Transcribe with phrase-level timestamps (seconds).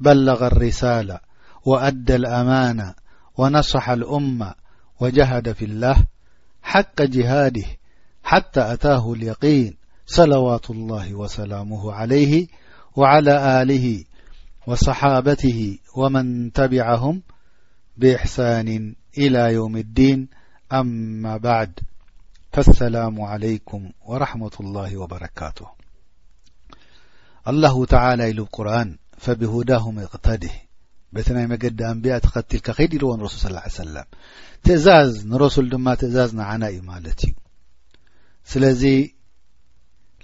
[0.00, 1.20] بلغ الرسالة
[1.66, 2.94] وأدى الأمان
[3.38, 4.52] ونصح الأم
[5.00, 5.96] وجهد في الله
[6.62, 7.64] حق جهاده
[8.24, 12.46] حتى أتاه اليقين صلوات الله وسلامه عليه
[12.96, 14.04] وعلى آله
[14.66, 17.22] وصحابته ومن تبعهم
[17.96, 20.28] بإحسان إلى يوم الدين
[20.72, 21.72] أما بعد
[22.52, 25.66] فالسلام عليكم ورحمة الله وبركاته
[27.48, 30.54] الله تعالى لالقرآن ፈብሁዳም እቅተድህ
[31.14, 33.40] በቲ ናይ መገዲ ኣንቢያ እተኸትልካ ኸይዲኢልዎን ረሱል
[33.76, 33.96] ሰላ
[34.66, 37.34] ትእዛዝ ንረሱል ድማ ትእዛዝ ንዓና እዩ ማለት እዩ
[38.52, 38.82] ስለዚ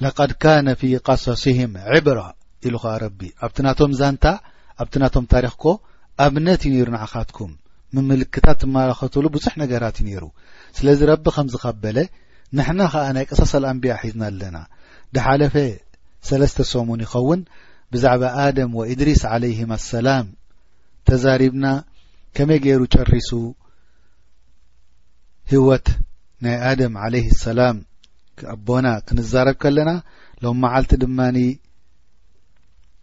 [0.05, 2.21] ለቐድ ካነ ፊ ቃሳሲህም ዕብራ
[2.69, 4.25] ኢሉ ከዓ ረቢ ኣብቲ ናቶም ዛንታ
[4.83, 5.65] ኣብቲ ናቶም ታሪክኮ
[6.25, 7.53] ኣብነት እዩ ነይሩ ንዓኻትኩም
[7.97, 10.25] ምምልክታት ትመላኸትሉ ብዙሕ ነገራት እዩ ነይሩ
[10.79, 11.99] ስለዚ ረቢ ከም ዝኸበለ
[12.59, 14.57] ንሕና ኸኣ ናይ ቀሳሰል ኣንቢኣ ሒዝና ኣለና
[15.17, 15.55] ድሓለፈ
[16.31, 17.41] ሰለስተ ሰሙን ይኸውን
[17.95, 20.27] ብዛዕባ ኣደም ወእድሪስ ዓለይህም ኣሰላም
[21.09, 21.67] ተዛሪብና
[22.37, 23.31] ከመይ ገይሩ ጨሪሱ
[25.53, 25.87] ህወት
[26.45, 27.77] ናይ ኣደም ዓለይህ ሰላም
[28.55, 29.91] ኣቦና ክንዛረብ ከለና
[30.45, 31.39] ሎም መዓልቲ ድማኒ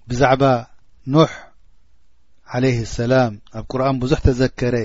[0.10, 0.44] ብዛዕባ
[1.14, 1.32] ኖሕ
[2.56, 4.76] ዓለይህ ሰላም ኣብ ቁርን ብዙሕ ተዘከረ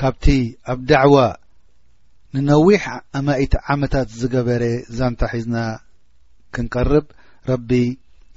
[0.00, 0.26] ካብቲ
[0.72, 1.16] ኣብ ዳዕዋ
[2.36, 2.84] ንነዊሕ
[3.18, 4.64] ኣማይት ዓመታት ዝገበረ
[4.98, 5.56] ዛንታ ሒዝና
[6.54, 7.06] ክንቀርብ
[7.50, 7.70] ረቢ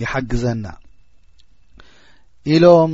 [0.04, 0.66] ይሓግዘና
[2.56, 2.92] ኢሎም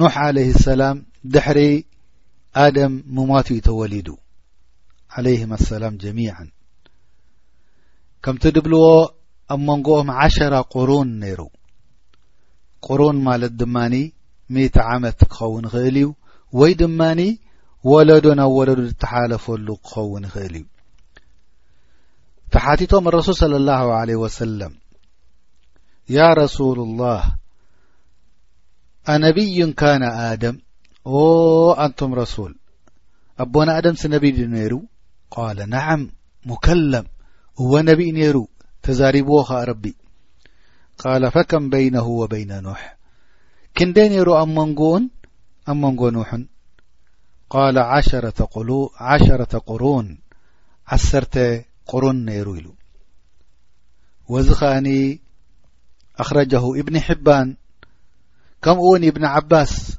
[0.00, 0.98] ኖሕ ዓለህ ሰላም
[1.32, 1.60] ድሕሪ
[2.64, 4.08] ኣደም ምማትኡ ተወሊዱ
[5.18, 6.36] ዓለይህም ኣሰላም ጀሚع
[8.24, 8.84] ከምቲ ድብልዎ
[9.52, 11.40] ኣብ መንጎኦም ዓሸራ ቁሩን ነይሩ
[12.86, 13.94] ቁሩን ማለት ድማኒ
[14.54, 16.08] ሚተ ዓመት ክኸውን ይኽእል እዩ
[16.60, 17.20] ወይ ድማኒ
[17.92, 20.64] ወለዶ ናብ ወለዶ ዝተሓለፈሉ ክኸውን ይኽእል እዩ
[22.52, 24.72] فحتቶم الرسول صلى الله عليه وسلم
[26.08, 27.20] يا رسول الله
[29.08, 30.02] أنبي كان
[30.32, 30.54] آدم
[31.04, 31.18] و
[31.72, 32.52] أنتم رسول
[33.40, 34.72] ኣبن أدم سينبد نير
[35.30, 36.00] قال نعم
[36.46, 37.04] مكلم
[37.60, 38.36] هو نب نይر
[38.82, 39.84] تزاربዎ خ رب
[41.02, 42.96] قال فكم بينه وبين نوح
[43.76, 44.94] كند نير أ مንጎؤ
[45.70, 46.28] أ مንጎ نوح
[47.50, 50.06] قال ةعشرة قرون
[51.92, 52.72] قرو نير ل
[54.28, 55.18] واዚ خأن
[56.16, 57.56] أخرجه ابن حبان
[58.62, 59.96] كمኡون ابن عباس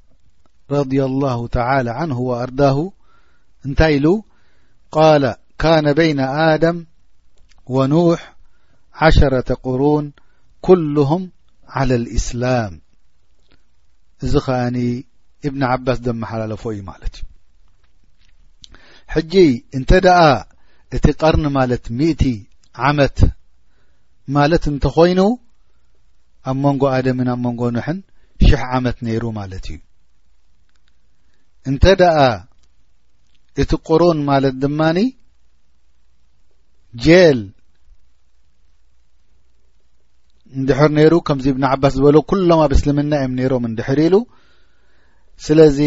[0.71, 2.91] رضي الله تعالى عنه وأرضاه
[3.65, 4.23] انتይ ل
[4.91, 6.85] قال كان بين آدم
[7.65, 8.35] ونوح
[8.93, 10.13] عشرة قرون
[10.61, 11.31] كلهم
[11.67, 12.81] على الإسلام
[14.23, 15.03] እዚ خأن
[15.45, 17.15] ابن عباس دم حللفو እዩ ملت
[19.07, 20.52] حجي انت دأ
[20.97, 22.23] እቲ ቀርኒ ማለት ሚእቲ
[22.87, 23.17] ዓመት
[24.35, 25.21] ማለት እንተኮይኑ
[26.49, 27.97] ኣብ መንጎ ኣደምን ኣብ መንጎ ንሕን
[28.47, 29.79] ሽሕ ዓመት ነይሩ ማለት እዩ
[31.71, 32.17] እንተ ደኣ
[33.61, 34.99] እቲ ቁሩን ማለት ድማኒ
[37.05, 37.39] ጀል
[40.57, 44.15] እንድሕር ነይሩ ከምዚ እብን ዓባስ ዝበሎ ኩሎም ኣብ እስልምና እዮም ነይሮም እንድሕር ኢሉ
[45.45, 45.79] ስለዚ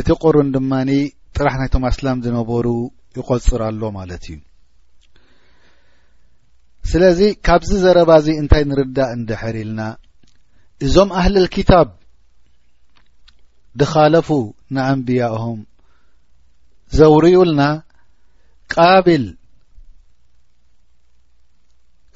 [0.00, 0.90] እቲ ቁሩን ድማኒ
[1.38, 2.66] ጥራሕ ናይቶም ኣስላም ዝነበሩ
[3.16, 4.38] ይቆፅርኣሎ ማለት እዩ
[6.90, 9.80] ስለዚ ካብዚ ዘረባእዚ እንታይ ንርዳእ እንደሕር ኢልና
[10.86, 11.88] እዞም ኣህልል ኪታብ
[13.80, 14.28] ድኻለፉ
[14.74, 15.58] ንኣንብያኦሆም
[16.98, 17.60] ዘውርዩልና
[18.74, 19.24] ቃቢል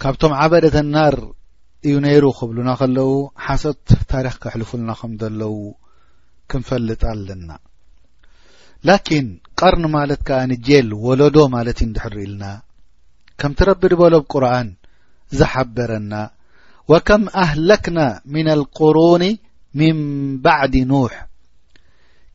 [0.04, 1.16] ካብቶም ዓበደተናር
[1.88, 3.10] እዩ ነይሩ ክብሉና ከለዉ
[3.44, 5.52] ሓሰት ታሪክ ክሕልፉልና ከም ዘለዉ
[6.52, 7.50] ክንፈልጥ ኣለና
[8.88, 9.26] ላኪን
[9.60, 12.44] ቀርኒ ማለት ከዓንጀል ወለዶ ማለት እዩድሕሪ ኢልና
[13.40, 14.68] ከምቲረቢ ድበሎብ ቁርን
[15.38, 16.14] ዝሓበረና
[16.92, 17.98] ወከም ኣህለክና
[18.34, 19.22] ምን ልቁሩን
[19.80, 19.98] ምን
[20.44, 21.14] ባዕዲ ኑሕ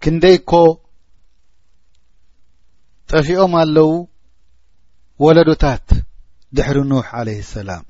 [0.04, 0.52] ክንደይኮ
[3.12, 3.90] ጠፊኦም ኣለዉ
[5.26, 5.88] ወለዶታት
[6.58, 7.84] ድሕሪ ኑሕ ዓለይህ ሰላም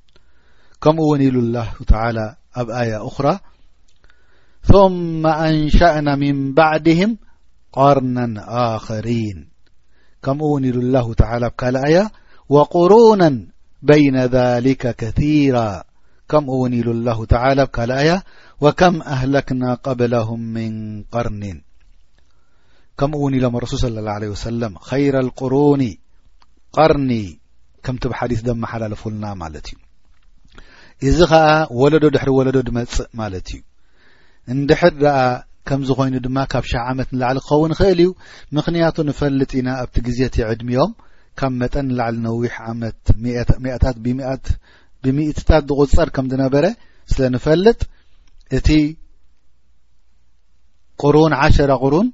[0.83, 2.17] ከምኡ እውን ኢሉ ላሁ ተላ
[2.61, 3.27] ኣብ ኣያ እኹራ
[4.69, 7.11] ثመ አንሸአና ምን ባዕድህም
[7.97, 8.17] ርና
[8.67, 9.39] ኣخሪን
[10.25, 11.05] ከምኡ እውን ኢሉ لله
[11.51, 11.97] ብካልኣያ
[12.55, 13.23] وقሩና
[13.87, 15.57] በይن ذلከ ከثራ
[16.31, 17.35] ከምኡውን ኢሉ لله ተ
[17.67, 18.11] ብካልኣያ
[18.63, 20.73] وከም ኣህለክና ቀብلهም ምን
[21.13, 21.43] قርኒ
[22.99, 25.81] ከምኡ እውን ኢሎም رሱል صى اله عه وسም ይረ القሩን
[26.91, 27.11] ርኒ
[27.85, 29.77] ከምቲ ብሓዲث ዘመሓላለፉልና ማለት እዩ
[31.09, 31.47] እዚ ኸዓ
[31.81, 33.61] ወለዶ ድሕሪ ወለዶ ድመፅእ ማለት እዩ
[34.53, 35.03] እንድሕኣ
[35.69, 38.09] ከምዚ ኮይኑ ድማ ካብ ሻ ዓመት ንላዕሊ ክኸውን ክእል እዩ
[38.57, 40.91] ምክንያቱ ንፈልጥ ኢና ኣብቲ ግዜት ይዕድምኦም
[41.39, 43.03] ካብ መጠን ንላዕሊ ነዊሕ ዓመት
[43.63, 43.97] ሚኣታት
[45.05, 46.65] ብሚእትታት ዝቕፀር ከም ዝነበረ
[47.13, 47.79] ስለ ንፈልጥ
[48.57, 48.69] እቲ
[51.03, 52.07] ቁሩን 1ሽራ ቁሩን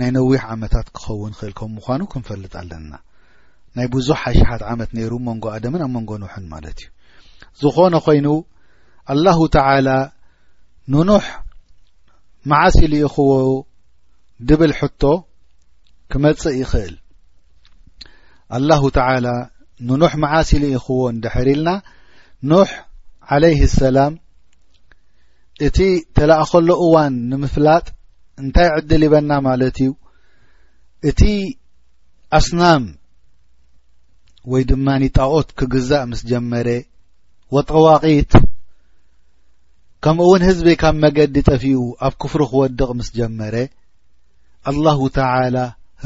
[0.00, 2.92] ናይ ነዊሕ ዓመታት ክኸውን ክእል ከም ምኳኑ ክንፈልጥ ኣለና
[3.76, 6.90] ናይ ብዙሕ ሓሻሓት ዓመት ነይሩ መንጎ ኣደምን ኣብ መንጎ ንሕን ማለት እዩ
[7.72, 8.26] ዝኾነ ኮይኑ
[9.12, 9.88] ኣላሁ ተዓላ
[10.92, 11.26] ንኖሕ
[12.50, 13.32] መዓሲ ሊኢኽዎ
[14.48, 15.02] ድብል ሕቶ
[16.12, 16.94] ክመጽእ ይኽእል
[18.56, 19.26] ኣላሁ ተዓላ
[19.88, 21.70] ንኖሕ መዓሲ ለኢኽዎ እንድሕር ኢልና
[22.50, 22.70] ኖሕ
[23.34, 24.14] ዓለይህ ሰላም
[25.66, 25.76] እቲ
[26.16, 27.84] ተላኣኸሉ እዋን ንምፍላጥ
[28.42, 29.88] እንታይ ዕድል ይበና ማለት እዩ
[31.10, 31.20] እቲ
[32.38, 32.84] ኣስናም
[34.52, 36.68] ወይ ድማኒ ጣኦት ክግዛእ ምስ ጀመረ
[37.54, 38.30] ወጠዋቒት
[40.04, 41.62] ከምኡ እውን ህዝቢ ካብ መገዲ ጠፊኡ
[42.06, 43.54] ኣብ ክፍሪ ክወድቕ ምስ ጀመረ
[44.70, 45.56] ኣላሁ ተዓላ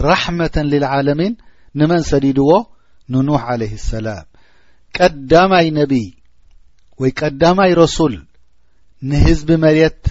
[0.09, 1.33] ራሕመተን ልልዓለሚን
[1.81, 2.51] ንመን ሰዲድዎ
[3.15, 4.27] ንኑሕ ዓለይህ ሰላም
[4.99, 6.07] ቀዳማይ ነቢይ
[7.03, 8.15] ወይ ቀዳማይ ረሱል
[9.09, 10.03] ንህዝቢ መልት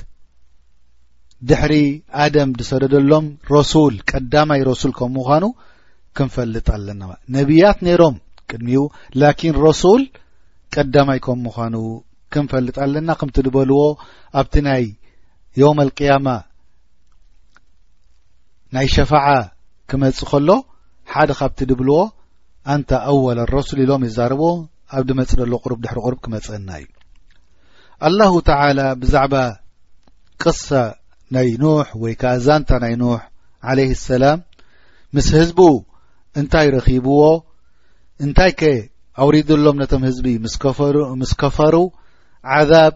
[1.49, 1.75] ድሕሪ
[2.23, 5.43] ኣደም ድሰደደሎም ረሱል ቀዳማይ ረሱል ከም ምዃኑ
[6.17, 8.15] ክንፈልጥ ኣለናማ ነቢያት ነይሮም
[8.49, 8.81] ቅድሚኡ
[9.21, 10.03] ላኪን ረሱል
[10.75, 11.75] ቀዳማይ ከም ምዃኑ
[12.35, 13.77] ክንፈልጥ ኣለና ከምቲ ድበልዎ
[14.39, 14.83] ኣብቲ ናይ
[15.61, 16.27] ዮም አልቅያማ
[18.75, 19.25] ናይ ሸፋዓ
[19.89, 20.49] ክመፅ ከሎ
[21.13, 21.97] ሓደ ካብቲ ድብልዎ
[22.73, 24.47] ኣንታ ኣወል ረሱል ኢሎም ይዛረብዎ
[24.97, 26.89] ኣብ ዲመፅ ዘሎ ቕርብ ድሕሪ ቕሩብ ክመፀና እዩ
[28.07, 29.35] ኣላሁ ተዓላ ብዛዕባ
[30.41, 30.69] ቅሳ
[31.35, 33.21] ናይ ኑሕ ወይ ከ ዛንታ ናይ ኑሕ
[33.69, 34.39] ዓለይህ ሰላም
[35.17, 35.59] ምስ ህዝቢ
[36.39, 37.21] እንታይ ረኺብዎ
[38.25, 38.71] እንታይ ከ
[39.23, 41.75] ኣውሪድ ሎም ነቶም ህዝቢ ስምስ ከፈሩ
[42.53, 42.95] ዓዛብ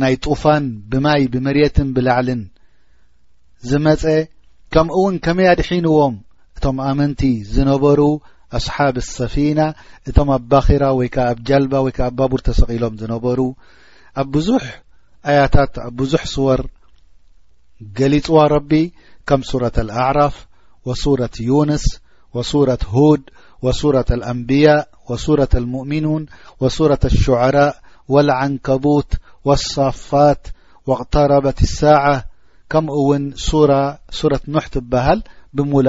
[0.00, 2.42] ናይ ጡፋን ብማይ ብመርትን ብላዕልን
[3.70, 4.04] ዝመፀ
[4.74, 6.14] ከምኡውን ከመይ ኣድሒንዎም
[6.56, 8.00] እቶም ኣመንቲ ዝነበሩ
[8.58, 9.60] ኣስሓብ ሰፊና
[10.10, 13.38] እቶም ኣብባኺራ ወይ ከዓ ኣብ ጀልባ ወይ ከዓ ኣባቡር ተሰቒሎም ዝነበሩ
[14.22, 14.64] ኣብ ብዙሕ
[15.32, 16.62] ኣያታት ኣብ ብዙሕ ስወር
[17.98, 18.72] ገሊፅዎ ረቢ
[19.28, 20.34] ከም ሱረት اልኣዕራፍ
[20.88, 21.84] ወሱረት ዩንስ
[22.36, 23.22] ወሱረት ሁድ
[23.66, 24.80] ወሱረት ልአንብያء
[25.12, 26.22] ወሱረት ኣልሙእምኑን
[26.64, 27.72] ወሱረት ኣሽዓራء
[28.14, 29.08] والعنكبት
[29.46, 30.42] والصፋት
[30.88, 32.16] واقتረبة الساعة
[32.72, 33.22] ከምኡውን
[34.18, 35.20] صوረة نح ትብሃል
[35.56, 35.86] ብمل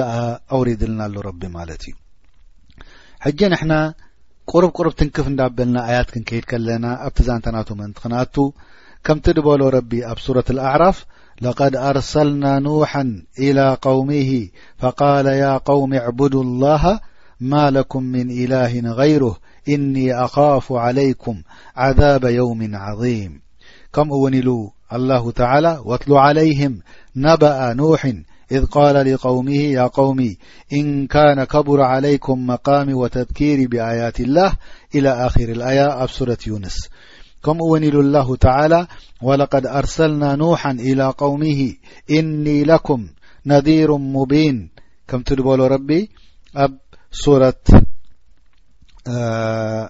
[0.54, 1.94] أورድلና ኣله ب ማለት እዩ
[3.24, 3.70] حج نحن
[4.50, 7.68] قرب قርብ ትنክፍ እዳ በልና ኣيት ክንከيድ ለና ኣብቲ ዛንተናت
[8.00, 8.36] ክቱ
[9.06, 10.96] ከምቲ በሎ ረቢ ኣብ سورة الأعራፍ
[11.44, 13.04] لقድ أرسلናا نوحا
[13.44, 14.30] إلى قومه
[14.82, 16.82] فقال يا قوم اعبድ الله
[17.50, 19.34] ማا لكم من إله غይره
[19.68, 21.42] إني أخاف عليكم
[21.76, 23.40] عذاب يوم عظيم
[23.92, 26.78] كم ونلو الله تعالى واطلو عليهم
[27.16, 28.04] نبأ نوح
[28.52, 30.36] إذ قال لقومه يا قومي
[30.72, 34.52] إن كان كبر عليكم مقامي وتذكير بآيات الله
[34.94, 36.76] إلى آخر الآياة صورة يونس
[37.46, 38.86] م ونلو الله تعالى
[39.22, 41.72] ولقد أرسلنا نوحا الى قومه
[42.10, 43.06] إني لكم
[43.46, 44.70] نذير مبين
[45.40, 46.06] ملربو
[49.08, 49.88] وبع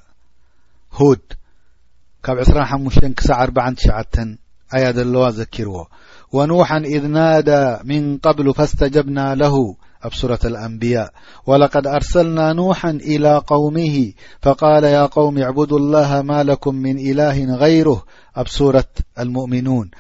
[4.77, 5.87] آيا دلوا زكرو
[6.33, 11.13] ونوحا إذ نادى من قبل فاستجبنا له أبصورة الأنبياء
[11.47, 18.03] ولقد أرسلنا نوحا إلى قومه فقال يا قوم اعبدو الله ما لكم من إله غيره
[18.37, 18.85] أب صورة
[19.19, 19.91] المؤمنون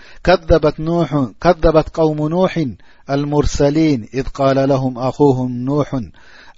[1.40, 2.64] كذبت قوم نوح
[3.10, 5.94] المرسلين إذ قال لهم أخوهم نوح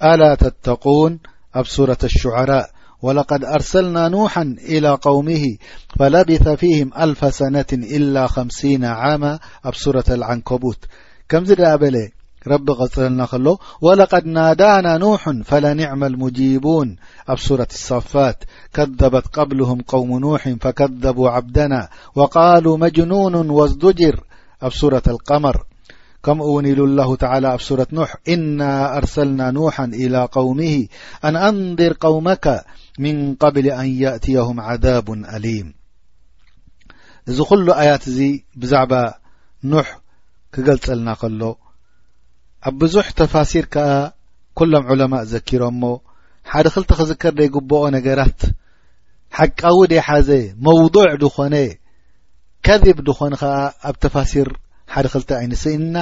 [0.03, 1.19] ألا تتقون
[1.55, 2.71] اب صورة الشعراء
[3.03, 5.43] ولقد أرسلنا نوحا إلى قومه
[5.99, 10.85] فلبث فيهم ألف سنة إلا خمسين عاما ابصورة العنكبوت
[11.29, 11.95] كم زدبل
[12.49, 16.97] رب سلنا لو ولقد نادانا نوح فلنعم المجيبون
[17.29, 24.21] ابصورة الصافات كذبت قبلهم قوم نوح فكذبوا عبدنا وقالوا مجنون وازدجر
[24.63, 25.63] ابسورة القمر
[26.27, 28.61] ከምኡ ውን ኢሉ ላه ተላ ኣብ ሱረት ኖሕ እና
[28.99, 30.71] ኣርሰልና ኑሓ ኢላى قውምሂ
[31.29, 32.45] ኣንአንضር قውመካ
[33.05, 35.07] ምን قብሊ ኣን የእትየهም ዓذብ
[35.37, 35.69] አሊም
[37.31, 38.19] እዚ ዅሉ ኣያት እዚ
[38.63, 38.93] ብዛዕባ
[39.71, 39.87] ኑሕ
[40.57, 41.43] ክገልጸልና ከሎ
[42.69, 43.89] ኣብ ብዙሕ ተፋሲር ከዓ
[44.61, 45.95] ኵሎም ዑለማء ዘኪሮም ሞ
[46.51, 48.41] ሓደ ክልቲ ክዝከር ደይግብኦ ነገራት
[49.39, 50.29] ሓቃዊ ደይሓዘ
[50.67, 51.55] መውضዕ ድኾነ
[52.67, 53.57] ከذብ ድኾን ከዓ
[53.89, 54.49] ኣብ ተፋሲር
[54.95, 55.97] ሓደ ክልተ ዓይነስና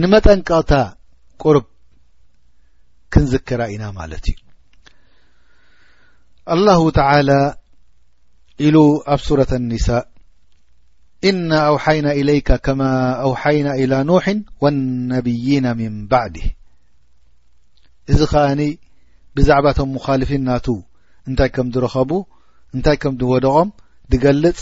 [0.00, 0.72] ንመጠንቀቕታ
[1.42, 1.66] ቁርብ
[3.14, 4.36] ክንዝክራ ኢና ማለት እዩ
[6.54, 7.30] ኣላሁ ተዓላ
[8.66, 8.76] ኢሉ
[9.14, 9.86] ኣብ ሱረት ኣኒሳ
[11.30, 12.82] እና ኣውሓይና ኢለይከ ከማ
[13.26, 14.26] ኣውሓይና ኢላ ኖሕ
[14.64, 16.36] ወነብይና ምን ባዕድ
[18.12, 18.62] እዚ ከኣኒ
[19.38, 20.66] ብዛዕባ ቶም ምኻልፊን ናቱ
[21.28, 22.10] እንታይ ከም ዝረኸቡ
[22.76, 23.68] እንታይ ከም ድወደቖም
[24.12, 24.58] ድገልፅ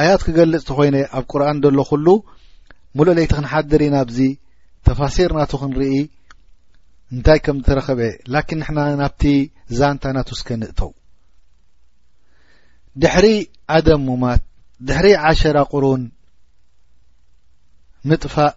[0.00, 2.06] ኣያት ክገልፅ ኮይነ ኣብ ቁርኣን ደሎ ኩሉ
[2.98, 4.18] ሙሉእ ለይቲ ክንሓድር ኢ ናብዚ
[4.86, 5.84] ተፋሲርናቱ ክንርኢ
[7.14, 8.00] እንታይ ከምዝተረኸበ
[8.34, 9.22] ላኪን ንሕና ናብቲ
[9.78, 10.90] ዛንታናትስከ ንእተው
[13.02, 13.26] ድሕሪ
[13.76, 14.42] ኣደሙማት
[14.88, 16.02] ድሕሪ ዓሸራ ቁሩን
[18.10, 18.54] ምጥፋእ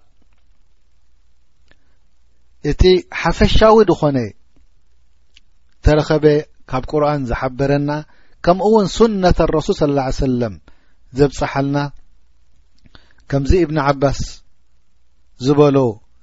[2.72, 2.84] እቲ
[3.20, 4.18] ሓፈሻዊ ድኾነ
[5.86, 6.26] ተረኸበ
[6.70, 7.92] ካብ ቁርኣን ዝሓበረና
[8.46, 10.56] ከምኡ እውን ሱነት ኣረሱል ስ ሰለም
[11.18, 11.76] ዘብፅሓልና
[13.32, 14.20] ከምዚ እብኒ ዓባስ
[15.46, 15.76] ዝበሎ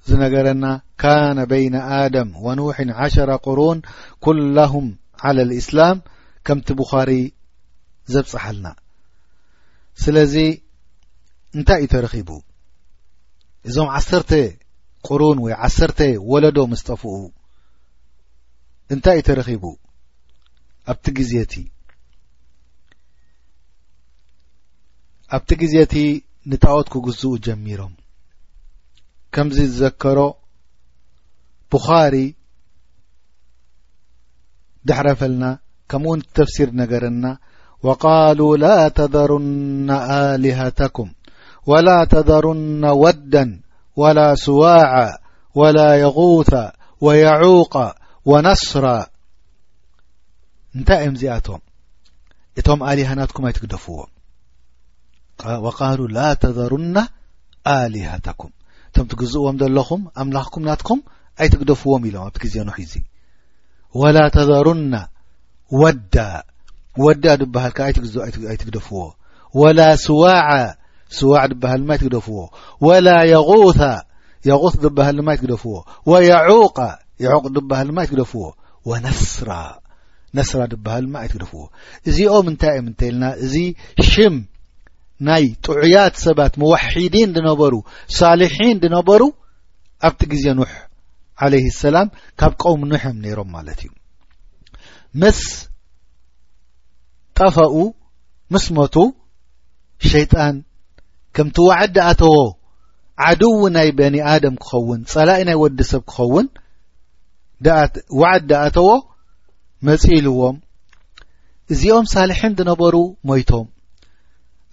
[0.07, 0.65] ዝነገረና
[1.01, 3.79] ካነ በይን ኣደም ወኑሕን 1ሸረ ቁሩን
[4.25, 4.87] ኲላሁም
[5.27, 5.97] ዓለ ልእስላም
[6.47, 7.11] ከምቲ ብኻሪ
[8.13, 8.67] ዘብፅሓልና
[10.03, 10.35] ስለዚ
[11.57, 12.29] እንታይ እዩ ተረኺቡ
[13.69, 14.31] እዞም ዓሰርተ
[15.07, 15.99] ቁሩን ወይ ዓሰርተ
[16.31, 17.13] ወለዶ ምስ ጠፍኡ
[18.95, 19.65] እንታይ እዩ ተረኺቡ
[20.91, 21.53] ኣብቲ ግዜቲ
[25.37, 25.95] ኣብቲ ግዜቲ
[26.49, 27.93] ንታኦትኩግዝኡ ጀሚሮም
[29.35, 30.19] ከምዚ ዝዘከሮ
[31.71, 32.15] ብኻሪ
[34.87, 35.43] ድሕረፈልና
[35.91, 37.23] ከምኡእኡን ተፍሲር ነገረና
[37.87, 39.89] وቃሉ ላ ተዘሩና
[40.21, 41.09] ኣሊሃተኩም
[41.71, 43.33] ወላ ተዘሩና ወደ
[44.01, 44.93] ወላ ስዋع
[45.59, 46.53] ወላ የغታ
[47.05, 47.73] ወየዑቃ
[48.31, 48.85] ወነስራ
[50.77, 51.61] እንታይ እዮም ዚኣቶም
[52.61, 54.11] እቶም ኣሊሃናትኩም ኣይትግደፍዎም
[55.65, 56.97] وቃሉ ላ ተዘሩና
[57.75, 58.51] ኣሊሃተኩም
[58.95, 60.99] ቶም ትግዝእዎም ዘለኹም ኣምላክኩም ናትኩም
[61.43, 62.93] ኣይትግደፍዎም ኢሎም ኣብቲ ግዜንሑዩዚ
[64.01, 64.93] وላ ተዘሩና
[65.81, 66.15] ወዳ
[67.05, 69.01] ወዳ ድብሃል ብኣይትግደፍዎ
[69.61, 70.23] وላ ስዋ
[71.19, 72.39] ስዋዕ ድብሃል ድማ ኣይትግደፍዎ
[73.07, 73.47] ላ غ
[74.47, 75.75] የغ ድብሃል ድማ ኣይትግደፍዎ
[76.29, 76.45] የع
[77.25, 78.43] የቅ ድብሃል ድማ ኣይትግደፍዎ
[79.05, 79.51] ነስራ
[80.37, 81.63] ነስራ ድብሃል ማ ኣይትግደፍዎ
[82.09, 83.53] እዚኦ ምንታይ ምንተይ ኢልና እዚ
[84.09, 84.35] ሽም
[85.27, 87.73] ናይ ጥዑያት ሰባት መዋሒዲን ድነበሩ
[88.17, 89.21] ሳልሒን ድነበሩ
[90.07, 90.71] ኣብቲ ግዜ ኑሕ
[91.45, 92.07] ዓለይህ ሰላም
[92.39, 93.91] ካብ ቆሚ ኑሕእዮም ነይሮም ማለት እዩ
[95.21, 95.39] ምስ
[97.39, 97.75] ጠፈኡ
[98.53, 98.95] ምስ ሞቱ
[100.11, 100.55] ሸይጣን
[101.35, 102.35] ከምቲ ዋዓድ ድኣተዎ
[103.27, 106.47] ዓድው ናይ በኒኣደም ክኸውን ጸላኢ ናይ ወዲ ሰብ ክኸውን
[108.21, 108.89] ዋዓድ ድኣተዎ
[109.87, 110.57] መፂኢልዎም
[111.73, 112.95] እዚኦም ሳልሒን ድነበሩ
[113.29, 113.65] ሞይቶም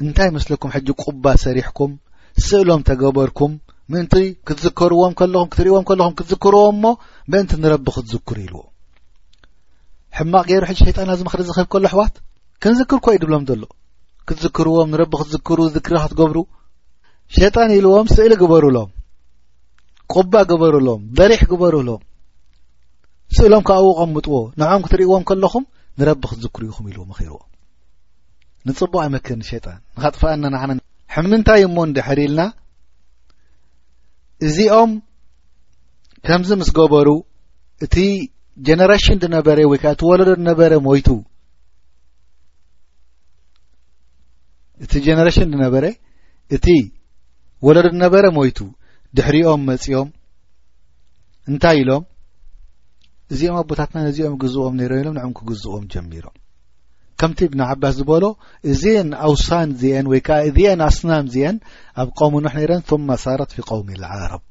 [0.05, 1.93] እንታይ መስለኩም ሕጂ ቁባ ሰሪሕኩም
[2.47, 3.53] ስእሎም ተገበርኩም
[3.93, 4.15] ምእንቲ
[4.47, 6.85] ክትዝከርዎም ከለኹም ክትርእዎም ከኹም ክትዝክርዎም እሞ
[7.33, 8.69] ምእንቲ ንረቢ ክትዝክሩ ኢልዎም
[10.19, 12.15] ሕማቕ ገይሩ ሕጂ ሸይጣን ኣብዚ ምኽሪ ዝክብ ከሎ ኣሕዋት
[12.65, 13.63] ክንዝክርኮ ይዩድብሎም ዘሎ
[14.29, 16.39] ክትዝክርዎም ንረቢ ክትዝክሩ ዝክር ክትገብሩ
[17.37, 18.91] ሸጣን ኢልዎም ስእሊ ግበሩሎም
[20.15, 22.03] ቁባ ግበርሎም በሪሕ ግበርሎም
[23.37, 25.67] ስእሎም ከኣውቖም ምጥዎ ንዖም ክትርእይዎም ከለኹም
[26.01, 27.43] ንረቢ ክትዝክሩ ኢኹም ኢልዎ ኺርዎም
[28.69, 30.57] ንፅቡቅ ኣይመክር ንሸጣን ንካጥፋአናናነ
[31.15, 32.43] ሕምንታይ እሞ ንድሕሪ ኢልና
[34.49, 34.91] እዚኦም
[36.27, 37.09] ከምዚ ምስ ገበሩ
[37.85, 37.97] እቲ
[38.67, 41.09] ጀሽን ነበወይእወሞእቲ
[45.07, 45.85] ጀነሬሽን ድነበረ
[46.57, 46.67] እቲ
[47.67, 48.59] ወለዶ ነበረ ሞይቱ
[49.17, 50.09] ድሕሪኦም መፂኦም
[51.51, 52.05] እንታይ ኢሎም
[53.33, 56.35] እዚኦም ኣቦታትና ነዚኦም ግዝኦም ነይሮም ኢሎም ንኦም ክግዝኦም ጀሚሮም
[57.21, 58.25] ከምቲ እብኒ ዓባስ ዝበሎ
[58.71, 61.57] እዚን ኣውሳን እዚአን ወይ ከዓ እዝአን ኣስናም እዚአን
[62.03, 64.45] ኣብ ቆውም ኖሕ ኔይረን ቱማ ሳረት ፊ ቆውሚ ልዓረብ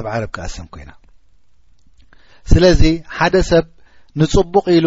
[0.00, 0.90] ኣብ ዓረብ ካዓሰን ኮይና
[2.52, 2.82] ስለዚ
[3.20, 3.66] ሓደ ሰብ
[4.20, 4.86] ንፅቡቕ ኢሉ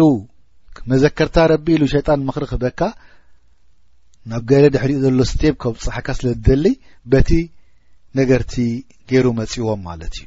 [0.92, 2.80] መዘከርታ ረቢ ኢሉ ሸይጣን ምክሪ ክበካ
[4.30, 6.66] ናብ ገለ ድሕሪኡ ዘሎ ስቴብ ከብ ፀሓካ ስለትደሊ
[7.12, 7.30] በቲ
[8.18, 8.54] ነገርቲ
[9.10, 10.24] ገይሩ መፅእዎም ማለት እዩ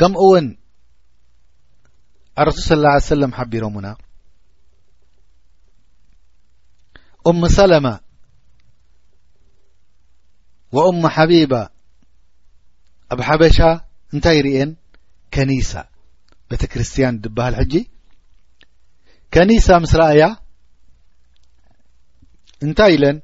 [0.00, 0.46] ከምኡ ውን
[2.40, 3.88] ኣረሱል ስى ሰለም ሓቢሮም እውና
[7.28, 7.86] ኦም ሰላማ
[10.76, 11.54] ወኦሙ ሓቢባ
[13.14, 13.56] ኣብ ሓበሻ
[14.14, 14.70] እንታይ ርአን
[15.34, 15.70] ከኒሳ
[16.50, 17.74] ቤተ ክርስቲያን ድበሃል ሕጂ
[19.34, 20.24] ከኒሳ ምስ ረአያ
[22.66, 23.18] እንታይ ኢለን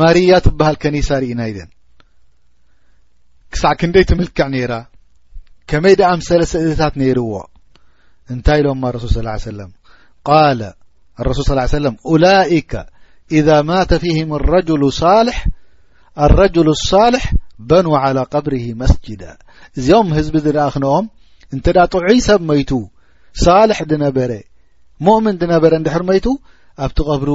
[0.00, 1.70] ማርያ ትበሃል ከኒሳ ርኢና ኢደን
[3.52, 4.72] ክሳዕ ክንደይ ትምልክዕ ነይራ
[5.70, 7.32] ከመይ ድኣ ምሰለ ስእልታት ነይርዎ
[8.32, 9.48] እንታይ ሎ رسል صلى ه وس
[10.28, 10.60] ቃل
[11.28, 12.72] رስል صلىه ي وس أوላئك
[13.38, 14.54] إذا ማاተ فهም ر
[15.00, 15.02] ص
[16.24, 17.22] الረجل الصልሕ
[17.68, 19.22] በنوا على قብርه መስجዳ
[19.78, 21.06] እዚኦም ህዝቢ ዝነእክነኦም
[21.54, 22.70] እንተ ዳ ጥዑይ ሰብ ሞيቱ
[23.44, 24.30] صልح دነበረ
[25.06, 26.26] مؤምን دነበረ ድሕር መይቱ
[26.84, 27.30] ኣብቲ قብሩ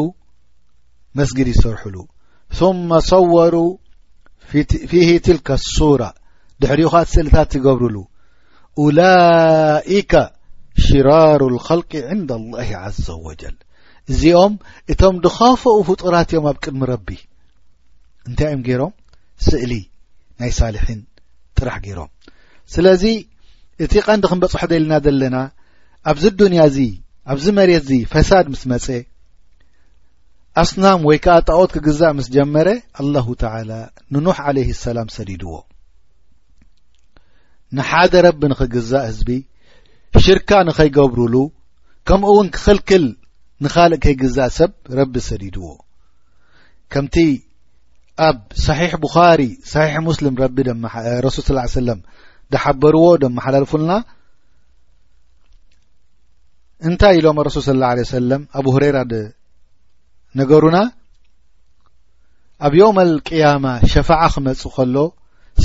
[1.17, 1.95] መስግድ ይሰርሑሉ
[2.59, 3.63] ثم ሰوሩا
[4.91, 6.11] ፊه ትልك لصራة
[6.61, 7.95] ድሕሪኡ ኸስእልታት ትገብርሉ
[8.81, 10.13] ውላይካ
[10.85, 13.55] ሽራሩ ልኸልቂ ዕንዳ ላሂ ዓዘ ወጀል
[14.11, 14.53] እዚኦም
[14.93, 17.07] እቶም ድኻፈኡ ፍጡራት እዮም ኣብ ቅድሚ ረቢ
[18.29, 18.93] እንታይ እዮም ገይሮም
[19.47, 19.73] ስእሊ
[20.41, 21.01] ናይ ሳሊሒን
[21.59, 22.11] ጥራሕ ገይሮም
[22.73, 23.03] ስለዚ
[23.83, 25.37] እቲ ቐንዲ ክንበጽሖ ዘኢልና ዘለና
[26.11, 26.77] ኣብዚ ዱንያ እዚ
[27.33, 28.87] ኣብዚ መሬት ዚ ፈሳድ ምስ መፀ
[30.61, 32.67] ኣስናም ወይ ከዓ ጣዖት ክግዛእ ምስ ጀመረ
[33.01, 33.71] ኣላሁ ተዓላ
[34.15, 35.53] ንኑሕ ዓለይህ ሰላም ሰዲድዎ
[37.77, 39.29] ንሓደ ረቢ ንኽግዛእ ህዝቢ
[40.25, 41.35] ሽርካ ንኸይገብርሉ
[42.07, 43.05] ከምኡ እውን ክክልክል
[43.63, 45.65] ንኻልእ ከይግዛእ ሰብ ረቢ ሰዲድዎ
[46.93, 47.15] ከምቲ
[48.27, 50.57] ኣብ ሳሒሕ ቡኻሪ ሳሒሕ ሙስልም ረቢ
[51.25, 51.99] ረሱል ስ ሰለም
[52.53, 53.91] ዝሓበርዎ ደማ ሓላልፉልና
[56.89, 58.95] እንታይ ኢሎም ረሱል ስ ለ ሰም ኣብ ሁሬራ
[60.39, 60.77] ነገሩና
[62.67, 64.95] ኣብ ዮም ልቅያማ ሸፋዓ ክመጽእ ከሎ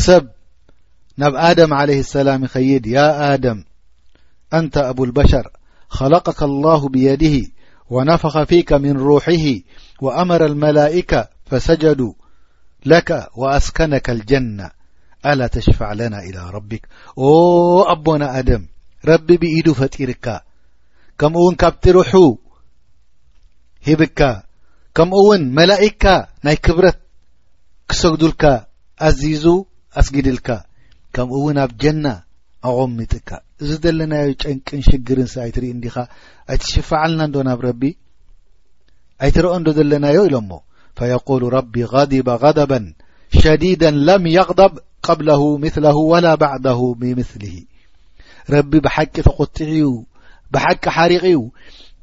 [0.06, 0.24] ሰብ
[1.18, 3.64] نብ آدم عليه السلام يخيድ يا آدم
[4.54, 5.50] أنت أبو البشر
[5.88, 7.36] خلقك الله بيده
[7.90, 9.46] ونفخ فيك من روحه
[10.00, 12.12] وأمر الملائكة فسجدوا
[12.86, 14.70] لك وأسكنك الجنة
[15.26, 17.32] ألا تشفع لنا إلى ربك و
[17.82, 18.66] أبن آدم
[19.04, 20.26] رب بኢد فጢيرك
[21.18, 22.14] كمኡ ون كبترح
[23.88, 24.20] هبك
[24.94, 26.04] كمኡ ون ملئكك
[26.44, 26.94] ናይ كብرة
[27.88, 28.66] كسግዱلك
[28.98, 29.46] أزز
[29.98, 30.67] أسجድلك
[31.18, 32.06] ከምኡ እውን ኣብ ጀና
[32.68, 33.28] አغሚ ይጥካ
[33.62, 35.94] እዚ ዘለናዮ ጨንቅን ሽግርን ሰ ኣይትርኢ እንዲኻ
[36.50, 37.82] ኣይትሽፈዓልና ዶ ናብ ረቢ
[39.24, 40.50] ኣይትረአ እዶ ዘለናዮ ኢሎሞ
[40.98, 42.72] ፈየቁሉ ረቢ غድበ غደበ
[43.40, 44.72] ሸዲዳ ለም የغደብ
[45.08, 47.54] ቀብላሁ ምስለሁ ወላ ባዕዳሁ ብምስሊሂ
[48.56, 49.84] ረቢ ብሓቂ ተغትዕዩ
[50.54, 51.38] ብሓቂ ሓሪቕዩ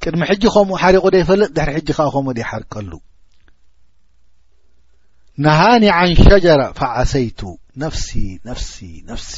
[0.03, 2.91] ቅድሚ ሕጂ ኸምኡ ሓሪቑ ደይፈለጥ ድሕሪ ሕጂ ከ ኸምኡ ድይሓርቀሉ
[5.59, 6.45] ሃኒ ን ሸጀ
[6.99, 7.41] ዓሰይቱ
[7.83, 8.07] ነፍሲ
[8.59, 8.75] ፍሲ
[9.21, 9.35] ፍሲ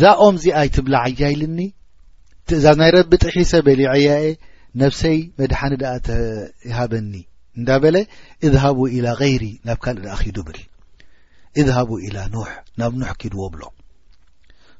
[0.00, 1.58] ዛ ኦም ዚኣይ ትብላ ዓያይልኒ
[2.56, 4.26] እዛዝ ናይረቢ ጥሒ ሰበሊ ዕያየ
[4.82, 5.92] ነፍሰይ መድሓኒ ድኣ
[6.68, 7.12] ይሃበኒ
[7.58, 7.96] እንዳ በለ
[8.46, 10.58] እذهቡ إلى غይሪ ናብ ካልእ ድ ዱብል
[11.60, 13.62] እذهቡ إلى ኖح ናብ ኑح ክድዎ ብሎ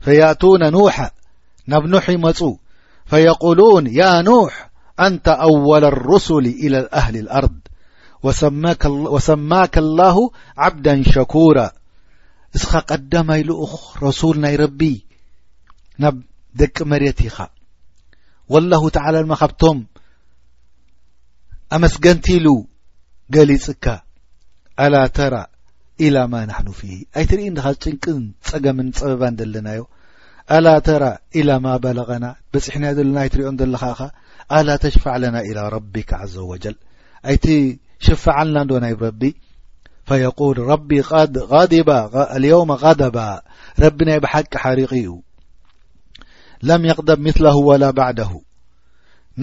[0.04, 0.96] فيእቱن ኖح
[1.72, 2.40] ናብ ኑح ይመፁ
[3.10, 4.52] فيقሉوን ያ ኖح
[5.06, 7.56] ኣንተ ኣወل الرسل إلى ኣهሊ الኣርض
[9.14, 10.16] وሰማك الله
[10.66, 11.58] ዓብዳا ሸكራ
[12.58, 13.50] እስኻ ቀዳማይሉ
[14.04, 14.80] ረሱል ናይ ረቢ
[16.02, 16.16] ናብ
[16.60, 17.36] ደቂ መሬት ኢኻ
[18.54, 19.78] ወላه ተዓላ ድማ ካብቶም
[21.76, 22.48] ኣመስገንቲ ኢሉ
[23.34, 23.86] ገሊፅካ
[24.84, 25.34] ኣላ ተራ
[26.06, 29.82] ኢላ ማ ናሕኑ ፊሂ ኣይትርኢ እድኻ ጭንቅን ጸገምን ጸበባን ዘለናዮ
[30.56, 31.04] ኣላ ተራ
[31.40, 34.00] ኢላ ማ በላቐና በፂሕና ዘለና ኣይትሪእኦን ዘለካኸ
[34.56, 36.76] ኣላ ተሽፈዕ ለና ኢላ ረቢካ ዓዘ ወጀል
[37.30, 39.22] ኣይትሽፈዓልና ዶ ናይብ ረቢ
[40.08, 41.92] ፈየል ረቢ ባ
[42.44, 43.18] ልየውም ቀደባ
[43.84, 45.08] ረቢናይ ብሓቂ ሓሪቂ እዩ
[46.68, 48.32] ለም የቕደብ ምስላሁ ወላ ባዕዳሁ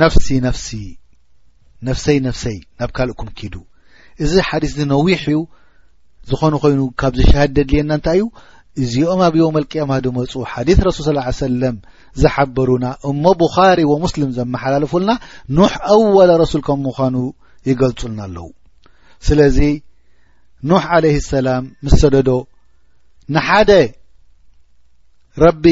[0.01, 0.67] ነፍሲ ነፍሲ
[1.87, 3.55] ነፍሰይ ነፍሰይ ናብ ካልኦኩም ኪዱ
[4.23, 5.37] እዚ ሓዲስ ዚነዊሕ እዩ
[6.29, 8.25] ዝኾኑ ኮይኑ ካብዝሸሃደድልየና እንታይ እዩ
[8.81, 11.77] እዚኦም ኣብዮ መልቅያማ ድመፁ ሓዲስ ረሱል ص ሰለም
[12.21, 15.11] ዝሓበሩና እሞ ብኻሪ ወሙስሊም ዘመሓላለፉልና
[15.59, 17.15] ኖሕ ኣወለ ረሱል ከም ምዃኑ
[17.69, 18.47] ይገልፁልና ኣለው
[19.29, 19.57] ስለዚ
[20.69, 22.29] ኑሕ ዓለህ ሰላም ምስ ሰደዶ
[23.35, 23.71] ንሓደ
[25.43, 25.65] ረቢ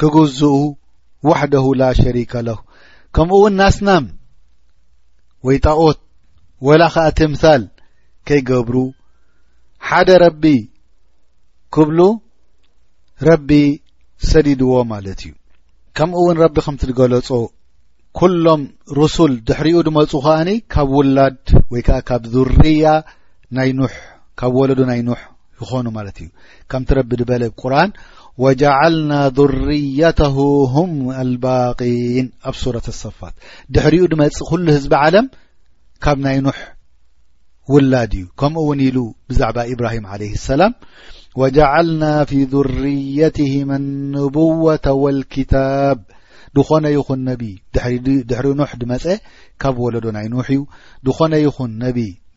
[0.00, 0.56] ክግዝኡ
[1.28, 2.56] ዋሕደሁ ላ ሸሪከለሁ
[3.16, 4.04] ከምኡ እውን ናስናም
[5.46, 5.98] ወይ ጣኦት
[6.66, 7.62] ወላ ኸዓ ትምሳል
[8.28, 8.76] ከይገብሩ
[9.88, 10.44] ሓደ ረቢ
[11.76, 12.00] ክብሉ
[13.28, 13.50] ረቢ
[14.30, 15.32] ሰዲድዎ ማለት እዩ
[15.98, 17.28] ከምኡ እውን ረቢ ከምቲ ትገለጾ
[18.18, 18.62] ኵሎም
[18.98, 22.84] ርሱል ድሕሪኡ ድመፁ ኸኣኒ ካብ ውላድ ወይ ከዓ ካብ ዙርያ
[23.58, 23.70] ናይ
[24.40, 25.20] ካብ ወለዶ ናይ ኖح
[25.62, 26.28] ይኾኑ ማለት እዩ
[26.70, 27.90] ከምቲረቢ ድበለ ቁርን
[28.44, 30.36] وجعልናا ذርيተه
[30.74, 33.34] هም الባقን ኣብ ሱورة الصፋት
[33.74, 35.26] ድሕሪኡ ድመጽ ኩሉ ህዝቢ ዓለም
[36.04, 36.58] ካብ ናይ ኖሕ
[37.72, 38.96] ውላድ እዩ ከምኡ ውን ኢሉ
[39.28, 40.72] ብዛዕባ إብራሂም عليه السላም
[41.40, 45.98] وجعልና ፊي ذርيትهም النبوة والكታብ
[46.56, 47.30] ድኾነ ይኹን ነ
[48.30, 49.04] ድሕሪኡ ኖ ድመፀ
[49.62, 50.60] ካብ ወለዶ ናይ ኖ እዩ
[51.06, 51.86] ድኾነ ይኹን ነ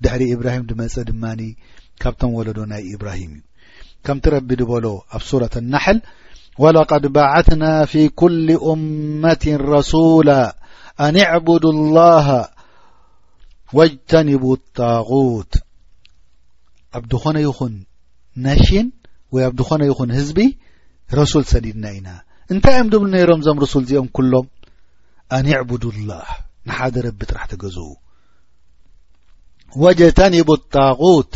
[0.04, 1.42] ድሕሪ إብራሂም ድመፀ ድማኒ
[2.02, 3.44] ካብቶም ወለዶ ናይ እብራሂም እዩ
[4.08, 4.86] ከምቲ ረቢ ድበሎ
[5.18, 6.00] ኣብ ሱራة ናሕል
[6.64, 8.36] وለቐድ ባዓትና ፊ ኩل
[8.74, 9.44] እመት
[9.76, 10.30] ረሱላ
[11.08, 12.28] ኣንዕብድ الላه
[13.80, 15.52] ወጅተንቡ لطغት
[16.98, 17.74] ኣብ ድኾነ ይኹን
[18.46, 18.88] ነሽን
[19.36, 20.40] ወይ ኣብ ድኾነ ይኹን ህዝቢ
[21.20, 22.08] ረሱል ሰሊድና ኢና
[22.54, 24.46] እንታይ እኦም ድብሉ ነይሮም ዞም ርሱል እዚኦም ኩሎም
[25.38, 26.28] ኣንዕቡዱ الላه
[26.68, 27.88] ንሓደ ረቢ ጥራሕ ተገዝኡ
[29.84, 31.32] ወጀተኒቡ الطغት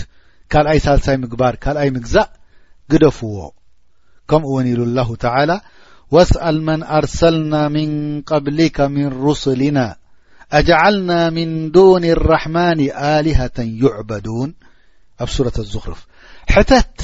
[0.51, 2.27] ካልኣይ ሳልሳይ ምግባር ካልኣይ ምግዛእ
[2.91, 3.37] ግደፍዎ
[4.29, 5.07] ከምኡ ውን ኢሉ الله
[6.15, 7.89] ወسأል መን ኣርሰልና ምን
[8.29, 9.77] قብሊካ ምን رسልና
[10.57, 12.79] ኣجعልና ምን ዱን الرحማን
[13.11, 14.49] ኣልሃة ይዕበዱን
[15.23, 15.99] ኣብ ሱራة ظኽርፍ
[16.53, 16.95] ሕተት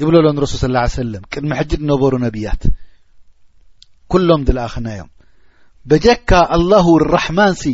[0.00, 2.62] ይብሎ ሎ ንረሱል صى م ቅድሚ ሕጅድ ነበሩ ነቢያት
[4.12, 5.10] كሎም ድለኣክናዮም
[5.90, 7.64] በጀካ الله لራحማን ሲ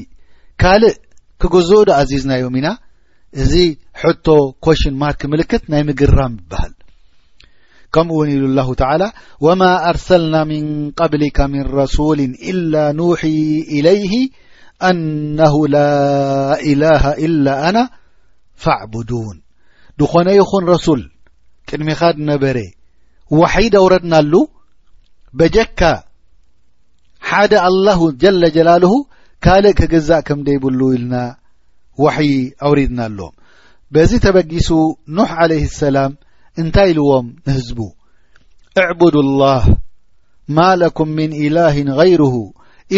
[0.62, 0.94] ካልእ
[1.42, 2.68] ክግዞዶ ኣዚዝናዮም ኢና
[3.40, 3.54] እዚ
[4.00, 4.26] ሕቶ
[4.64, 6.72] ኮሽን ማርክ ምልክት ናይ ምግራም ይበሃል
[7.94, 9.08] ከምኡ ውን ኢሉ لله تعلى
[9.44, 10.64] وማا አርሰልና مን
[11.00, 13.40] قብلك مን رسል إل نوحي
[13.76, 14.14] إلይه
[14.88, 15.78] አنه ላ
[16.70, 17.76] اله إل ن
[18.62, 19.36] فዕبድوን
[19.98, 21.00] ድኾነ ይኹን ረسል
[21.68, 22.00] ቅድሚኻ
[22.32, 22.56] ነበረ
[23.38, 24.32] وሒድ አውረድናሉ
[25.38, 25.80] በጀካ
[27.28, 28.84] ሓደ الله جل جላل
[29.44, 31.14] ካልእ ክግዛእ ከም ደይብሉ ኢልና
[32.04, 32.32] ዋሕይ
[32.66, 33.34] ኣውሪድና ኣሎም
[33.94, 34.68] በዚ ተበጊሱ
[35.16, 36.12] ኖሕ ዓለይህ ሰላም
[36.60, 37.78] እንታይ ኢልዎም ንህዝቡ
[38.82, 39.64] እዕቡዱ ላህ
[40.56, 42.32] ማ ለኩም ምን ኢላህን غይርሁ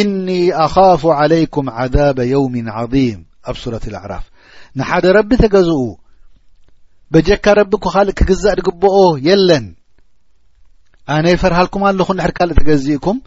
[0.00, 0.28] እኒ
[0.64, 4.24] ኣኻፍ ዓለይኩም ዓዛብ የውም ዓظም ኣብ ሱረት ልኣዕራፍ
[4.78, 5.82] ንሓደ ረቢ ተገዝኡ
[7.14, 9.66] በጀካ ረቢ ኩኻልእ ክግዛእ ድግብኦ የለን
[11.16, 13.18] ኣነ ፈርሃልኩም ንኹ ንሕር ካልእ ትገዚእኩም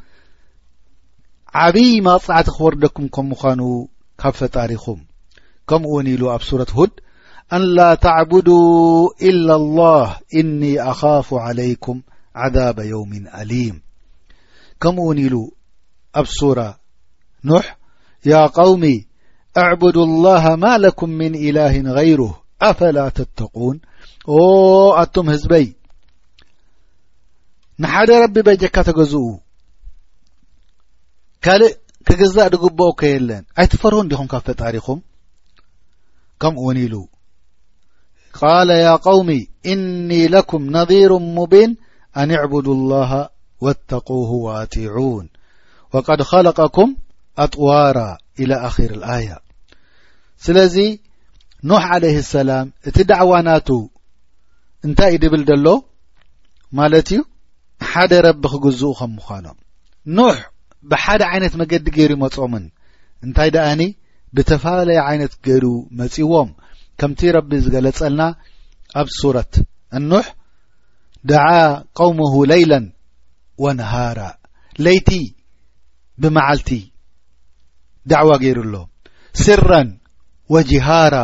[1.66, 3.62] ዓብዪ ማቕጻዕቲ ክወርደኩም ከም ምዃኑ
[4.22, 4.98] ካብ ፈጣሪኹም
[5.70, 6.92] ከምኡ ኒ ኢሉ ኣብ ሱረة ሁድ
[7.58, 8.48] አلا ተዕبድ
[9.30, 10.08] إلا اللህ
[10.40, 11.98] እن ኣخاፍ علይكም
[12.42, 13.78] عذب የውም አሊيም
[14.82, 15.36] ከምኡ ኒ ኢሉ
[16.20, 16.40] ኣብ ሱ
[17.50, 17.66] ኖሕ
[18.32, 18.84] ያ قውሚ
[19.62, 22.34] اዕبድ الله ማ لኩም ምن إላه غይሩህ
[22.70, 23.76] አፈلا ተተቁን
[25.02, 25.66] ኣቶም ህዝበይ
[27.82, 29.26] ንሓደ ረቢ በጀካ ተገዝኡ
[31.46, 31.74] ካልእ
[32.08, 35.00] ክግዛእ ድግብኦ ከየለን ኣይትፈር ዲኹም ካ ፈጣሪኹም
[36.42, 36.96] ከምኡ እውን ኢሉ
[38.40, 39.30] ቃለ ያ قውሚ
[39.72, 41.72] እኒ ለኩም ነضሩ ሙቢን
[42.22, 43.12] ኣንዕብዱ الላሃ
[43.66, 44.08] ወاተق
[44.46, 45.26] ወአጢعን
[45.94, 46.90] ወቀድ ኸለቀኩም
[47.44, 48.00] ኣጥዋራ
[48.42, 49.30] ኢላ ኣኪር ኣያ
[50.46, 50.76] ስለዚ
[51.70, 53.70] ኖሕ ዓለይህ ሰላም እቲ ዳዕዋናቱ
[54.88, 55.68] እንታይ እ ድብል ደሎ
[56.80, 57.22] ማለት እዩ
[57.90, 59.58] ሓደ ረቢ ክግዝኡ ከም ምዃኖም
[60.18, 60.38] ኖሕ
[60.92, 62.66] ብሓደ ዓይነት መገዲ ገይሩ ይመጾምን
[63.26, 63.82] እንታይ ድኣኒ
[64.36, 65.66] ብተፈላለየ ዓይነት ገይሩ
[66.00, 66.50] መፅዎም
[67.02, 68.22] ከምቲ ረቢ ዝገለጸልና
[69.02, 69.54] ኣብ ሱረት
[70.10, 70.26] ኑሕ
[71.30, 71.48] ድዓ
[71.98, 72.86] ቆውሞሁ ለይላን
[73.64, 74.20] ወነሃራ
[74.86, 75.10] ለይቲ
[76.24, 76.70] ብመዓልቲ
[78.12, 78.76] ዳዕዋ ገይሩ ኣሎ
[79.44, 79.90] ስረን
[80.54, 81.16] ወጅሃራ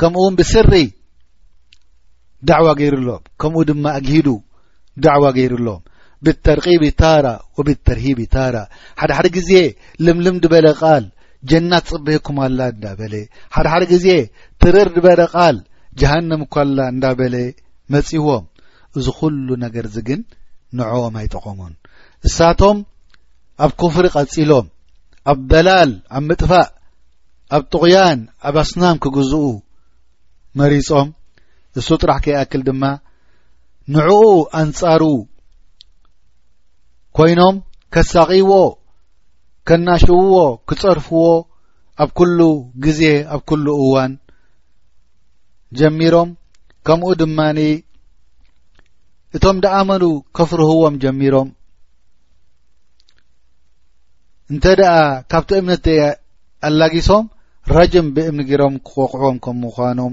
[0.00, 0.72] ከምኡውን ብስሪ
[2.48, 4.28] ዳዕዋ ገይሩ ኣሎም ከምኡ ድማ አግሂዱ
[5.04, 5.82] ዳዕዋ ገይሩ ኣሎም
[6.26, 8.56] ብተርቂቢ ታራ ወብተርሂቢ ታራ
[9.00, 9.50] ሓድሓደ ግዜ
[10.04, 11.04] ልምልም ድበለ ቃል
[11.50, 13.14] ጀና ጽበኩምኣላ እንዳ በለ
[13.56, 14.06] ሓድሓደ ግዜ
[14.62, 15.56] ትርር ድበረ ቓል
[16.00, 17.36] ጀሃንም እኳላ እንዳ በለ
[17.94, 18.44] መጺህዎም
[18.98, 20.20] እዚ ዅሉ ነገርእዚ ግን
[20.78, 21.74] ንዕኦም ኣይጠቖሙን
[22.28, 22.78] እሳቶም
[23.64, 24.66] ኣብ ኩፍሪ ቐጺሎም
[25.32, 26.66] ኣብ በላል ኣብ ምጥፋእ
[27.56, 29.44] ኣብ ጥቕያን ኣብ ኣስናም ክግዝኡ
[30.60, 31.08] መሪፆም
[31.80, 32.82] እሱ ጥራሕ ከይኣክል ድማ
[33.94, 34.20] ንዕኡ
[34.60, 35.02] ኣንጻሩ
[37.18, 37.56] ኮይኖም
[37.94, 38.50] ኬሳቂዎ
[39.68, 41.22] ከናሽውዎ ክጸርፍዎ
[42.02, 42.38] ኣብ ኩሉ
[42.84, 43.00] ግዜ
[43.34, 44.12] ኣብ ኩሉ እዋን
[45.78, 46.30] ጀሚሮም
[46.86, 47.58] ከምኡ ድማኒ
[49.36, 50.04] እቶም ደኣመኑ
[50.36, 51.48] ከፍርህዎም ጀሚሮም
[54.52, 54.94] እንተ ደኣ
[55.30, 56.02] ካብቲ እምነትየ
[56.66, 57.24] አላጊሶም
[57.76, 60.12] ረጅም ብእምኒ ገይሮም ክቆቕዕዎም ከም ምዃኖም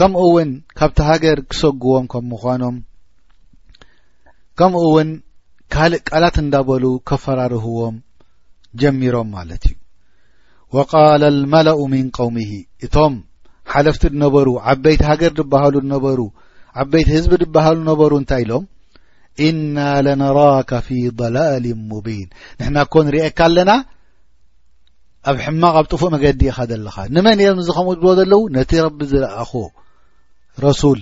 [0.00, 2.76] ከምኡ እውን ካብቲ ሃገር ክሰግዎም ከም ምዃኖም
[4.60, 5.10] ከምኡ እውን
[5.74, 7.96] ካልእ ቃላት እንዳበሉ ከፈራርህዎም
[8.80, 9.76] ጀሚሮም ማለት እዩ
[10.76, 12.50] ወቃል ልመላኡ ምን ቃውምሂ
[12.86, 13.14] እቶም
[13.72, 16.20] ሓለፍቲ ድነበሩ ዓበይቲ ሃገር ድብሃሉ ነበሩ
[16.82, 18.64] ዓበይቲ ህዝቢ ድብሃሉ ነበሩ እንታይ ኢሎም
[19.48, 22.28] እና ለነራከ ፊ ضላል ሙቢን
[22.60, 23.72] ንሕናእኮ ንርእካ ኣለና
[25.30, 29.00] ኣብ ሕማቕ ኣብ ጥፉእ መገዲ ኢኻ ዘለኻ ንመን እዮም ዚ ከምኡ ዎ ዘለዉ ነቲ ረቢ
[29.12, 29.52] ዝለኣኾ
[30.66, 31.00] ረሱል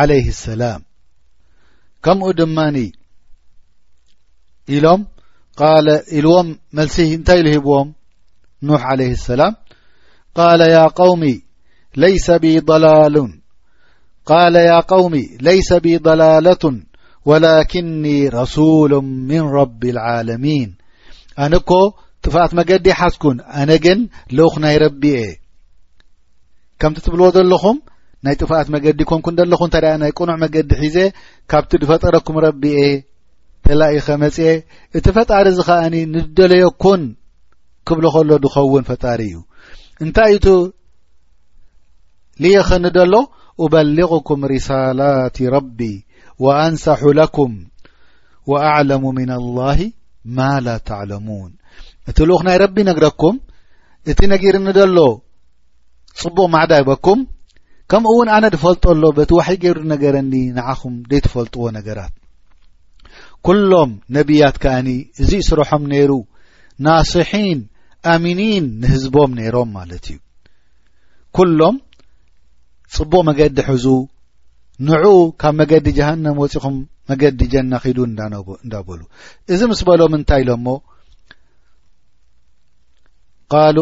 [0.00, 0.80] ዓለይህ ሰላም
[2.04, 2.76] ከምኡ ድማኒ
[4.76, 5.00] ኢሎም
[6.18, 7.88] ኢልዎም መልሲ እንታይ ኢ ሂብዎም
[8.68, 9.54] ኑሕ عለيه ሰላም
[10.38, 10.80] ቃለ ያ
[14.90, 15.14] قውሚ
[15.46, 16.76] ለይሰ ቢ ضላላةን
[17.28, 18.04] ወላكኒ
[18.38, 18.92] ረሱሉ
[19.28, 20.70] ምን ረቢ الዓለሚን
[21.44, 21.70] ኣነኮ
[22.24, 24.00] ጥፍአት መገዲ ይሓዝኩን ኣነ ግን
[24.38, 25.28] ልክ ናይ ረቢ እየ
[26.80, 27.78] ከምቲ ትብልዎ ዘለኹም
[28.26, 30.98] ናይ ጥፍአት መገዲ ኮንኩን ዘለኹ እንታይ ናይ ቁኑዕ መገዲ ሒዜ
[31.50, 32.88] ካብቲ ድፈጠረኩም ረቢ እየ
[33.66, 34.44] ተላኢኸ መጽአ
[34.98, 37.02] እቲ ፈጣሪ ዝ ኸኣኒ ንደለየኩን
[37.88, 39.36] ክብል ኸሎ ድኸውን ፈጣሪ እዩ
[40.04, 40.46] እንታይ እቱ
[42.42, 43.16] ልየ ኸኒደ ሎ
[43.64, 45.80] ኡበሊغኩም ሪሳላት ረቢ
[46.44, 47.52] ወኣንሳሑ ለኩም
[48.50, 49.80] ወኣዕለሙ ሚና ኣላሂ
[50.38, 51.50] ማ ላ ተዕለሙን
[52.10, 53.36] እቲ ልኡኽ ናይ ረቢ ነግረኩም
[54.10, 54.98] እቲ ነጊርኒ ደሎ
[56.20, 57.20] ጽቡቕ ማዕዳይበኩም
[57.90, 62.12] ከምኡ እውን ኣነ ድፈልጦሎ በቲ ዋሒይ ገይሩነገረኒ ንዓኹም ደይተፈልጥዎ ነገራት
[63.48, 64.88] ኵሎም ነቢያት ከኣኒ
[65.22, 66.12] እዚ ስሮሖም ነይሩ
[66.86, 67.60] ናስሒን
[68.14, 70.18] ኣሚኒን ንህዝቦም ነይሮም ማለት እዩ
[71.38, 71.76] ኵሎም
[72.94, 73.84] ጽቡቕ መገዲ ሕዙ
[74.88, 75.06] ንዑ
[75.40, 76.76] ካብ መገዲ ጀሃነም ወፂኹም
[77.10, 77.98] መገዲ ጀና ኺዱ
[78.64, 79.00] እንዳበሉ
[79.54, 80.66] እዚ ምስ በሎም እንታይ ኢሎምሞ
[83.52, 83.78] ቃሉ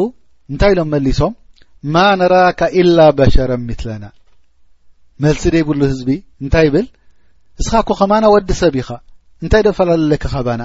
[0.53, 1.35] እንታይ ኢሎም መሊሶም
[1.95, 4.05] ማ ነራካ ኢላ በሸረ ምትለና
[5.25, 6.11] መልሲ ደይብሉ ህዝቢ
[6.45, 6.87] እንታይ ይብል
[7.61, 8.91] እስኻኩ ኸማንወዲ ሰብ ኢኻ
[9.45, 10.63] እንታይ ደፈላለለካ ኸባና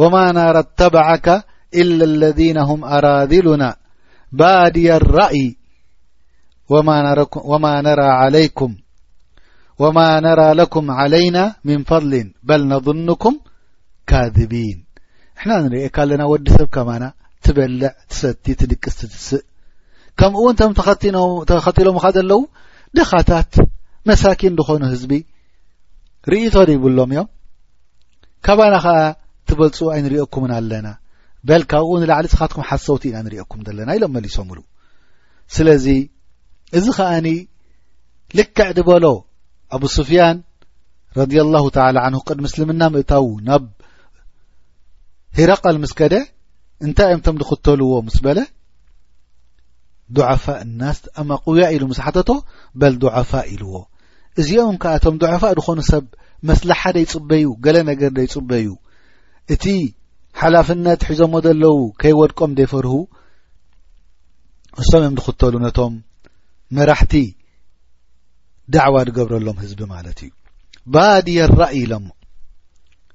[0.00, 1.26] ወማ ነራ ተባዓካ
[1.80, 3.64] إላ ለذነ هም ኣራዝሉና
[4.40, 5.46] ባድየ لራእይ
[9.82, 12.12] ወማ ነራ ለኩም عለይና ምን ፈضል
[12.48, 13.34] በል ነظኑኩም
[14.10, 14.78] ካذቢን
[15.36, 17.04] ንሕና ንሪኦ ካ ለና ወዲ ሰብ ከማና
[17.44, 19.42] ትበልዕ ትሰቲ ትድቅስ ትትስእ
[20.18, 20.72] ከምኡ እውን ቶም
[21.52, 22.40] ተኸቲሎምኻ ዘለዉ
[22.96, 23.52] ድኻታት
[24.10, 25.10] መሳኪን ድኾኑ ህዝቢ
[26.30, 27.28] ርእቶ ድ ይብሎም እዮም
[28.46, 28.98] ካባና ኸዓ
[29.42, 30.88] እትበልፁኡ ኣይንሪኦኩምን ኣለና
[31.48, 34.58] በል ካብኡ ንላዕሊ ስኻትኩም ሓሰውቲ ኢና ንሪእኩም ዘለና ኢሎም መሊሶምብሉ
[35.54, 35.86] ስለዚ
[36.78, 37.28] እዚ ኸኣኒ
[38.38, 39.04] ልክዕ ድበሎ
[39.76, 40.36] ኣብ ስፍያን
[41.20, 43.64] ረዲ ላሁ ተላ ንሁ ቅድ ምስልምና ምእታው ናብ
[45.38, 46.14] ሂረቀል ምስ ከደ
[46.86, 48.38] እንታይ እዮምቶም ንክተልዎ ምስ በለ
[50.16, 52.30] ድዓፋ እናስ ኣም ኣቕውያ ኢሉ ምስ ሓተቶ
[52.80, 53.74] በል ድዓፋ ኢልዎ
[54.40, 56.04] እዚኦምም ከኣቶም ድዕፋ ድኾኑ ሰብ
[56.50, 58.68] መስላሓ ደይፅበዩ ገለ ነገር ደይፅበዩ
[59.54, 59.64] እቲ
[60.40, 62.94] ሓላፍነት ሒዞሞ ዘለዉ ከይወድቆም ደይፈርሁ
[64.80, 65.94] ንሶም እዮም ንክተሉ ነቶም
[66.76, 67.14] መራሕቲ
[68.74, 70.30] ዳዕዋ ድገብረሎም ህዝቢ ማለት እዩ
[70.94, 72.06] ባድየኣራእይ ኢሎሞ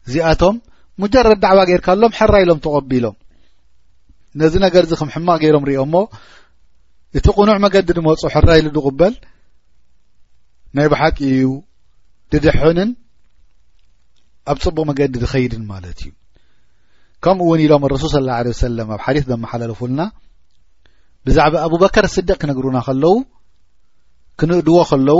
[0.08, 0.56] እዚኣቶም
[1.02, 3.16] ሙጀረድ ዳዕዋ ጌርካሎም ሕራይኢሎም ተቐቢሎም
[4.42, 5.96] ነዚ ነገር ዚ ክም ሕማቕ ገይሮም ሪኦምሞ
[7.18, 9.14] እቲ ቕኑዕ መገዲ ድመፁ ሕራይሉ ድቕበል
[10.78, 11.44] ናይ ብሓቂ እዩ
[12.32, 12.90] ድድሕንን
[14.52, 16.10] ኣብ ጽቡቕ መገዲ ድኸይድን ማለት እዩ
[17.24, 20.02] ከምኡ እውን ኢሎም ረሱል ص ሰለም ኣብ ሓዲስ ብመሓላለፉልና
[21.28, 23.16] ብዛዕባ ኣቡ በከር ስደቅ ክነግሩና ኸለው
[24.42, 25.18] ክንእድዎ ኸለዉ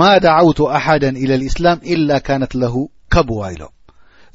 [0.00, 2.74] ማ ዳዓውቱ ኣሓዳ ኢላ ልእስላም ኢላ ካነት ለሁ
[3.14, 3.72] ከብዋ ኢሎም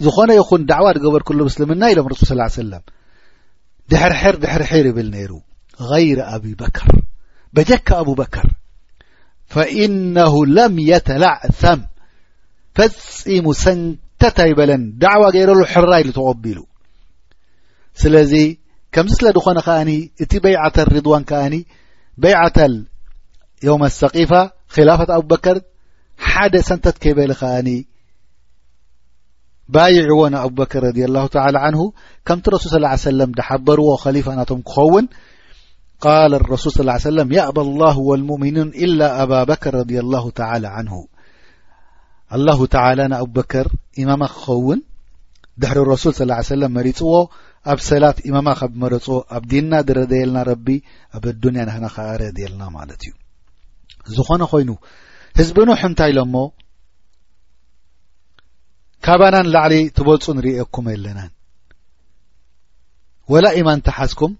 [0.05, 2.83] ዝኾነ ይኹን ዳዕዋ ድገበር ክሉ ብስልምና ኢሎም ረሱል ስ ሰለም
[3.91, 5.31] ድሕርሕር ድሕርሒር ይብል ነይሩ
[5.89, 6.89] غይረ ኣብ በከር
[7.57, 8.47] በጀካ ኣቡ በከር
[9.57, 11.79] فإنه لم يተላعثም
[12.77, 16.59] ፈፂሙ ሰንተት ይበለን ዳዕو ገይረሉ ሕራይلተغቢሉ
[18.01, 18.33] ስለዚ
[18.95, 19.89] ከምዚ ስለ ድኾነ ኸኣኒ
[20.23, 21.53] እቲ بيعة رضوን كኣኒ
[22.21, 22.59] بعة
[23.67, 24.41] يوم لثقفة
[24.75, 25.57] خلفة ኣبበከር
[26.29, 27.67] ሓደ ሰንተት ከይበل ከأኒ
[29.73, 31.81] ባيዕዎ ኣببكር ري الله تلى عنه
[32.27, 35.05] ከምቲ رሱል صىىه عيه وسلم دሓበርዎ خلف ናቶም ክኸውን
[36.03, 36.07] ቃ
[36.53, 40.95] ረሱል ص ሰ የ ኣብلላه ወልሙኡሚኑን إላ ኣባ በከር ረድ ላه ተى ዓንሁ
[42.35, 43.67] ኣلላه ተ ንኣብበከር
[44.03, 44.79] ኢማማ ክኸውን
[45.61, 47.13] ድሕሪ ረሱል ስ وሰለም መሪፅዎ
[47.71, 49.05] ኣብ ሰላት ኢማማ ካብ መረጽ
[49.37, 50.67] ኣብ ዲና ድረደየልና ረቢ
[51.17, 53.13] ኣብ ኣዱንያ ናህና ክኣረድየልና ማለት እዩ
[54.17, 54.69] ዝኾነ ኾይኑ
[55.39, 56.35] ህዝቢ ኑሕእንታይ ሎሞ
[59.05, 61.31] ካባናን ላዕሊ ትበልፁ ንርኦኩም ኣለናን
[63.33, 64.31] ወላ ኢማን ተሓዝኩም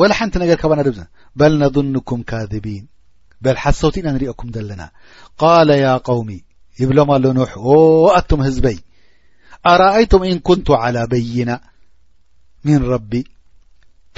[0.00, 0.90] ወላ ሓንቲ ነገር ካብ ና ድ
[1.38, 2.84] በልነظኑኩም ካذቢን
[3.44, 4.82] በልሓ ሰውቲ ኢና ንሪእኦኩም ዘለና
[5.40, 6.30] ቃለ ያ ቀውሚ
[6.80, 7.52] ይብሎም ኣሎ ንውሕ
[8.18, 8.76] ኣቱም ህዝበይ
[9.70, 11.50] ኣረአይቱም እን ኩንቱ ዓላ በይና
[12.66, 13.12] ምን ረቢ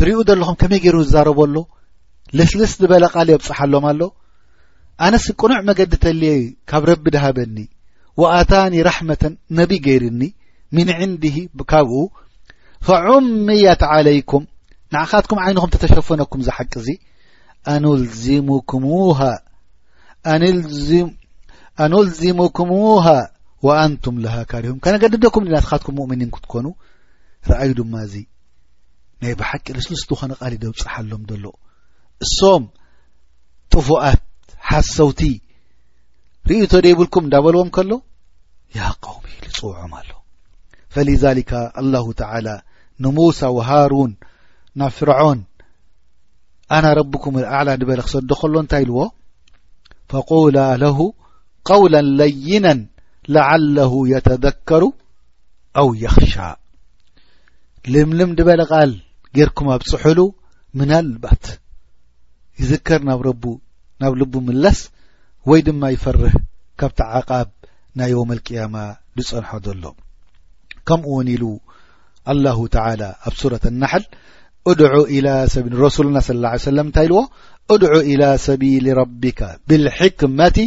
[0.00, 1.56] ትርእኡ ዘለኹም ከመይ ገይሩ ዝዛረበኣሎ
[2.38, 4.00] ልስልስ ዝበለቓል የብፅሓሎም ኣሎ
[5.06, 6.32] ኣነሲ ቅኑዕ መገዲ እተልየ
[6.70, 7.56] ካብ ረቢ ድሃበኒ
[8.22, 10.22] ወኣታኒ ራሕመተን ነብይ ገይርኒ
[10.76, 11.36] ምን ዕንድሂ
[11.72, 11.98] ካብኡ
[12.88, 14.44] ፈዑምያት ዓለይኩም
[14.94, 16.88] ንዓኻትኩም ዓይንኩም ተተሸፈነኩም ዚሓቂ እዚ
[17.72, 19.18] ኣልዚሙሙሃ
[21.84, 23.04] ኣንልዚሙኩምሃ
[23.66, 26.66] ወኣንቱም ለሃ ካሪሁም ከነገድደኩም ናትኻትኩም ሙእምኒን ክትኮኑ
[27.50, 28.14] ረኣዩ ድማ እዚ
[29.22, 31.44] ናይ ብሓቂ ንስልስ ዝኾነ ቃሊ ደብፅሓሎም ደሎ
[32.24, 32.62] እሶም
[33.72, 34.22] ጥፉኣት
[34.70, 35.20] ሓሰውቲ
[36.50, 37.90] ርእይቶ ደይብልኩም እንዳበልዎም ከሎ
[38.78, 40.10] ያ ቃውሚ ዝፅውዖም ኣሎ
[40.94, 41.52] ፈሊዛሊከ
[41.92, 42.48] ላሁ ተላ
[43.04, 44.12] ንሙሳ ወሃሩን
[44.78, 45.38] ናብ ፍርዖን
[46.74, 48.98] ኣና ረብኩም ኣዕላ ንበለ ክሰዶ ኸሎ እንታይ ኢልዎ
[50.10, 50.98] ፈቆላ ለሁ
[51.68, 52.66] ቃውላا ለይና
[53.34, 54.82] ላዓለሁ የተذከሩ
[55.80, 56.34] ኣው የኽሻ
[57.92, 58.92] ልምልም ድበለ ቓል
[59.36, 60.20] ጌርኩም ኣብ ፅሑሉ
[60.78, 61.44] ምና ልባት
[62.60, 63.02] ይዝከር
[63.42, 63.52] ብ
[64.02, 64.80] ናብ ልቡ ምለስ
[65.50, 66.34] ወይ ድማ ይፈርህ
[66.80, 67.48] ካብታ ዓቓብ
[67.98, 68.76] ናይ ዮም الቅያማ
[69.18, 69.82] ዝጸንሖ ዘሎ
[70.88, 71.44] ከምኡ እውን ኢሉ
[72.32, 72.76] ኣلላه ተ
[73.26, 74.04] ኣብ ሱረት الናሕል
[74.78, 74.80] ድ
[75.84, 77.18] ረسና ص اه عيه وسم እንታይ ኢልዎ
[77.74, 80.58] اድዑ إلى ሰቢيل ረبካ ብالحክመة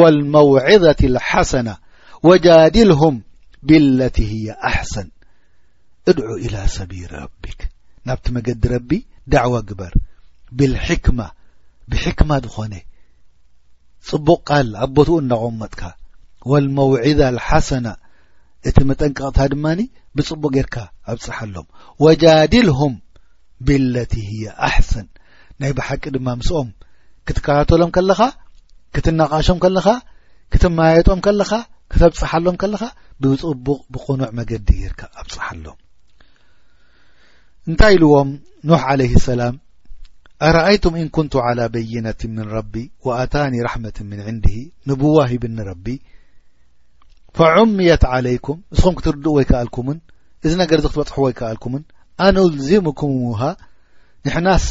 [0.00, 1.74] والموظة الሓሰنة
[2.28, 3.14] وጃاድልهም
[3.68, 5.08] ብለت هي ኣحሰን
[6.10, 7.42] እድዑ إلى ሰቢل ረቢ
[8.08, 8.90] ናብቲ መገዲ ረቢ
[9.32, 9.92] ዳዕዋ ግበር
[10.58, 11.30] ብالحክማة
[11.90, 12.74] ብሕክማ ዝኾነ
[14.08, 15.82] ጽቡቅ ቃል ኣቦት እናغመጥካ
[16.50, 17.90] والموዒዛة الሓሰናة
[18.68, 19.80] እቲ መጠንቀቕታ ድማኒ
[20.16, 20.76] ብጽቡቅ ጌርካ
[21.12, 21.66] ኣብፅሓሎም
[22.04, 22.94] وድልهም
[23.66, 24.32] ብለቲ ህ
[24.66, 25.06] ኣሕሰን
[25.60, 26.68] ናይ ብሓቂ ድማ ምስኦም
[27.28, 28.20] ክትካተሎም ከለኻ
[28.96, 29.86] ክትናቓሾም ከለኻ
[30.52, 31.50] ክትመያየጦም ከለኻ
[31.92, 32.82] ክተብፅሓሎም ከለኻ
[33.22, 35.78] ብፅቡቕ ብቕኑዕ መገዲ ጌርካ ኣብፅሓሎም
[37.70, 38.30] እንታይ ኢልዎም
[38.68, 39.54] ኖሕ ዓለይህ ሰላም
[40.46, 42.74] ኣረኣይቱም እን ኩንቱ ዓላى በይነትን ምን ረቢ
[43.06, 44.54] ወኣታኒ ራሕመትን ምን ዕንድሂ
[44.90, 45.86] ንቡዋ ሂብኒረቢ
[47.38, 49.98] ፈዑምያት ዓለይኩም ንስኹም ክትርድእ ወይከኣልኩምን
[50.46, 51.82] እዚ ነገር ዚ ክትበጽሑዎ ወይከኣልኩምን
[52.24, 53.42] ኣንልዚሙኩም ውሃ
[54.26, 54.64] ንሕናስ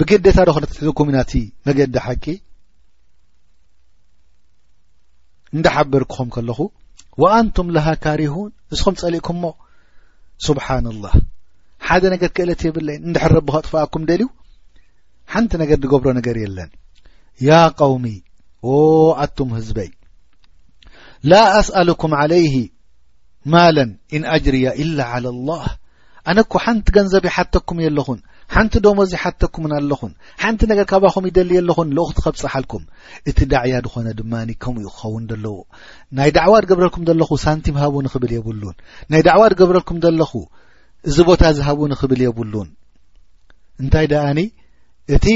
[0.00, 1.32] ብግዴታ ድኾነትሕዝኩም ናቲ
[1.66, 2.24] መገዲ ሓቂ
[5.56, 6.58] እንዳሓበርክኹም ከለኹ
[7.22, 9.44] ወኣንቱም ለሃ ካሪሁን ንስኩም ጸሊእኩምሞ
[10.46, 11.14] ስብሓን ላህ
[11.86, 14.26] ሓደ ነገር ክእለት የብለአን እንዳሕረብኸ ጥፋኣኩም ደልዩ
[15.32, 16.70] ሓንቲ ነገር ድገብሮ ነገር የለን
[17.48, 18.06] ያ ቃውሚ
[19.22, 19.90] ኣቱም ህዝበይ
[21.30, 22.54] ላ ኣስኣሉኩም ዓለይህ
[23.54, 23.78] ማላ
[24.16, 25.64] ኢን ኣጅርያ ኢላ ላى ኣላህ
[26.30, 28.18] ኣነኩ ሓንቲ ገንዘብ ይሓተኩም ኣለኹን
[28.54, 30.12] ሓንቲ ደሞ ዚ ይሓተኩምን ኣለኹን
[30.42, 32.82] ሓንቲ ነገር ካባኹም ይደሊ ኣለኹን ልኡክትኸብፅሓልኩም
[33.30, 35.54] እቲ ዳዕያ ድኮነ ድማኒ ከምኡ ይ ክኸውን ለዎ
[36.18, 38.76] ናይ ዳዕዋ ድገብረልኩም ዘለኹ ሳንቲ ሃቡ ንኽብል የብሉን
[39.14, 40.32] ናይ ዳዕዋ ድገብረልኩም ዘለኹ
[41.10, 42.68] እዚ ቦታ ዝሃብ ንክብል የብሉን
[43.82, 44.40] እንታይ ድኣኒ
[45.16, 45.26] እቲ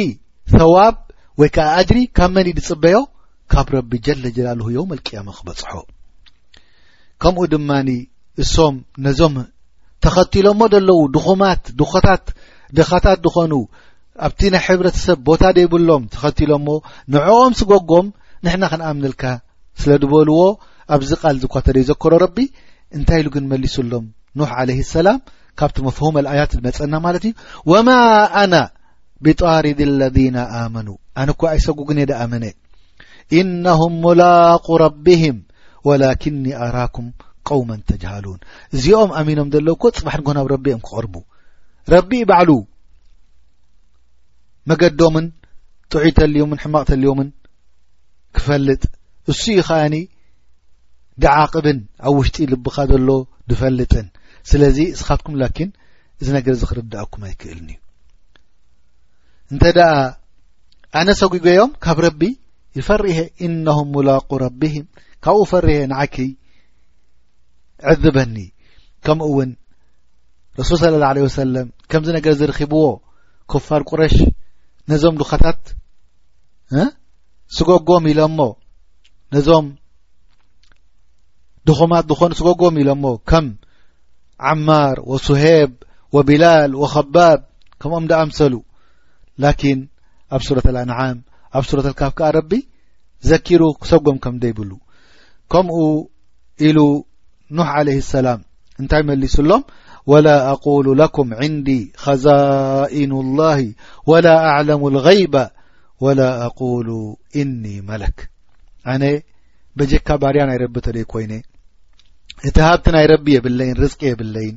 [0.58, 0.94] ተዋብ
[1.40, 2.98] ወይ ከዓ ኣድሪ ካብ መኒ ድፅበዮ
[3.52, 5.70] ካብ ረቢ ጀለጀላልሁ ዮ ኣልቅያማ ክበፅሖ
[7.22, 7.88] ከምኡ ድማኒ
[8.42, 9.34] እሶም ነዞም
[10.04, 12.24] ተኸቲሎሞ ዘለዉ ድኹማት ድታት
[12.78, 13.52] ድኻታት ድኾኑ
[14.26, 16.68] ኣብቲ ናይ ሕብረተሰብ ቦታ ደይብሎም ተኸቲሎ ሞ
[17.14, 18.06] ንዕም ስጎጎም
[18.46, 19.22] ንሕና ክንኣምንልካ
[19.80, 20.38] ስለ ድበልዎ
[20.94, 22.36] ኣብዚ ቓል ዝኳተደይዘከሮ ረቢ
[22.98, 24.04] እንታይ ኢሉ ግን መሊሱሎም
[24.38, 25.18] ኑሕ ዓለይህ ሰላም
[25.60, 27.34] ካብቲ መፍሁመልኣያት ዝመፀና ማለት እዩ
[27.72, 27.88] ወማ
[28.42, 28.54] ኣና
[29.26, 30.88] ብጣሪድ ለነ ኣመኑ
[31.20, 32.44] ኣነ ኳ ኣይሰጉግን እየ ድ ኣመነ
[33.40, 35.38] ኢነሁም ሞላቁ ረቢህም
[35.88, 37.06] ወላኪኒ ኣራኩም
[37.58, 38.38] ውመን ተጃሃሉን
[38.76, 41.14] እዚኦም ኣሚኖም ዘሎ ኮ ፅባሕን ንብ ረቢኦም ክቐርቡ
[41.94, 42.50] ረቢ ባዕሉ
[44.70, 45.26] መገዶምን
[45.92, 47.28] ጥዑይ ተልዮምን ሕማቕ ተልዮምን
[48.38, 48.82] ክፈልጥ
[49.32, 49.94] እሱ ከኣኒ
[51.22, 53.08] ድዓቕብን ኣብ ውሽጢ ልብካ ዘሎ
[53.50, 54.06] ድፈልጥን
[54.50, 55.70] ስለዚ ንስኻትኩም ላኪን
[56.20, 57.78] እዚ ነገር ዚ ክርድኣኩም ኣይክእልን እዩ
[59.52, 59.90] እንተ ደኣ
[61.00, 62.22] ኣነ ሰጉግኦም ካብ ረቢ
[62.78, 64.84] ይፈርሀ እነሁም ሙላቁ ረቢም
[65.24, 66.16] ካብኡ ፈሪሀ ንዓኪ
[67.92, 68.36] ዕዝበኒ
[69.06, 69.50] ከምኡእውን
[70.58, 72.84] ረሱል ስለ ላه عላه ወሰለም ከምዚ ነገር ዝርኪብዎ
[73.50, 74.14] ክፋር ቁረሽ
[74.90, 75.62] ነዞም ዱኻታት
[77.56, 78.38] ስጎጎም ኢሎሞ
[79.34, 79.66] ነዞም
[81.68, 83.46] ድኾማት ዝኾኑ ስጎጎም ኢሎሞ ከም
[84.50, 85.70] ዓማር ወሱሄብ
[86.16, 87.40] ወቢላል ወከባብ
[87.80, 88.54] ከምኦም ዳ ኣምሰሉ
[89.42, 89.80] ላኪን
[90.36, 91.18] ኣብ ሱረት ልአንዓም
[91.58, 92.52] ኣብ ሱረትልካብ ከዓ ረቢ
[93.28, 94.70] ዘኪሩ ክሰጎም ከም ደይብሉ
[95.52, 95.76] ከምኡ
[96.68, 96.78] ኢሉ
[97.58, 98.40] ኑሕ عለه ሰላም
[98.80, 99.62] እንታይ መሊሱሎም
[100.10, 101.68] وላ ኣቁሉ ለኩም ዕንዲ
[102.04, 103.58] ኸዛئኑ الላه
[104.10, 105.34] وላ ኣعለሙ لغይባ
[106.04, 106.88] وላ ኣቁሉ
[107.42, 108.18] እኒ መለክ
[108.92, 109.04] ኣነ
[109.78, 111.32] በጀካ ባርያ ናይ ረቢ ተደይ ኮይኒ
[112.48, 114.56] እቲ ሃብቲ ናይ ረቢ የብለይን ርዝቂ የብለይን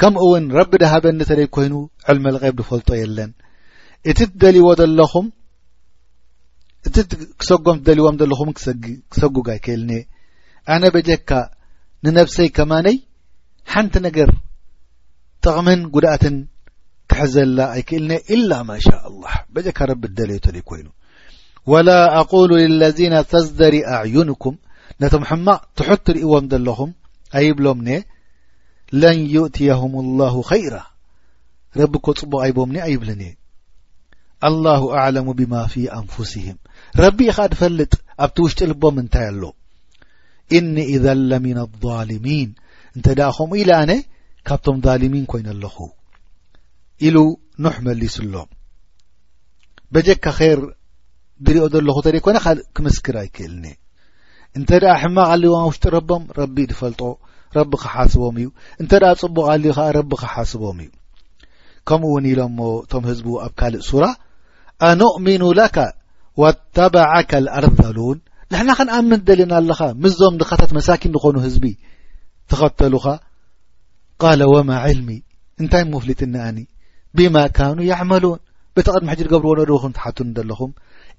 [0.00, 1.74] ከምኡውን ረቢ ድሃበኒ ተደይ ኮይኑ
[2.12, 3.30] ዕልመ ልቀብ ድፈልጦ የለን
[4.10, 4.18] እቲ
[4.68, 4.70] ዎ
[5.14, 5.26] ኹም
[6.88, 8.48] እቲክሰጎም ትደልዎም ዘለኹም
[9.12, 9.92] ክሰጉግ ኣይ ክልኒ
[10.74, 11.28] ኣነ በጀካ
[12.06, 12.96] ንነብሰይ ከማነይ
[13.72, 14.30] ሓንቲ ነገር
[15.44, 16.36] ጥቕምን ጉድእትን
[17.12, 20.88] ክሕዘላ ኣይክእልኒ ኢላ ማ ሻء لላህ በጨካ ረቢ ደለይተልይ ኮይኑ
[21.72, 21.88] ወላ
[22.20, 24.54] ኣቁሉ ልለذነ ተዝደሪ ኣዕዩንኩም
[25.02, 26.90] ነቶም ሕማቅ ትሑት ትርእዎም ዘለኹም
[27.40, 27.80] ኣይብሎም
[29.00, 30.74] ለን ዩእትያሁም الላሁ ኸይራ
[31.80, 33.32] ረቢ እኮ ጽቡቕ ኣይቦም ኒ ኣይብልን እየ
[34.48, 36.58] ኣلላሁ ኣዕለሙ ብማ ፊ ኣንፍስህም
[37.04, 37.92] ረቢ ኢኸዓ ድፈልጥ
[38.24, 39.42] ኣብቲ ውሽጢ ልቦም ምንታይ ኣሎ
[40.58, 42.50] እኒ إذ ለሚن لظሊሚን
[42.96, 43.90] እንተ ከምኡ ኢለ ኣነ
[44.46, 45.76] ካብቶም ظልሚን ኮይኑ ኣለኹ
[47.06, 47.16] ኢሉ
[47.64, 48.34] ኖሕ መሊስ ሎ
[49.94, 50.60] በጀካ ር
[51.46, 53.66] ድሪኦ ዘለኹ ተደይ ኮነ ካልእ ክምስክር ኣይክእልኒ
[54.58, 57.02] እንተ ኣ ሕማቕ ለዩ ውሽጢ ረቦም ረቢ ድፈልጦ
[57.56, 58.48] ረቢ ክሓስቦም እዩ
[58.82, 60.90] እንተ ኣ ፅቡቕልዩ ኸዓ ረቢ ክሓስቦም እዩ
[61.88, 64.04] ከምኡ እውን ኢሎምሞ እቶም ህዝቡ ኣብ ካልእ ሱራ
[64.88, 65.76] ኣንእምኑ ለካ
[66.42, 68.18] وተባዓካ ኣርዘሉን
[68.52, 71.64] ንሕና ኸንኣምን ደልና ኣለኻ ምስዞም ድኻታት መሳኪን ዝኾኑ ህዝቢ
[72.52, 73.06] ተኸተሉኻ
[74.22, 75.08] ቃለ ወማ ዕልሚ
[75.62, 76.58] እንታይ ምፍሊጥ ኒኣኒ
[77.16, 78.40] ብማ ካኑ ይዕመሉوን
[78.76, 80.70] ቤተ ቐድመሕጅድ ገብርዎ ድ ን ትሓቱ ዘለኹም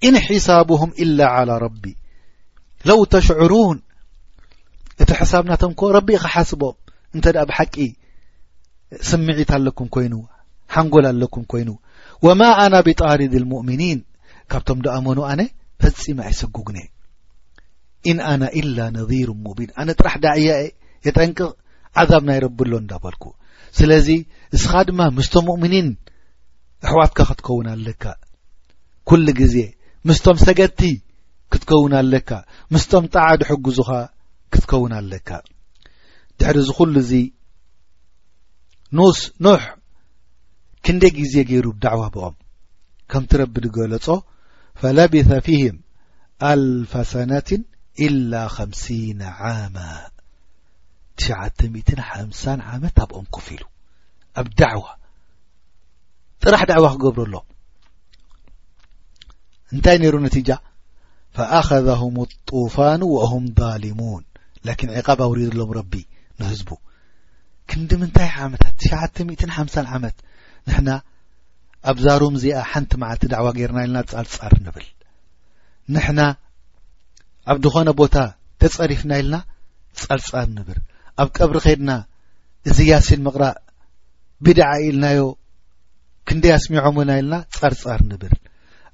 [0.08, 1.84] እን ሒሳብهም إላ على ረቢ
[2.90, 3.78] ለው ተሽዑሩን
[5.04, 6.76] እቲ ሕሳብናቶምኮ ረቢ ኢክሓስቦም
[7.16, 7.76] እንተ ድኣ ብሓቂ
[9.10, 10.14] ስምዒት ኣለኩም ኮይኑ
[10.76, 11.70] ሓንጎል ኣለኩም ኮይኑ
[12.28, 14.00] ወማ ኣና ብጣሪድ الሙእምኒን
[14.52, 15.40] ካብቶም ድኣሞኑ ኣነ
[15.84, 16.93] ፈጺማ ኣይሰጉጉነ እ
[18.12, 20.64] እን ኣና ኢላ ነዲሩ ሙቢን ኣነ ጥራሕ ዳእያየ
[21.08, 21.49] የጠንቅቕ
[22.01, 23.24] ዓዛብ ናይ ረቢኣሎ እዳበልኩ
[23.78, 24.08] ስለዚ
[24.58, 25.88] እስኻ ድማ ምስቶም ምእምኒን
[26.88, 28.04] ኣሕዋትካ ክትከውን ኣለካ
[29.10, 29.56] ኵሉ ግዜ
[30.10, 30.82] ምስቶም ሰገድቲ
[31.54, 32.30] ክትከውን ኣለካ
[32.74, 33.89] ምስቶም ጣዓ ዲሕግዙኻ
[34.54, 35.30] ክትከውን ኣለካ
[36.39, 37.12] ድሕሪዚ ኹሉ እዙ
[38.97, 39.64] ኖስ ኖሕ
[40.86, 42.36] ክንደይ ግዜ ገይሩ ብዳዕዋ ብኦም
[43.12, 44.06] ከምቲ ረቢ ንገለጾ
[44.82, 45.78] ፈለቢሰ ፊህም
[46.51, 47.62] ኣልፈሰናትን
[48.02, 48.06] إ
[48.58, 49.22] 5
[49.76, 49.80] ማ
[51.18, 53.64] 95 ዓመት ኣብኦም ኮፍ ኢሉ
[54.39, 54.84] ኣብ ዳዕዋ
[56.44, 57.36] ጥራሕ ዳዕዋ ክገብረ ሎ
[59.74, 60.50] እንታይ ነይሩ ነቲጃ
[61.38, 64.24] فኣخذهም الطፋኑ ወهም ظሊሙን
[64.68, 65.94] ላኪን ዕቓብ ኣውሪض ሎም ረቢ
[66.39, 66.70] ንህዝቡ
[67.70, 70.16] ክምዲ ምንታይ ዓመታት 9 ዓመት
[70.70, 70.89] ንሕና
[71.91, 74.88] ኣብ ዛሩም ዚኣ ሓንቲ መዓልቲ ዳዕዋ ጌርና የለና ጻርጻር ንብል
[75.94, 76.20] ንና
[77.52, 78.16] ኣብ ድኾነ ቦታ
[78.62, 79.36] ተጸሪፍና ኢልና
[80.02, 80.78] ጻርጻር ንብር
[81.22, 81.89] ኣብ ቀብሪ ከድና
[82.70, 83.56] እዚ ያሲን ምቕራእ
[84.46, 85.20] ቢድዓ ኢልናዮ
[86.30, 88.36] ክንደይ ኣስሚዖሙና ኢልና ጻርጻር ንብል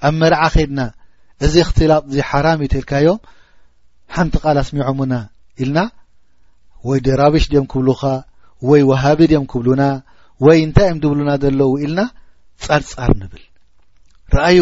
[0.07, 0.79] ኣብ መርዓ ከድና
[1.47, 3.19] እዚ እኽትላጥ ዚ ሓራም እዩ ተልካዮም
[4.15, 5.13] ሓንቲ ቓል ኣስሚዖሙና
[5.63, 5.79] ኢልና
[6.87, 8.01] ወይ ደራቤሽ ድኦም ክብሉኻ
[8.69, 9.83] ወይ ዋሃቢ ድኦም ክብሉና
[10.45, 12.01] ወይ እንታይ እዮም ድብሉና ዘለዉ ኢልና
[12.65, 13.41] ጻርጻር ንብል
[14.35, 14.59] ረአዩ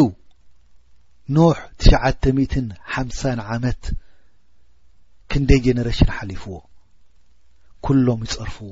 [1.36, 3.22] ኑሕ ትሽዓ0ሓሳ
[3.56, 3.82] ዓመት
[5.32, 6.54] ክንደይ ጀነሬሽን ሓሊፍዎ
[7.88, 8.70] ኵሎም ይጸርፍዎ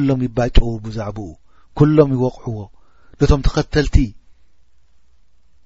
[0.00, 1.26] ኵሎም ይባጨው ብዛዕባኡ
[1.88, 2.58] ኵሎም ይወቕሕዎ
[3.18, 3.96] ነቶም ተኸተልቲ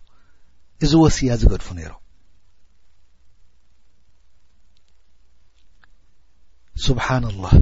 [0.84, 2.02] እዚ ወስያ ዝገድፉ ነይሮም
[6.86, 7.52] ስብሓን ላህ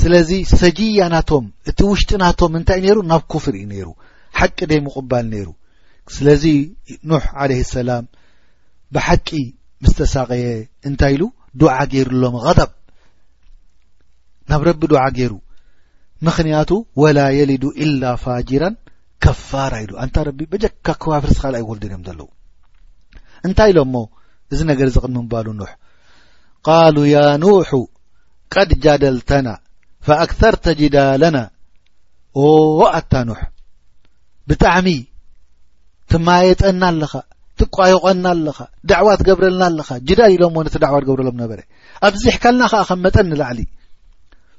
[0.00, 0.30] ስለዚ
[0.62, 3.86] ሰጂያናቶም እቲ ውሽጢናቶም እንታይ ነይሩ ናብ ኩፍር እዩ ነይሩ
[4.38, 5.48] ሓቂ ደይ ምቕባል ነይሩ
[6.16, 6.44] ስለዚ
[7.10, 8.04] ኑሕ ዓለ ሰላም
[8.96, 9.28] ብሓቂ
[9.84, 10.46] ምስተሳቀየ
[10.88, 11.22] እንታይ ኢሉ
[11.62, 12.70] ዱዓ ገይሩ ሎም ቐዛብ
[14.50, 15.32] ናብ ረቢ ዱዓ ገይሩ
[16.26, 16.70] ምክንያቱ
[17.02, 18.74] ወላ የሊዱ ኢላ ፋጅራን
[19.24, 22.26] ከፋራ ኢሉ እንታ ረቢ በጀካ ከባፍር ስኻል ኣይወልደን እዮም ዘለዉ
[23.48, 23.96] እንታይ ኢሎ እሞ
[24.52, 25.72] እዚ ነገር ዚ ቕምንባሉ ኑሕ
[26.66, 27.70] ቃሉ ያ ኑሑ
[28.54, 29.48] ቀድ ጃደልተና
[30.06, 31.38] ፈኣክተርተ ጅዳለና
[32.96, 33.40] ኣታ ኑሕ
[34.48, 34.88] ብጣዕሚ
[36.10, 37.12] ትማየጠና ኣለኻ
[37.60, 38.58] ትቋየቆልና ኣለኻ
[38.90, 41.58] ዳዕዋ ትገብረልና ኣለኻ ጅዳል ኢሎምዎ ነቲ ዳዕዋ ትገብረሎም ነበረ
[42.08, 43.58] ኣብዚ ሕካልና ኸኣ ከም መጠ ኒላዕሊ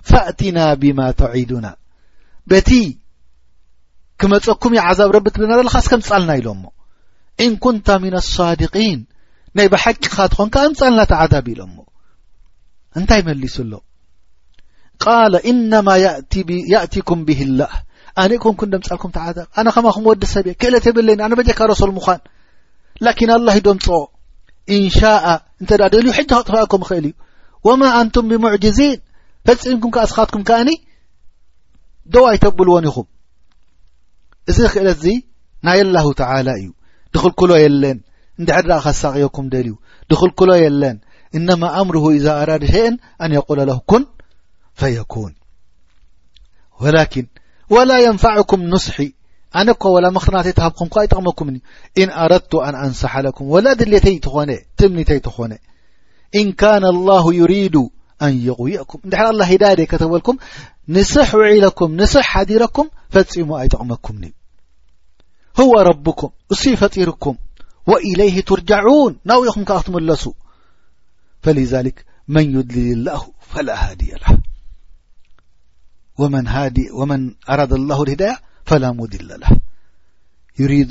[0.09, 1.67] ፈእትና ብማ ተዒድና
[2.51, 2.71] በቲ
[4.21, 6.63] ክመፀኩም እይ ዓዛብ ረቢ ትብለና ዘለካ እስከምፃልና ኢሎሞ
[7.45, 8.99] እንኩንታ ምና ኣሳድቂን
[9.57, 11.77] ናይ ብሓቂኻ ትኾንካ ኣንፃልና ተዓዛብ ኢሎምሞ
[12.99, 13.73] እንታይ መሊሱ ኣሎ
[15.03, 15.13] ቃ
[15.51, 15.89] እነማ
[16.71, 17.73] የእቲኩም ብሂላህ
[18.23, 22.21] ኣነ ኮንኩደምፃልኩም ትዓዛብ ኣነ ኸማ ክምወዲ ሰብእየ ክእለት ብለኒ ኣነ በካረሶል ምዃን
[23.05, 23.89] ላኪን ኣላه ዶም ፆ
[24.75, 25.25] እንሻء
[25.61, 27.13] እንተ ድ ደልዩ ሕጃ ክጥፋአኮም ይኽእል እዩ
[27.67, 28.97] ወማ ኣንቱም ብሙዕጅዚን
[29.47, 30.69] ፈፂንኩም ካስኻትኩም ከኣኒ
[32.13, 33.07] ደው ኣይተብልዎን ኢኹም
[34.51, 35.15] እዚ ክእለት ዚ
[35.67, 36.67] ናይ ኣላሁ ተዓላ እዩ
[37.13, 37.97] ድክልኩሎ የለን
[38.39, 39.75] እንድሐድረ ከሳቂየኩም ደልእዩ
[40.11, 40.97] ድክልኩሎ የለን
[41.37, 42.93] እነማ ኣምር ኢዛ ኣራድ ሸን
[43.23, 44.03] ኣንየቁለ ለ ኩን
[44.81, 45.33] ፈየኩን
[46.83, 47.27] ወላኪን
[47.75, 48.99] ወላ የንፋዕኩም ንስሒ
[49.55, 51.59] أن ولا مخرنت تهبقم ጠقمكم ن
[51.97, 54.27] إن أردت أن أنسح لكم ولا ديت
[54.83, 55.57] مني تخون
[56.35, 57.75] إن كان الله يريد
[58.21, 60.35] أن يغويكم ندحر الله هداي د كتولكم
[60.89, 64.23] نسح وعلكم نسح حديركم فم ኣيጠقمكمن
[65.59, 67.35] هو ربكم اسي فጢيركم
[67.87, 70.25] وإليه ترجعون نويم ك ክتملሱ
[71.41, 74.35] فلذلك من يدلل الله فلا هادي له
[76.97, 78.37] ومن أراد الله لهداي
[78.69, 79.47] فلامدلله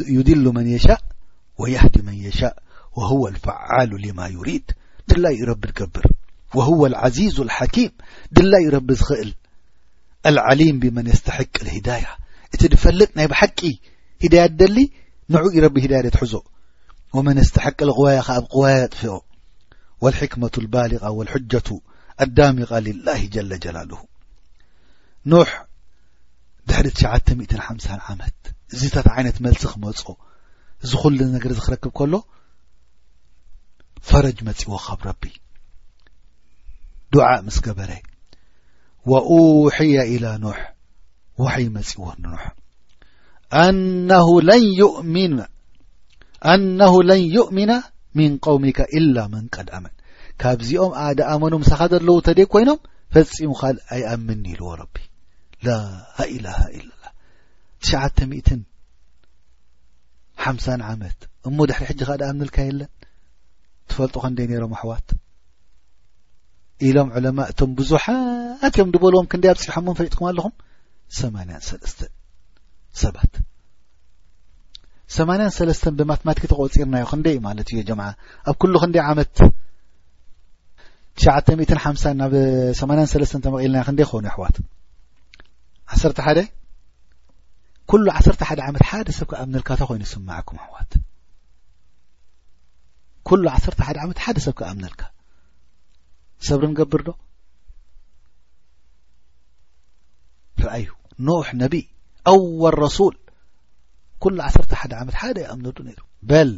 [0.09, 1.01] يدل من يشاء
[1.59, 2.63] ويهد من يشاء
[2.97, 4.71] وهو الفعال لم يريد
[5.09, 6.03] دل رب تقብر
[6.55, 7.91] وهو العزيز الحكيم
[8.33, 9.35] دل رب ዝخእل
[10.27, 12.17] العليم بمن يستحق الهداية
[12.55, 13.61] እت فلጥ ናይ بحቂ
[14.25, 14.89] هدي دل
[15.29, 16.35] نعو رب هداية دتحዞ
[17.15, 19.21] ومن يستحق القوي قوي اጥفئ
[20.01, 21.63] والحكمة البالغة والحجة
[22.23, 24.01] الዳامق لله جل جلله
[26.71, 28.39] ድሕሊ 95 ዓመት
[28.75, 30.05] እዚ ታት ዓይነት መልሲ ክመፁ
[30.85, 32.15] እዚ ዅሉ ነገር እዚ ክረክብ ከሎ
[34.09, 35.23] ፈረጅ መጺእዎ ካብ ረቢ
[37.13, 37.91] ድዓእ ምስ ገበረ
[39.11, 40.59] ወውሒያ ኢላ ኖሕ
[41.43, 42.43] ውሐይ መጺእዎ ኖሕ
[46.49, 47.73] ኣነሁ ለን ዩእሚና
[48.19, 49.95] ምን ቃውምካ ኢላ መንቀድኣመን
[50.43, 52.81] ካብዚኦም ኣደ ኣመኖም ምሳኻ ዘለዉ ተደ ኮይኖም
[53.15, 54.97] ፈጺሙ ካልእ ኣይኣምኒ ኢልዎ ረቢ
[55.67, 56.83] ላኢላሃ ኢ
[57.85, 57.95] ትሓ
[60.93, 62.91] ዓመት እሙድሕሪ ሕጂ ከ ድ ብንልካ የለን
[63.91, 65.09] ትፈልጦ ክንደይ ነይሮም ኣሕዋት
[66.89, 70.55] ኢሎም ዕለማ እቶም ብዙሓት እዮም ንበልዎም ክንደ ኣብ ፅሖዎም ፈሪጥኩም ኣለኹም
[71.19, 72.01] 8ሰስተ
[73.03, 73.35] ሰባት
[75.17, 78.07] 8ሰስተ ብማትማቲክ ተቆፂርናዮ ክንደይ እዩ ማለት እዮ ጀምዓ
[78.51, 79.35] ኣብ ኩሉ ክንደይ ዓመት
[81.21, 81.37] ትሓ
[81.91, 82.81] ኣብ 8
[83.45, 84.59] ተመቂልናዮ ክንደ ክኾኑዩ ኣሕዋት
[85.95, 86.39] ዓሰርተ ሓደ
[87.91, 90.93] ኩሉ ዓሰርተ ሓደ ዓመት ሓደ ሰብካኣምነልካእታ ኮይኑ ይስማዓኩም ኣሕዋት
[93.29, 95.03] ኩሉ ዓሰርተ ሓደ ዓመት ሓደ ሰብካ ኣምነልካ
[96.49, 97.11] ሰብሪ ንገብር ዶ
[100.67, 100.89] ረአእዩ
[101.29, 101.85] ኖሕ ነቢይ
[102.33, 103.17] ኣዋል ረሱል
[104.23, 106.51] ኩሉ ዓሰርተ ሓደ ዓመት ሓደ ይኣምነዱ ነይሩ በል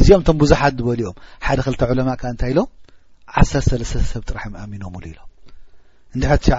[0.00, 1.16] እዚኦም ቶም ብዙሓት ዝበልኦም
[1.46, 2.68] ሓደ ክልተ ዑለማ ካ እንታይ ኢሎም
[3.40, 5.27] ዓሰርተሰለስተ ሰብ ጥራሕ መኣሚኖ ሉ ኢሎም
[6.16, 6.50] ንድሕ 5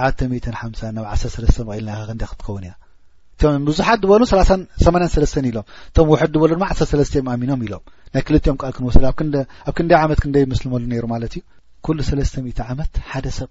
[0.97, 2.73] ናብ 1 ኢልናክ ክትከውን እያ
[3.69, 7.83] ብዙሓት ድበሉ 8 ኢሎም እቶም ውሕድ ድበሉ ድማ 1ሰተም ኣሚኖም ኢሎም
[8.13, 9.15] ናይ ክልኦም ካል ክንወሰሉ ኣብ
[9.77, 11.43] ክንደይ ዓመት ክደይ ምስሊመሉ ነሩ ማለት እዩ
[11.85, 13.49] ኩሉ 3 ዓመት ሓደ ሰብ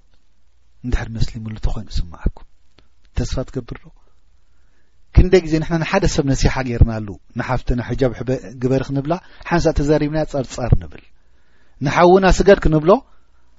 [0.88, 2.46] ንድሕር ምስሊምሉ ኮይኑ ስምዓኩም
[3.18, 3.84] ተስፋ ትገብርዶ
[5.16, 8.10] ክንደይ ግዜ ንና ንሓደ ሰብ ነሲሓ ጌርናሉ ንሓፍተ ና ሕጃብ
[8.62, 9.14] ግበሪ ክንብላ
[9.48, 11.02] ሓንሳ ተዛሪብና ፀርፃር ንብል
[11.84, 12.90] ንሓውና ስገድ ክንብሎ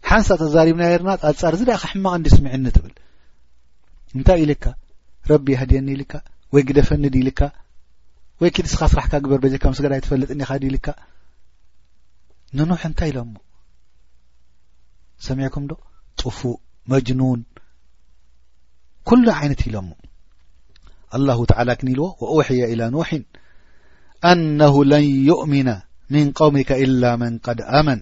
[0.08, 2.94] ሓንሳተዛሪብና የርና ጣፃር ዚ ዳካ ሕማቕ ንዲ ስሚዕኒ ትብል
[4.18, 4.66] እንታይ ኢልካ
[5.32, 6.14] ረቢ ይሃድየኒ ኢልካ
[6.54, 7.40] ወይ ግደፈኒ ድ ልካ
[8.42, 10.88] ወይ ክድስኻ ስራሕካ ግበርበጀካ ምስገዳይ ትፈልጥ ኒካ ዲልካ
[12.58, 13.34] ንኖሕ እንታይ ኢሎሞ
[15.28, 15.76] ሰሚዕኩም ዶ
[16.22, 16.56] ጡፉእ
[16.92, 17.42] መጅኑን
[19.10, 19.90] ኩሉ ዓይነት ኢሎሞ
[21.18, 23.24] ኣلላሁ ተዕላ ክን ኢልዎ ወሕያ إላ ኖሕን
[24.32, 25.70] ኣነሁ ለን ይእምነ
[26.14, 28.00] ምን ቃውምካ إላ መን ቀድ ኣመን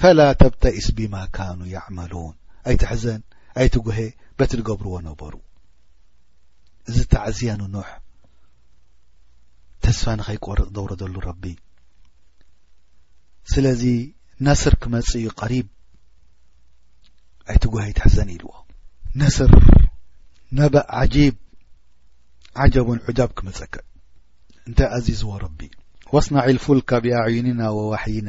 [0.00, 2.34] ፈላ ተብተእስ ብማ ካኑ ይዕመሉን
[2.70, 3.20] ኣይትሕዘን
[3.62, 3.98] ኣይቲ ጎሀ
[4.38, 5.34] በትሊ ገብርዎ ነበሩ
[6.88, 7.88] እዚ ተዕዝያን ኖሕ
[9.84, 11.44] ተስፋ ንኸይቆርቕ ደውረ ዘሉ ረቢ
[13.52, 13.82] ስለዚ
[14.46, 15.66] ነስር ክመጽኡ ቐሪብ
[17.50, 18.50] ኣይቲ ጎሀ ይትሕዘን ኢልዎ
[19.20, 19.52] ነስር
[20.58, 21.34] ነባእ ዓጂብ
[22.62, 23.84] ዓጀቡን ዑጃብ ክመፀቀጥ
[24.68, 25.60] እንታይ ኣዚዝዎ ረቢ
[26.14, 28.28] ወስናዒ ልፉልካብኣዕዩኒና ወዋሕይና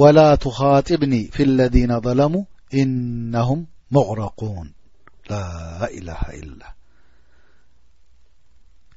[0.00, 2.34] ወላ ትኻጢብኒ ፊ اለذነ ضለሙ
[2.80, 3.60] እነሁም
[3.96, 4.68] መغረقን
[5.30, 5.40] ላ
[5.98, 6.60] ኢላه ኢላ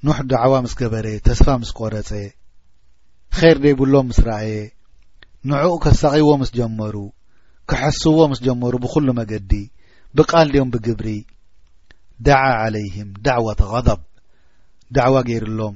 [0.05, 2.09] ኑሕ ዳዕዋ ምስ ገበረ ተስፋ ምስ ቈረጸ
[3.37, 4.51] ኼር ደይብሎም ምስ ረኣየ
[5.51, 6.95] ንዕኡ ከሳቂዎ ምስ ጀመሩ
[7.69, 9.51] ክሐስዎ ምስ ጀመሩ ብዅሉ መገዲ
[10.17, 11.07] ብቃል ድኦም ብግብሪ
[12.27, 14.01] ደዓ ዓለይህም ዳዕወة غضብ
[14.95, 15.75] ዳዕዋ ገይሩሎም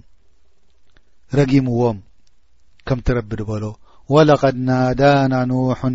[1.37, 1.97] ረጊምዎም
[2.87, 3.63] ከም ትረብድ በሎ
[4.09, 5.91] ولقد نادانا نوح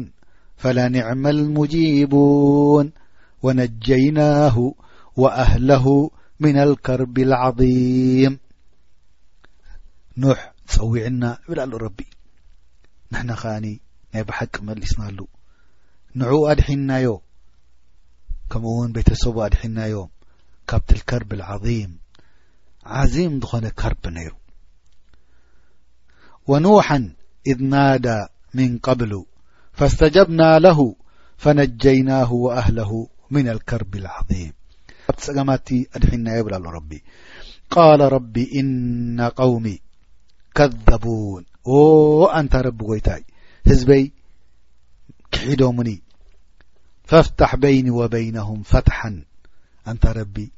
[0.56, 2.92] فلنعم المجيبون
[3.42, 4.74] ونجيناه
[5.16, 6.10] وأهله
[6.40, 8.38] من الكرب العظيم
[10.16, 12.00] نوح ጸوعن ابل ال رب
[13.12, 13.80] نحن أن ني
[14.22, 15.18] بحق ملسنا ل
[16.18, 17.08] نع اድحنዮ
[18.50, 19.96] كمኡ ون ቤተسب اድحنዮ
[20.68, 21.90] ካبت الكرب العظيم
[22.94, 24.30] عزيم ዝخن كربني
[26.50, 27.14] ونوحا
[27.46, 29.24] إذ نادى من قبل
[29.72, 30.96] فاستجبنا له
[31.36, 34.52] فنجيناه وأهله من الكرب العظيم
[35.10, 37.00] بت سجمت ادحنا يبل اله ربي
[37.70, 39.80] قال ربي إن قومي
[40.54, 41.44] كذبون
[42.34, 43.20] أنت رب ويتا
[43.66, 44.12] هزبي
[45.32, 46.02] كحيدمني
[47.04, 49.22] فافتح بيني وبينهم فتحا
[49.88, 50.48] أنت رب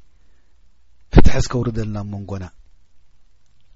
[1.11, 2.49] فتح س كوردلنامن نا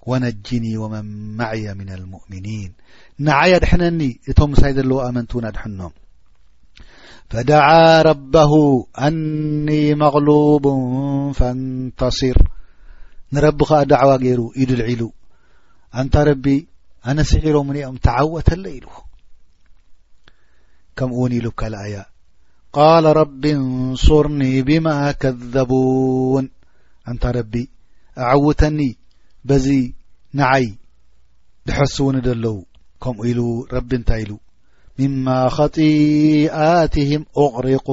[0.06, 2.72] ونجني ومن معي من المؤمنين
[3.26, 5.80] نعي ድحنኒ እቶም مሳይ ዘለዎ أمنتو ድحኖ
[7.32, 8.52] فدعا ربه
[9.08, 10.66] أني مغلوب
[11.38, 12.38] فانتصر
[13.34, 15.02] نرب ከ دعو ገይر يዱልعل
[15.99, 16.45] أنت رب
[17.10, 18.86] أነ سዒሮ ንኦም تعوةل ኢل
[20.97, 21.95] ከምኡ ውن ኢل ካأي
[22.78, 26.45] قال رب انصرኒي بما كذبون
[27.10, 27.54] أنታ رب
[28.30, 28.80] عوተኒ
[29.45, 29.93] بزي
[30.33, 30.77] نعي
[31.65, 32.65] دحسوند لو
[33.03, 34.37] كم إل رب انتي ل
[34.99, 37.87] مما خطيئاتهم اغرق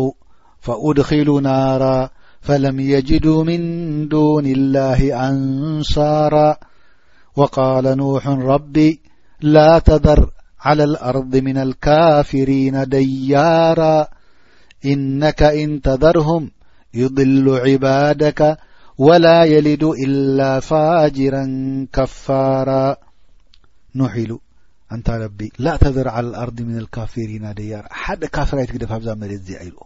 [0.61, 3.62] فأدخلوا نارا فلم يجدوا من
[4.09, 6.57] دون الله أنصارا
[7.36, 9.01] وقال نوح ربي
[9.40, 10.30] لا تذر
[10.61, 14.07] على الأرض من الكافرين ديارا
[14.84, 16.51] إنك إن تذرهم
[16.94, 18.59] يضل عبادك
[19.07, 20.38] ወላ የሊድ ኢላ
[20.68, 21.36] ፋጅራ
[21.96, 22.70] ከፋራ
[23.99, 24.32] ኖሕ ኢሉ
[24.94, 29.78] እንታ ረቢ ላ ተዘሩ ዓላ ልኣር ምን ልካፊሪና ደያራ ሓደ ካፍራይት ግደፋብዛ መለ ዚ ይልዎ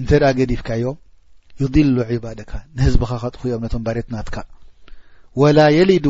[0.00, 0.96] እንተ ድኣ ገዲፍካዮም
[1.62, 4.36] ዩድሉ ዒባደካ ንህዝቢኻ ከጥሁእዮም ነቶም ባሬት ናትካ
[5.42, 6.06] ወላ የሊዱ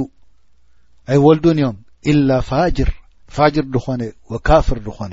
[1.15, 1.79] ኣይወልዱን እዮም
[2.13, 2.91] እላ ፋጅር
[3.39, 4.03] ፋጅር ድኾነ
[4.35, 5.13] ወካፍር ድኾነ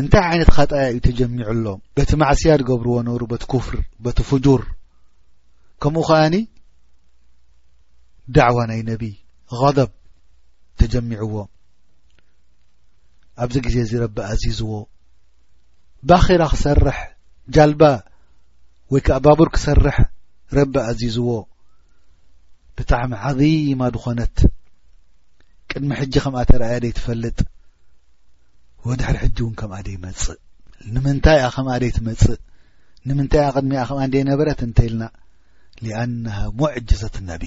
[0.00, 3.76] እንታይ ዓይነት ካጣያ እዩ ተጀሚዑሎም በቲ ማዕስያ ድገብርዎ ነብሩ በቲ ክፍር
[4.06, 4.62] በቲ ፍጁር
[5.82, 6.34] ከምኡ ከኣኒ
[8.36, 9.14] ዳዕዋ ናይ ነቢይ
[9.60, 9.90] غضብ
[10.80, 11.34] ተጀሚዕዎ
[13.42, 14.72] ኣብዚ ግዜ እዚ ረቢእ ኣዚዝዎ
[16.08, 16.98] ባኸራ ክሰርሕ
[17.54, 17.82] ጃልባ
[18.92, 19.96] ወይ ከዓ ባቡር ክሰርሕ
[20.58, 21.28] ረቢ ኣዚዝዎ
[22.76, 24.36] ብጣዕሚ ዓዚማ ድኾነት
[25.70, 27.38] ቅድሚ ሕጂ ከምኣ ተረኣያ ደይ ትፈልጥ
[28.88, 30.40] ወድሕሪ ሕጂ እውን ከምኣ ደይ ይመፅእ
[30.94, 32.40] ንምንታይ ኣ ከምኣ ደይ ትመፅእ
[33.08, 35.04] ንምንታይ ኣ ቅድሚ ኣ ከምኣ እንደነበረት እንተይኢልና
[35.86, 37.44] لኣنه ሙዕጅዘة لነቢ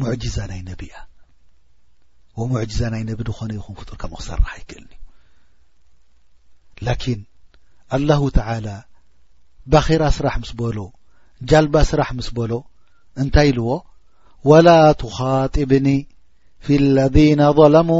[0.00, 0.94] ሙዕጅዛ ናይ ነቢእያ
[2.52, 5.00] ሙዕዛ ናይ ነቢ ድኾነ ይኹም ክጡርካምኡ ክሰራሕ ይክእልኒዩ
[6.86, 7.20] ላኪን
[7.96, 8.76] الله ተعلى
[9.72, 10.78] ባخራ ስራሕ ምስ በሎ
[11.50, 12.52] ጃልባ ስራሕ ምስ በሎ
[13.20, 13.68] እንታይ ኢልዎ
[14.50, 14.68] وላ
[15.02, 15.88] ትخاጢብኒ
[16.64, 17.90] في اለذነ ظለሙ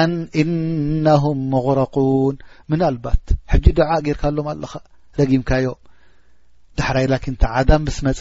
[0.00, 2.34] ኣን እነهም مغረقوን
[2.70, 3.22] ምን ኣልባት
[3.52, 4.72] ሕጂ ድዓ ጌርካኣሎም ኣለኻ
[5.18, 5.66] ደጊምካዮ
[6.78, 8.20] ዳሕራይ ላኪን እታ ዓዳም ምስ መፀ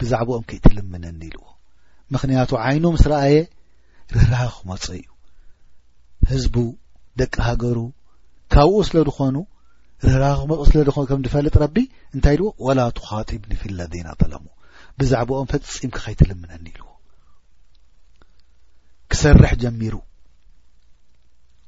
[0.00, 1.44] ብዛዕባኦም ከይትልምነኒ ኢልዎ
[2.14, 3.36] ምክንያቱ ዓይኑ ምስ ረኣየ
[4.14, 5.06] ርህራኻ ክመፀ እዩ
[6.30, 6.56] ህዝቡ
[7.20, 7.78] ደቂ ሃገሩ
[8.54, 9.36] ካብኡ ስለ ድኾኑ
[10.06, 11.76] ርህራ ክመፅኦ ስለ ድኾኑ ከም ድፈልጥ ረቢ
[12.14, 14.44] እንታይ ኢልዎ ወላ ቱኻጢብ ኒፊለ ደና ጠለሙ
[15.00, 16.88] ብዛዕባኦም ፈፂም ክ ከይትልምነኒ ኢልዎ
[19.12, 19.94] ክሰርሕ ጀሚሩ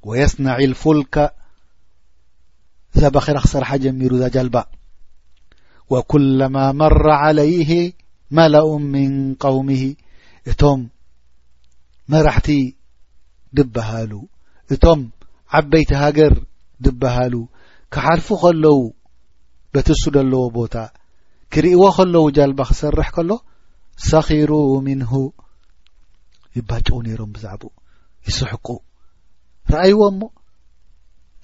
[0.09, 1.17] ወየስናዒልፉልከ
[3.03, 4.57] ዘባኺራ ክሰርሓ ጀሚሩ ዛጀልባ
[5.93, 7.71] ወኩለማ መራ ዓለይህ
[8.37, 9.13] መላኡም ምን
[9.43, 9.83] ቃውምሂ
[10.51, 10.81] እቶም
[12.13, 12.49] መራሕቲ
[13.59, 14.13] ድብሃሉ
[14.75, 15.01] እቶም
[15.59, 16.35] ዓበይቲ ሃገር
[16.85, 17.35] ድብሃሉ
[17.95, 18.81] ክሓልፉ ከለዉ
[19.75, 20.77] በቲሱ ደለዎ ቦታ
[21.55, 23.31] ክርእዎ ከለዉ ጃልባ ክሰርሕ ከሎ
[24.09, 24.53] ሰኺሩ
[24.87, 25.13] ምንሁ
[26.59, 27.63] ይባጨው ነይሮም ብዛዕባ
[28.29, 28.67] ይስሕቁ
[29.73, 30.21] ረአይዎእሞ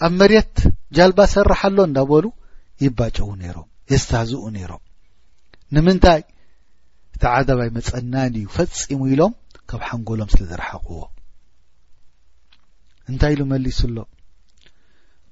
[0.06, 0.54] ኣብ መሬት
[0.96, 2.24] ጃልባ ሰርሕኣሎ እንዳበሉ
[2.84, 4.82] ይባጨዉ ነይሮም የስተህዝኡ ነይሮም
[5.74, 6.20] ንምንታይ
[7.14, 9.32] እቲ ዓዳባይ መፀናን እዩ ፈፂሙ ኢሎም
[9.70, 11.00] ካብ ሓንጎሎም ስለ ዘረሓቅዎ
[13.10, 13.98] እንታይ ኢሉ መሊሱ ኣሎ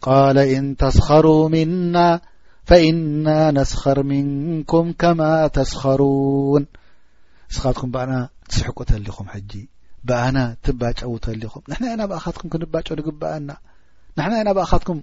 [0.07, 1.97] ቃለ እን ተስኻሩ ምና
[2.71, 5.21] ፈእና ነስኸር ምንኩም ከማ
[5.57, 6.65] ተስኸሩን
[7.51, 8.13] ንስኻትኩም ብኣና
[8.51, 9.53] ትስሕቁተሊኹም ሕጂ
[10.09, 13.51] ብኣና ትባጨውተሊኹም ንሕና ኢና ብኣካትኩም ክንባጮ ንግብአና
[14.19, 14.99] ንሕና ኢና ብኣካትኩም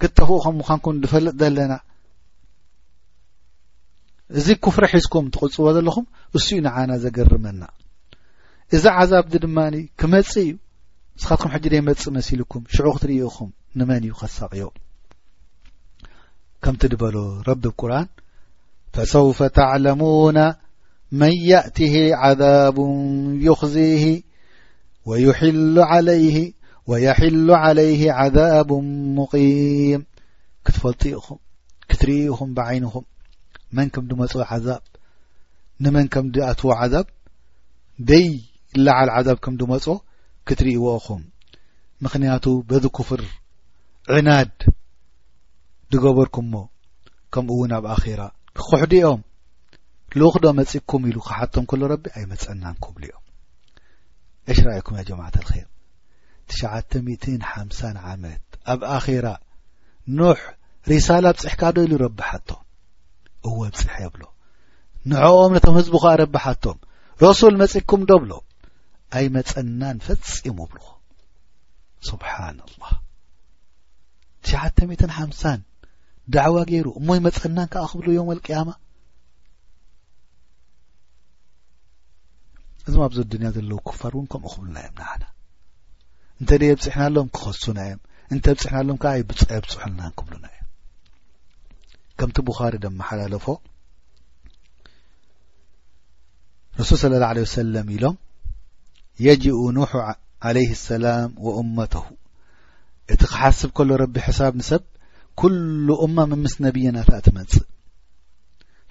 [0.00, 1.72] ክትተኽኡኸም ምዃንኩም ንፈልጥ ዘለና
[4.38, 6.04] እዚ ክፍሪ ሒዝኩም ትቕጽዎ ዘለኹም
[6.36, 7.62] እሱኡ ንዓና ዘገርመና
[8.76, 10.48] እዛ ዓዛብዚ ድማኒ ክመጽ እዩ
[11.16, 14.64] ንስኻትኩም ሕጂ ደመጽ መሲልኩም ሽዑ ክትርእኹም ንመን እዩ ኸሳቅዮ
[16.64, 17.16] ከምቲ ድበሎ
[17.48, 18.06] ረቢ ብቁርን
[18.94, 20.38] ፈሰውፈ ተዕለሙና
[21.20, 21.94] መን የእትሂ
[22.26, 22.96] ዓዛቡን
[23.46, 24.04] ይኽዚሂ
[26.90, 28.70] ወየሒሉ ዓለይሂ ዓዛቡ
[29.16, 30.02] ሙቒም
[30.66, 31.38] ክትፈልጡዩኢኹም
[31.90, 33.04] ክትርእኹም ብዓይንኹም
[33.76, 34.84] መን ከም ዲመፅ ዓዛብ
[35.84, 37.06] ንመን ከም ድኣትዎ ዓዛብ
[38.08, 38.26] ደይ
[38.84, 39.84] ላዓል ዓዛብ ከም ዲመፆ
[40.48, 41.22] ክትርእይዎኹም
[42.04, 43.22] ምክንያቱ በዚ ክፍር
[44.16, 44.54] ዕናድ
[45.92, 46.54] ድገበርኩምሞ
[47.34, 48.22] ከምኡ እውን ኣብ ኣኼራ
[48.56, 49.20] ክኩሕድኦም
[50.20, 53.24] ልክ ዶ መጺኩም ኢሉ ካሓቶም ከሎ ረቢ ኣይመፀናንኩምብሉ እዮም
[54.52, 55.28] እሽራይኩም ያ ጀማዕ
[56.50, 56.78] ትሓ
[58.12, 59.26] ዓመት ኣብ ኣኼራ
[60.18, 60.40] ኖሕ
[60.90, 62.62] ሪሳላ ብፅሕካ ዶሉ ረቢ ሓቶም
[63.48, 64.22] እዎ ኣብፅሐ የብሎ
[65.10, 66.78] ንዕኦም ነቶም ህዝቢከ ረቢሓቶም
[67.24, 68.32] ረሱል መፂኩም ዶ ብሎ
[69.16, 70.80] ኣይ መፀናን ፈፂም ብል
[72.08, 72.82] ስብሓና ላ
[74.78, 75.42] ትሽሓሳ
[76.34, 78.68] ዳዕዋ ገይሩ እሞይ መፀናን ከዓ ክብሉ እዮም ወልቅያማ
[82.88, 85.22] እዞም ኣብዚ ድንያ ዘለው ክፋር እውን ከምኡ ክብሉና እዮም ንዓና
[86.40, 88.00] እንተ ደ ኣብፅሕናኣሎም ክኸሱና እዮም
[88.34, 90.55] እንተኣብፅሕናሎም ከ ብፅ ብፅሑልናን ክብሉና እዮም
[92.20, 93.46] ከምቲ ብኻሪ ደመሓላለፎ
[96.78, 98.16] ረሱል صለ ه ع ሰለም ኢሎም
[99.26, 99.90] የጅኡ ኑح
[100.46, 102.04] عለይ اሰላም ወእመተሁ
[103.12, 104.82] እቲ ክሓስብ ከሎ ረቢ ሕሳብ ንሰብ
[105.40, 107.64] ኩሉ እማ ምምስ ነብይናታትመጽእ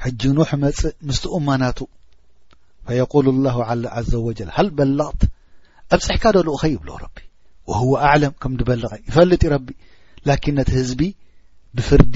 [0.04, 1.80] ሕጂ ኑሕ መጽእ ምስቲ እማ ናቱ
[2.88, 3.56] ፈየقሉ الله
[4.12, 5.22] ዘ ወጀል ሃል በላቕት
[5.96, 7.18] ኣብፅሕካ ዶልኡኸ ይብሎ ረቢ
[7.70, 9.68] ወهዎ ኣعለም ከም ዲበልቐ ይፈልጥ ዩ ረቢ
[10.28, 11.02] ላኪን ነቲ ህዝቢ
[11.78, 12.16] ብፍርዲ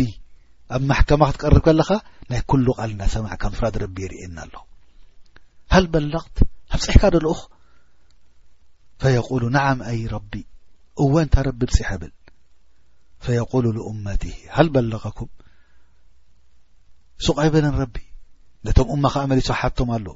[0.76, 1.90] ኣብ ማሕከማ ክትቀርብ ከለኻ
[2.32, 4.56] ናይ ኩሉ ቃልና ሰማዕካ ፍራድ ረቢ ይርእየና ኣሎ
[5.74, 6.36] ሃል በላغት
[6.76, 7.34] ኣብ ፅሕካ ዶልኡ
[9.04, 10.32] ፈቁሉ ነዓም ኣይ ረቢ
[11.04, 12.14] እወንታ ረቢ ብፅሐ ብል
[13.26, 14.24] ፈየቁሉ لእመት
[14.58, 15.30] ሃል በላغኩም
[17.28, 17.96] ሱቀይብለን ረቢ
[18.68, 20.08] ነቶም እማ ከዓመሊሶሓቶም ኣሎ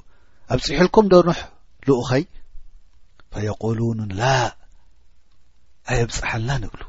[0.54, 1.40] ኣብ ፅሑልኩም ዶኑሕ
[1.88, 2.24] ልኡኸይ
[3.32, 4.30] ፈقሉን ላ
[5.90, 6.82] ኣየ ብፅሐላንብሉ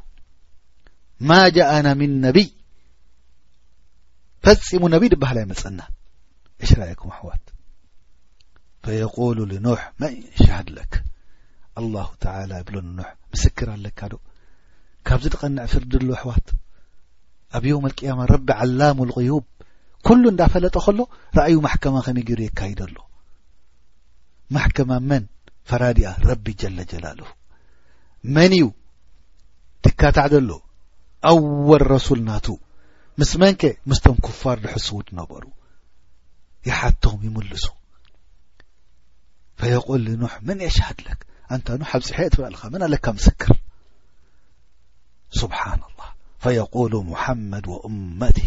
[1.29, 2.47] ማ ጃአና ምን ነብይ
[4.45, 5.79] ፈጺሙ ነብ ድባህል ኣይመፀና
[6.63, 7.45] እሽራይኩም ኣሕዋት
[8.85, 9.37] ፈየقሉ
[9.67, 10.93] ኖሕ መን ሻሃድ ለክ
[11.79, 14.15] ኣلله ተ ብሎ ኖሕ ምስክር ኣለካ ዶ
[15.07, 16.47] ካብዚ ድቐንዕ ፍርድሎ ኣሕዋት
[17.57, 19.45] ኣብ ዮም ቅያማ ረቢ ዓላሙ لغዩብ
[20.07, 20.99] ኩሉ እንዳፈለጠ ከሎ
[21.37, 22.97] ረኣዩ ማሕከማ ከመይ ገይሩ የካይደኣሎ
[24.57, 25.25] ማሕከማ መን
[25.71, 27.19] ፈራድኣ ረቢ ጀለ ጀላል
[28.35, 28.67] መን እዩ
[29.87, 30.51] ትካታዕ ዘሎ
[31.31, 32.47] ኣወል ረሱል ናቱ
[33.19, 34.87] ምስ መን ك ምስቶም كፋር ድحስ
[35.19, 35.43] ነበሩ
[36.67, 37.65] ይሓቶም ይምልሱ
[39.59, 41.19] فيقل نح መን يሽهድ لك
[41.53, 43.51] አንታ نح ብፅ ሐ ትብላ ል ን ለካ ምስክር
[45.41, 46.09] سብحن الله
[46.43, 48.37] فيقل محመድ وأمት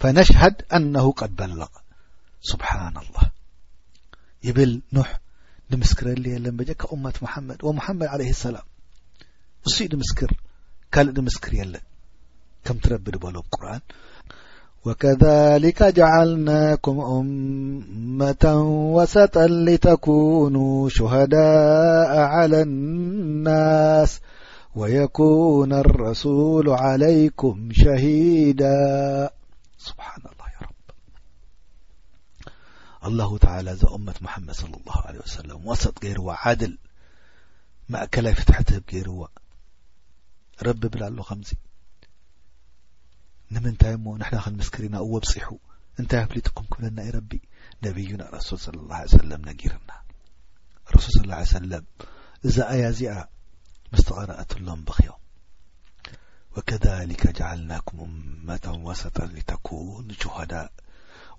[0.00, 1.72] فنሽهድ أنه ቀድ በላغ
[2.50, 3.24] سብحن الله
[4.46, 5.08] ይብል ኖح
[5.72, 8.66] ንምስክርል የለን ካብ مት محመድ ومحመድ عليه السላም
[9.66, 10.30] ንስ ድምስክር
[10.94, 11.84] ካልእ ድምስክር የለን
[12.64, 13.80] كم ترب بل بقرآن
[14.84, 18.62] وكذلك جعلناكم أمة
[18.94, 24.20] وسطا لتكونوا شهداء على الناس
[24.74, 29.30] ويكون الرسول عليكم شهيدا
[29.78, 30.86] سبحان الله يا رب
[33.12, 36.78] الله تعالى زا أمة محمد صلى الله عليه وسلم وسط يرو عدل
[37.88, 39.28] مأكلي فتحتهب يرو
[40.62, 41.54] رب بل لهمز
[43.54, 45.46] ንምንታይ እሞ ንሕና ክንምስክር ኢና ወ ኣብፅሑ
[46.00, 47.30] እንታይ ኣፍሊጥኩም ክብለና ዩ ረቢ
[47.84, 49.90] ነብዩና ረሱል ለى ለም ነጊርና
[50.94, 51.84] ረሱል صى ሰም
[52.48, 53.14] እዛ ኣያ እዚኣ
[53.92, 55.18] ምስተቐረአትሎም በክዮም
[56.54, 59.16] ወከሊከ ዓልናኩም እመة ዋሰጣ
[59.52, 60.66] ተقን ሽሃዳء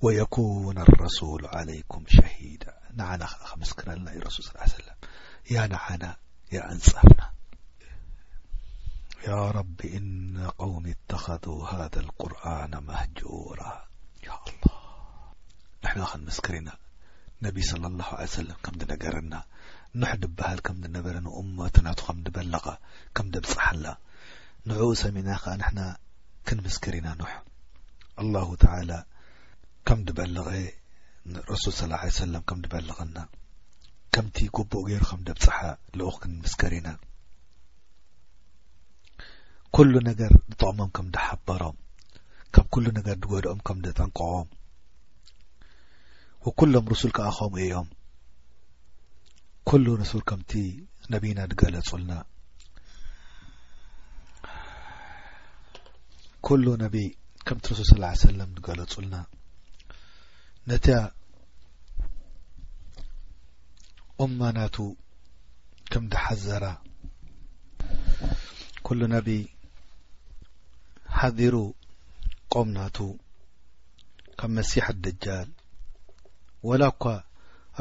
[0.06, 2.64] ወየኩነ ረሱሉ ዓለይኩም ሸሂዳ
[2.98, 4.88] ንዓና ከዓ ክምስክር ኣለና ዩ ሱል
[5.56, 6.04] ያ ናዓና
[6.56, 7.20] ያ እንጻፍና
[9.24, 13.70] ي رب إن قوم اتخذا هذا القرآن مهجورة
[14.32, 14.36] ه
[15.86, 16.70] ንحና ክንምስክርና
[17.46, 19.34] نቢ صلى الله عليه سلم ከም ነገረና
[20.02, 22.66] نح ድበሃል ከም ነበረمትናቱ ከ ድበልغ
[23.16, 23.86] ከም ደብፅحላ
[24.70, 25.80] ንع ሰሚና ከ ንحن
[26.48, 27.32] ክንምስክር ና نح
[28.24, 28.98] الله تعالى
[29.88, 30.48] ከም ድበلغ
[31.52, 33.18] رسل صلى اه عيه وم ከም በልغና
[34.14, 35.58] ከምቲ قب ገر ከ ደብፅሓ
[35.98, 36.88] ل ክንምስكرና
[39.76, 41.78] ኩሉ ነገር ዝጠቅሞም ከም ደሓበሮም
[42.56, 44.50] ካብ ኩሉ ነገር ድጎድኦም ከም ድጠንቀቖም
[46.46, 47.88] ወኩሎም ርሱል ከብኣኸምኡ እዮም
[49.70, 50.52] ኩሉ ንሱር ከምቲ
[51.14, 52.12] ነቢና ድገለፁልና
[56.48, 56.96] ኩሉ ነቢ
[57.50, 59.16] ከምቲ ረሱል ስ ሰለም ድገለፁልና
[60.72, 60.88] ነቲ
[64.26, 64.78] እማናቱ
[65.94, 66.66] ከም ድሓዘራ
[69.00, 69.30] ሉ ነቢ
[71.22, 71.56] ሓذሩ
[72.54, 72.98] ቆምናቱ
[74.40, 75.50] ካም መሲሕ ኣደጃል
[76.68, 77.04] ወላ እኳ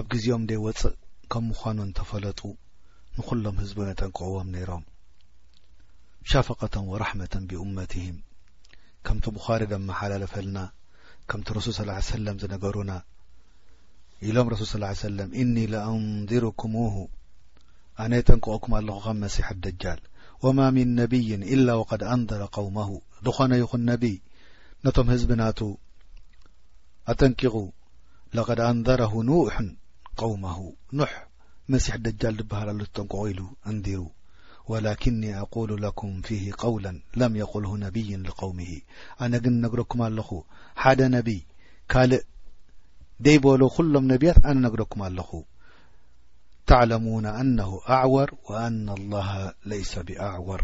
[0.01, 0.97] ኣብ ግዜኦም ደይ ወፅእ
[1.33, 2.41] ከም ምዃኑን ተፈለጡ
[3.17, 4.83] ንዅሎም ህዝቢ የጠንቅዕዎም ነይሮም
[6.31, 8.19] ሸፈቀة ወረحመة ብእመትህም
[9.07, 10.59] ከምቲ ብኻሪ ደማ ሓላለፈልና
[11.31, 12.93] ከምቲ ረሱል ص ሰለም ዝነገሩና
[14.29, 16.75] ኢሎም ረሱል ص ሰለም እኒ ለኣንዝሩኩም
[18.03, 20.01] ኣነ የጠንቀቆኩም ኣለኹ ከም መሲሕ ኣደጃል
[20.45, 22.91] ወማ ምን ነብይ إላ وቀድ ኣንዘረ قውመሁ
[23.27, 24.05] ንኾነ ይኹን ነቢ
[24.85, 25.59] ነቶም ህዝብናቱ
[27.13, 27.57] ኣጠንቂቑ
[28.37, 29.69] ለቐድ ኣንዘረሁ ንሕን
[30.21, 30.59] قውመሁ
[30.99, 31.13] ኖሕ
[31.73, 34.01] መሲሕ ደጃ ዝበህልሉ ጠንቀ ኢሉ እንዲሩ
[34.71, 36.87] ወላكኒ ኣقሉ ለኩም ፊه ቀውላ
[37.21, 38.71] ለም የقል ነብይ لقውምሂ
[39.23, 40.29] ኣነ ግን ነግረኩም ኣለኹ
[40.83, 41.41] ሓደ ነብይ
[41.93, 42.23] ካልእ
[43.25, 45.31] ደይ በሎ ኩሎም ነቢያት ኣነ ነግረኩም ኣለኹ
[46.69, 49.31] ተዕለሙን ኣነه ኣዕወር وአن الله
[49.71, 50.63] ለይس ብኣዕወር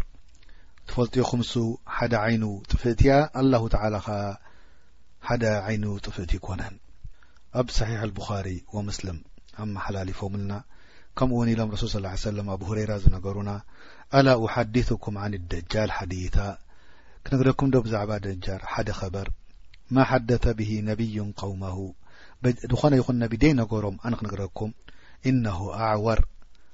[0.89, 1.51] ትፈልጥኹምሱ
[1.95, 4.07] ሓደ ዓይኑ ጥፍእት እያ ኣلله تل ኸ
[5.27, 6.75] ሓደ ዓይኑ ጥፍእቲ ይኮነን
[7.61, 9.17] ኣብ صሒሕ الብኻሪ ወምስልም
[9.63, 10.51] ኣመሓላلፎምና
[11.17, 13.49] ከምኡ እውን ኢሎም ረስል صى ሰ ኣብ هረራ ዝነገሩና
[14.17, 16.35] ኣላ أሓዲثኩም عን الደጃል ሓዲث
[17.25, 19.27] ክነግረኩም ዶ ብዛዕባ ደጃር ሓደ ኸበር
[19.95, 21.77] ማ ሓደث ብሂ ነብዩ قውመሁ
[22.71, 24.71] ድኾነ ይኹን ነቢ ደይነገሮም ኣነክነግረኩም
[25.29, 25.59] እነه
[25.91, 26.19] ኣዕወር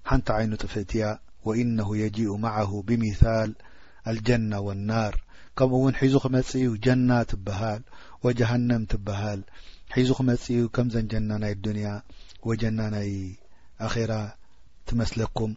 [0.10, 1.04] ሓንቲ ዓይኑ ጥፍእቲ እያ
[1.48, 3.50] وإነه የጂኡ ማعه ብሚثል
[4.18, 5.16] ልጀና ወናር
[5.60, 7.82] ከምኡ እውን ሒዙ ክመጽ እዩ ጀና ትብሃል
[8.26, 9.40] ወጀሃንም ትብሃል
[9.96, 11.88] ሒዙ ክመጽ እዩ ከምዘን ጀና ናይ ድንያ
[12.50, 13.10] ወጀና ናይ
[13.86, 14.14] ኣኼራ
[14.90, 15.52] ትመስለኩም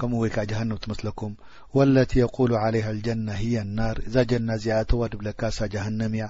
[0.00, 1.32] ከምኡ ወይ ከዓ ጀሃነም ትመስለኩም
[1.76, 6.26] ወለቲ የቁሉ ዓለይሃ አልጀና ሂየ ናር እዛ ጀና እዚኣ ተዋድብለካሳ ጀሃነም እያ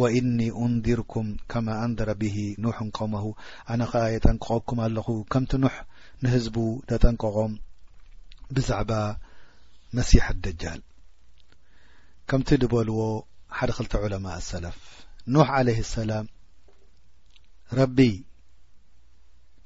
[0.00, 3.24] ወእኒ እንድርኩም ከማ እንዘረ ብሂ ኖሕን ቀመሁ
[3.72, 5.76] ኣነ ኸዓ የጠንቀቐኩም ኣለኹ ከምቲ ኑሕ
[6.22, 6.56] ንህዝቡ
[6.90, 7.54] ተጠንቀቖም
[8.56, 8.92] ብዛዕባ
[9.98, 10.80] መሲሕ ኣደጃል
[12.30, 13.00] ከምቲ ድበልዎ
[13.58, 14.78] ሓደ ክልተ ዑለማ ሰላፍ
[15.34, 16.26] ኖሕ ዓለይህ ሰላም
[17.78, 17.98] ረቢ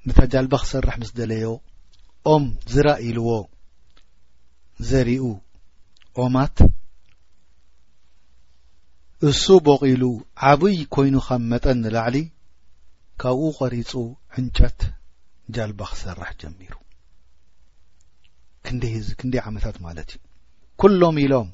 [0.07, 1.47] ነታ ጃልባ ክሰራሕ ምስ ደለዮ
[2.33, 3.29] ኦም ዝራኢልዎ
[4.89, 5.27] ዘርኡ
[6.23, 6.57] ኦማት
[9.29, 10.03] እሱ በቒሉ
[10.51, 12.17] ዓብይ ኮይኑ ከም መጠን ንላዕሊ
[13.23, 13.93] ካብኡ ቐሪጹ
[14.37, 14.81] ሕንጨት
[15.57, 16.73] ጃልባ ክሰራሕ ጀሚሩ
[18.67, 20.21] ክንደይ ዓመታት ማለት እዩ
[20.83, 21.49] ኩሎም ኢሎም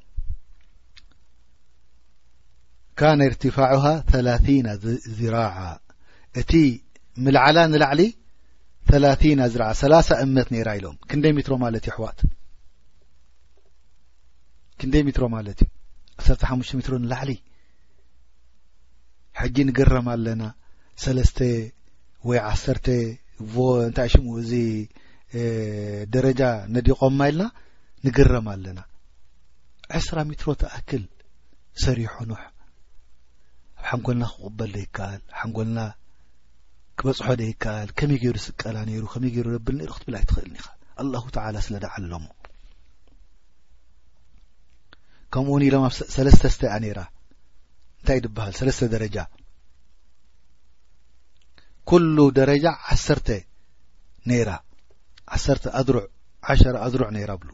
[2.99, 4.69] ካነ እርትፋዑሃ ተላና
[5.19, 5.59] ዚራዓ
[6.41, 6.53] እቲ
[7.25, 8.03] ምላዓላ ንላዕሊ
[8.91, 12.21] ተላና ዚራዓ ሰላ0 እምነት ነይራ ኢሎም ክንደይ ሜትሮ ማለት እዩ ኣሕዋት
[14.83, 15.69] ክንደይ ሚትሮ ማለት እዩ
[16.23, 17.33] ዓሰተ ሓሙሽተ ሚትሮ ንላዕሊ
[19.41, 20.43] ሕጂ ንገረም ኣለና
[21.05, 21.39] ሰለስተ
[22.29, 22.89] ወይ ዓሰርተ
[23.43, 24.53] እንታይ ሽሙ እዚ
[26.15, 26.41] ደረጃ
[26.77, 27.43] ነዲቆምማ ኢልና
[28.05, 28.81] ንግረማ ኣለና
[29.99, 31.03] ዕስራ ሚትሮ ተኣክል
[31.85, 32.57] ሰሪሖ ኖሕ ኣብ
[33.89, 35.81] ሓንጎልና ክቁበል ደ ይከኣል ሓንጎልና
[37.01, 40.69] ክበፅሖ ዶ ይከኣል ከመይ ገይሩ ስቀላ ነይሩ ከመይ ገይሩ ረብል ንሩ ክትብላይ ትክእል ኒኢኻ
[41.03, 42.27] ኣላሁ ተዓላ ስለ ዳዓለሙ
[45.35, 47.01] ከምኡ እውን ኢሎም ኣብሰለስተ ስተኣ ነራ
[48.01, 49.17] እንታይ ድብሃል ሰለስተ ደረጃ
[51.91, 53.29] ኩሉ ደረጃ ዓሰርተ
[54.31, 54.49] ነይራ
[55.37, 56.05] 1ሰርተ ኣድሩዕ
[56.49, 57.51] 1ሸ ኣድሩዕ ነይራ ኣብሉ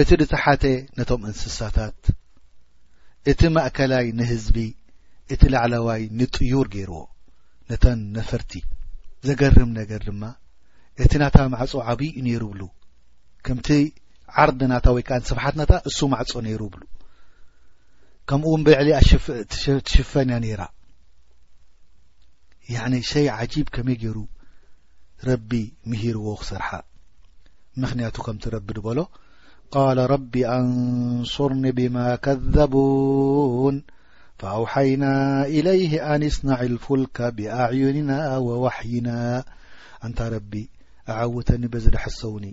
[0.00, 0.64] እቲ ድተሓቴ
[0.98, 2.00] ነቶም እንስሳታት
[3.30, 4.56] እቲ ማእከላይ ንህዝቢ
[5.34, 6.98] እቲ ላዕለዋይ ንጥዩር ገይርዎ
[7.70, 8.52] ነተን ነፈርቲ
[9.26, 10.22] ዘገርም ነገር ድማ
[11.04, 12.62] እቲ ናታ ማዕፆ ዓብይ ዩ ነይሩ ብሉ
[13.46, 13.68] ከምቲ
[14.42, 16.82] ዓርዲናታ ወይ ከዓንስብሓትናታ እሱ ማዕጾ ነይሩ ብሉ
[18.30, 18.90] ከምኡ እውን ብልዕሊ
[19.88, 20.62] ትሽፈን እያ ነይራ
[22.76, 24.16] ያኒ ሸይ ዓጂብ ከመይ ገይሩ
[25.24, 26.62] مهርዎ ክሰር
[27.82, 29.00] ምክንያቱ ከምቲ ረቢ ድበሎ
[29.74, 33.76] قال رቢ ኣንصርኒ بما ከذቡوን
[34.40, 35.12] فأوحينا
[35.56, 38.10] إليه ኣن اصنع الفلካ بأعዩنና
[38.46, 39.08] ووحይና
[40.06, 40.52] እንታ ረቢ
[41.12, 42.44] ኣعውተኒ بزዳحሰውኒ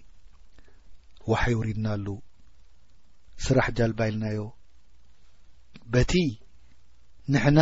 [1.32, 2.08] وح ورድና ሉ
[3.46, 4.40] ስራሕ جልባይልናዮ
[5.94, 6.14] በቲ
[7.34, 7.58] نحن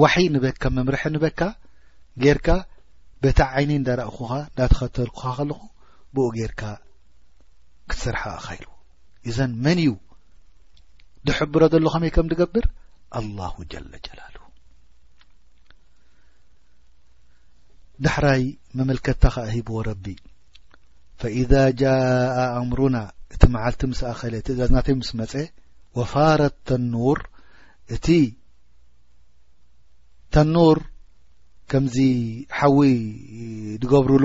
[0.00, 1.40] وح ንበካ መምርح በካ
[2.36, 2.46] ርካ
[3.24, 5.58] ቤታ ዓይኒ እዳረእኩኻ እንዳተኸተልኩካ ከለኹ
[6.14, 6.60] ብኡ ጌርካ
[7.90, 8.68] ክትሰርሐ ኣኸኢል
[9.30, 9.90] እዘን መን እዩ
[11.28, 12.66] ድሕብሮ ዘሎ ከመይ ከም ትገብር
[13.18, 14.36] ኣላሁ ጀለ ጀላሉ
[18.04, 18.42] ዳሕራይ
[18.78, 20.04] መመልከትታ ኸኣ ሂቦዎ ረቢ
[21.22, 22.96] ፈእዛ ጃአ ኣምሩና
[23.34, 25.32] እቲ መዓልቲ ምስ ኣኸለ እቲ እዛዝናተይ ምስ መፀ
[25.98, 27.20] ወፋረት ተኑር
[27.94, 28.06] እቲ
[30.34, 30.78] ተኑር
[31.70, 31.96] ከምዚ
[32.58, 32.80] ሓዊ
[33.82, 34.24] ዝገብርሉ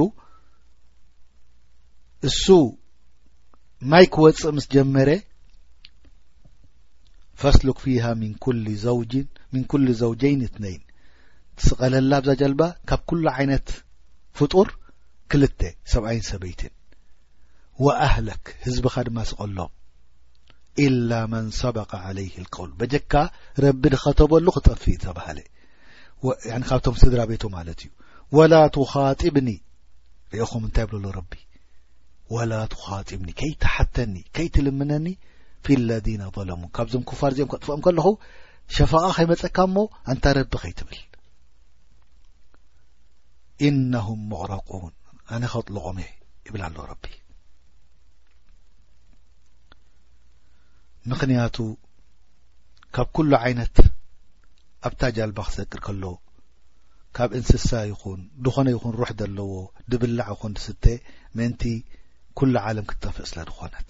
[2.28, 2.46] እሱ
[3.92, 5.10] ማይ ክወፅእ ምስ ጀመረ
[7.42, 8.34] ፈስሉክ ፊሃ ምን
[9.72, 10.84] ኩሉ ዘውጀይን እትነይን
[11.58, 13.68] ትስቐለላ ብዛ ጀልባ ካብ ኩሉ ዓይነት
[14.38, 14.68] ፍጡር
[15.32, 15.62] ክልተ
[15.94, 16.74] ሰብዐይን ሰበይትን
[17.86, 19.72] ወኣህለክ ህዝቢኻ ድማ ስቀሎም
[20.86, 23.14] ኢላ መን ሰበቀ ዓለይህ ቀውል በጀካ
[23.66, 25.38] ረቢ ድኸተበሉ ክጠፊእ ተብሃለ
[26.70, 27.90] ካብቶም ስድራ ቤቶ ማለት እዩ
[28.38, 29.50] ወላ ትኻጢብኒ
[30.34, 31.34] ርኦኹም እንታይ ብ ኣሎ ቢ
[32.36, 35.08] ወላ ትጢብኒ ከይትሓተኒ ከይትልምነኒ
[35.66, 38.06] ፊ ለذነ ለሙን ካብዞም ክፋር እዚኦም ከጥፍኦም ከለኹ
[38.76, 39.76] ሸፋቃ ከይመፀካ እሞ
[40.12, 40.98] እንታይ ረቢ ከይትብል
[43.68, 44.94] እነሁም ምቅረቁን
[45.34, 46.10] ኣነ ከጥልቆም እየ
[46.48, 47.06] ይብል ኣሎ ቢ
[51.12, 51.56] ምክንያቱ
[52.96, 53.76] ካብ ኩሉ ዓይነት
[54.88, 56.04] ኣብታ ጃልባ ክትሰቅድ ከሎ
[57.16, 59.54] ካብ እንስሳ ይኹን ድኾነ ይኹን ሩሕ ዘለዎ
[59.92, 60.84] ድብላዕ ይኹን ድስተ
[61.38, 61.64] ምእንቲ
[62.38, 63.88] ኩሉ ዓለም ክትጠፍእ ስለ ድኾነት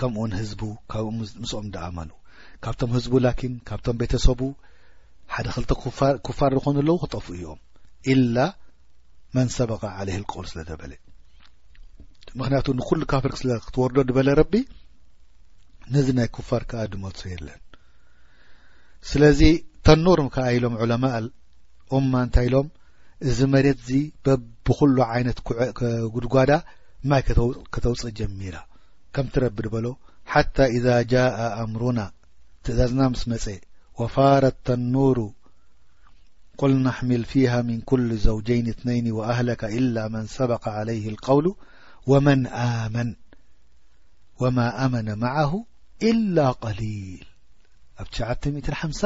[0.00, 0.60] ከምኡእውን ህዝቡ
[0.92, 1.06] ካብኡ
[1.42, 2.10] ምስኦም ዳኣመኑ
[2.64, 4.40] ካብቶም ህዝቡ ላኪን ካብቶም ቤተሰቡ
[5.34, 5.70] ሓደ ክልተ
[6.26, 7.60] ኩፋር ዝኾኑ ኣለው ክጠፍኡ እዮም
[8.12, 8.36] ኢላ
[9.36, 10.92] መንሰበቐ ዓለ የህልቀሉ ስለ ዘበለ
[12.38, 14.52] ምክንያቱ ንኩሉ ካፍርክስለ ክትወርዶ ድበለ ረቢ
[15.94, 17.60] ነዚ ናይ ኩፋር ከዓ ድመሶ የለን
[19.10, 19.40] ስለዚ
[19.86, 21.14] ተኑር ከ ኢሎም ዑለማء
[21.98, 22.66] أማ እንታይ ሎም
[23.28, 23.92] እዚ መሬት ዚ
[24.24, 25.38] በብኩل عይነት
[26.14, 26.50] ጉድጓዳ
[27.10, 27.22] ማይ
[27.74, 28.56] ከተውፅእ ጀሚራ
[29.14, 29.86] ከም ትረبድበሎ
[30.32, 32.00] ሓتى إذا جاء ኣምሩና
[32.64, 33.44] ትእዛዝና ምስ መፀ
[34.00, 34.44] وፋاረ
[34.94, 35.18] نሩ
[36.60, 41.46] قل نحمል فيها من كل ዘوجይን እثنይን وأهلك إلا من ሰبق عليه القውل
[42.10, 42.40] وመن
[42.70, 42.96] آመ
[44.40, 45.52] وማ آመن معه
[46.10, 47.27] إل قليል
[48.02, 48.08] ኣብ
[48.66, 49.02] ት5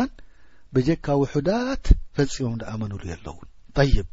[0.76, 1.84] በጀካ ውሑዳት
[2.16, 4.08] ፈጺሞም ናኣመኑሉ የሎውን طይብ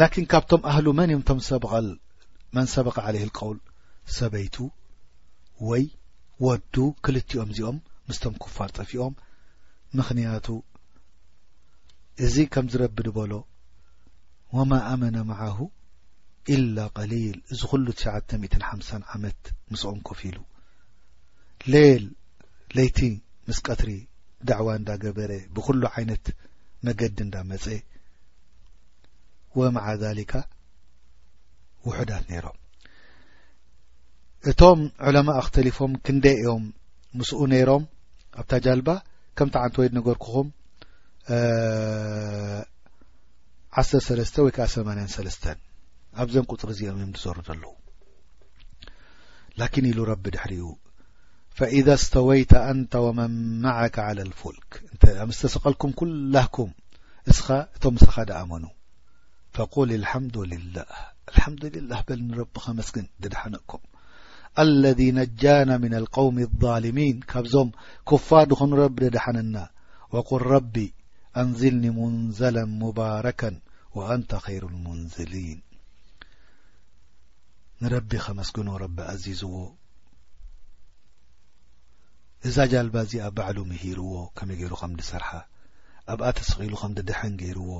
[0.00, 1.38] ላኪን ካብቶም ኣህሉ መን ዮም ቶም
[2.56, 3.58] መን ሰበቀ ዓለ ቀውል
[4.18, 4.56] ሰበይቱ
[5.70, 5.84] ወይ
[6.46, 6.74] ወዱ
[7.04, 7.78] ክልትኦም እዚኦም
[8.08, 9.14] ምስቶም ኩፋር ፀፊኦም
[9.98, 10.46] ምክንያቱ
[12.26, 13.32] እዚ ከም ዝረብድ በሎ
[14.56, 15.58] ወማ ኣመነ ማዓሁ
[16.54, 20.38] ኢላ ቀሊል እዚ ኩሉ 95 ዓመት ምስኦም ኮፊ ኢሉ
[21.72, 22.04] ሌል
[22.76, 22.98] ለይቲ
[23.48, 23.90] ምስ ቀትሪ
[24.48, 26.24] ዳዕዋ እንዳገበረ ብኩሉ ዓይነት
[26.86, 27.64] መገዲ እንዳመፀ
[29.60, 30.32] ወማዓዛሊካ
[31.88, 32.58] ውሑዳት ነይሮም
[34.50, 36.64] እቶም ዑለማ ክተሊፎም ክንደ እዮም
[37.20, 37.82] ምስኡ ነይሮም
[38.40, 38.88] ኣብታ ጃልባ
[39.38, 40.48] ከምቲ ዓንቲ ወይ ድነገርክኹም
[43.80, 45.44] 1ሰ ሰለስተ ወይ ከዓ 8 ሰለስተ
[46.24, 47.72] ኣብዞን ቁፅሪ እዚኦም እዮም ትዘሩ ዘለዉ
[49.62, 50.66] ላኪን ኢሉ ረቢ ድሕሪኡ
[51.60, 56.68] فاذا استويت انت ومن معك على الفلك انت امستسقلكم كلهكم
[57.28, 58.68] اسخ እتم سخ دآمنو
[59.52, 60.86] فقل الحمد لله
[61.34, 63.78] الحمد لله بل نرب خمسجن ددحنكم
[64.64, 67.70] الذي نجان من القوم الظالمين كبዞم
[68.08, 69.64] كفار دخن رب ددحننا
[70.12, 70.76] وقل رب
[71.36, 73.50] انزلني منزلا مباركا
[73.96, 75.58] وأنت خير المنزلين
[77.82, 79.72] نرب مسجن رب ازيزو
[82.48, 85.28] እዛ ጃልባእዚ ኣብ ባዕሉ ምሂርዎ ከመይ ገይሩ ከም ዲሰርሓ
[86.12, 87.70] ኣብኣ ተስቂሉ ከም ዲድሐን ገይርዎ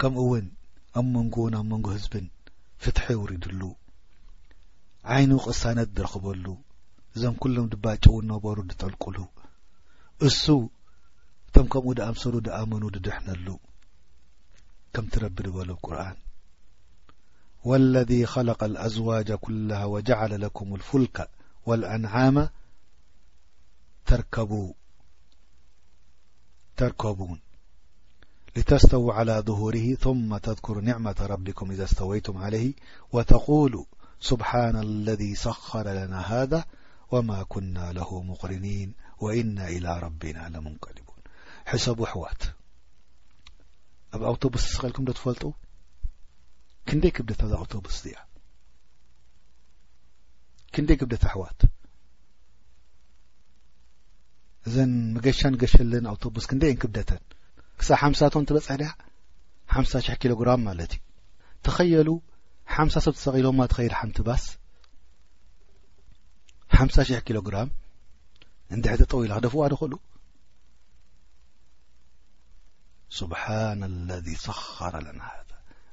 [0.00, 0.46] ከምኡ እውን
[0.98, 2.26] ኣብ መንጎን ኣብ መንጎ ህዝብን
[2.82, 3.60] ፍትሒ ውሪድሉ
[5.14, 6.46] ዓይኑ ቕሳነት ዝረኽበሉ
[7.14, 9.16] እዞም ኩሎም ድባጨው ነበሩ ድጠልቅሉ
[10.28, 10.44] እሱ
[11.48, 13.46] እቶም ከምኡ ድኣምሰሉ ድኣመኑ ድድሕነሉ
[14.94, 16.16] ከም ትረቢ ድበሎ ቁርን
[17.68, 21.18] ወለذ ኸለቀ ኣዝዋጀ ኩለሃ ወጀዓለ ለኩም ልፉልካ
[21.70, 22.48] والأنعام
[26.86, 27.40] تركبون
[28.56, 32.72] لتستوا على ظهوره ثم تذكر نعمة ربكم إذا استويتم عليه
[33.12, 33.84] وتقول
[34.20, 36.64] سبحان الذي سخر لنا هذا
[37.10, 41.20] وما كنا له مقرنين وإنا إلى ربنا لمنقلبون
[41.66, 42.42] حسب حوت
[44.14, 45.54] ا أوتوبس سلكم تفلط
[46.88, 48.06] كندي كبد ا أوتوبس
[50.74, 51.60] ክንደይ ክብደት ኣሕዋት
[54.66, 57.22] እዘን ንገሻ ገሸለን ኣውቶቡስ ክንደይእን ክብደተን
[57.80, 58.90] ክሳብ ሓምሳቶም እትበፅሕ ድያ
[59.74, 61.00] ሓምሳ ሽሕ ኪሎ ግራም ማለት እዩ
[61.66, 62.08] ተኸየሉ
[62.76, 64.44] ሓምሳ ሰብ ተሰቂሎማ ተኸይድ ሓንቲ ባስ
[66.76, 67.70] ሓምሳ ሽ0 ኪሎ ግራም
[68.74, 69.94] እንድሕተ ጠው ኢላ ክደፍዋ ዶክእሉ
[73.20, 75.22] ስብሓና ለ ሰኻረ ለና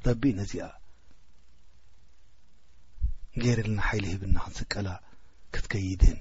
[0.07, 0.67] ረቢ ነዚኣ
[3.41, 4.89] ጌይረ ልና ሓይሊ ሂብና ክንስቀላ
[5.53, 6.17] ክትከይድን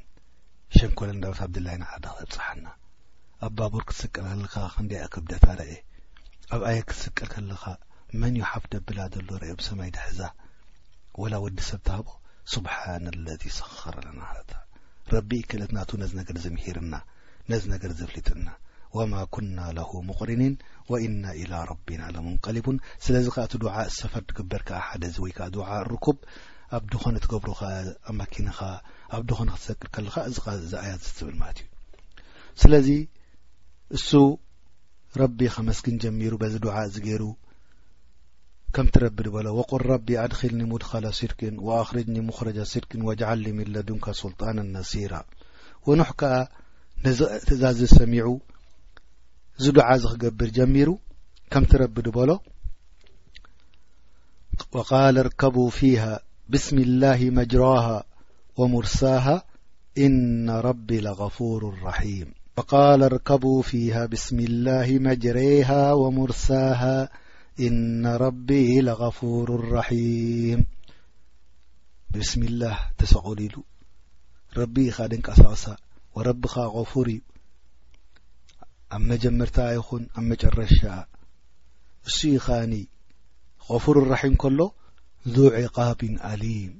[0.76, 2.66] ሸንኰለ እዳብት ኣብድላይ ንዓዲ ክብ ፀሓና
[3.46, 5.70] ኣብ ባቡር ክትስቀል ከለካ ክንዲ ክብደታ ረአ
[6.54, 7.62] ኣብ ኣየ ክትስቀል ከለኻ
[8.22, 10.20] መን ዮ ሓፍደብላ ዘሎ ርዮ ብሰማይ ድሕዛ
[11.22, 12.08] ወላ ወዲ ሰብ ትሃቦ
[12.54, 14.20] ስብሓነ ለ ሰረና
[15.14, 16.94] ረቢ ኢክእለትናቱ ነዚ ነገር ዝምሂርና
[17.50, 18.46] ነዚ ነገር ዘፍልጥና
[18.98, 20.54] ወማ ኩና ለሁ ምቕሪኒን
[20.92, 25.66] ወእና ኢላ ረቢና ለሙንቀሊቡን ስለዚ ከ እቲ ድዓ ሰፈር ትግበር ከዓ ሓደዚ ወይ ከዓ ድዓ
[25.80, 26.18] ኣርኩብ
[26.76, 27.60] ኣብ ድኾነ ትገብርኻ
[28.10, 28.58] ኣመኪንኻ
[29.16, 30.34] ኣብዲኾነ ክትሰቅር ከለኻ እዚ
[30.70, 31.68] ዝኣያ ዝብል ማለት እዩ
[32.62, 32.88] ስለዚ
[33.96, 34.08] እሱ
[35.20, 37.24] ረቢ ከመስኪን ጀሚሩ በዚ ድዓ ዚገይሩ
[38.74, 45.14] ከምትረብድ በሎ ወቁር ረቢ ኣድኪልኒ ሙድኻላ ስድቅን ወኣክርጅኒ ሙክረጃ ስድቅን ወጃዓሊም ለዱንካ ሶልጣን ነሲራ
[45.88, 46.34] ወንሕ ከዓ
[47.48, 48.28] ነዛ ዝሰሚዑ
[49.60, 50.88] እዚ ዱዓ ዝ ክገብር ጀሚሩ
[51.52, 52.30] ከም ትረብዲ በሎ
[54.76, 56.02] ወቃል ኣርከቡ ፊሃ
[56.48, 58.04] بسم الله مجراها
[58.56, 59.42] ومرساها
[59.98, 67.08] إن ربي لغفور لرحيم فقال اركبوا فيها بسم الله مجريها ومرساها
[67.60, 70.66] ان ربي لغفور الرحيم
[72.10, 73.56] ببسم الله تسغل يل
[74.56, 75.70] ربي خ دن قصقص
[76.14, 77.18] وربخ غفور
[78.92, 80.86] ا مجمرت ين ا مجرش
[82.06, 82.84] اسو يخن
[83.70, 84.70] غفور الرحيم كلو
[85.60, 86.72] ዕቃብን አሊም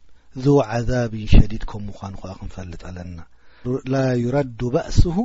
[0.73, 3.19] ዓዛብ ሸዲድ ከም ኳኑ ክንፈልጥ ኣለና
[3.93, 5.17] ላ ዩራዱ ባእስሁ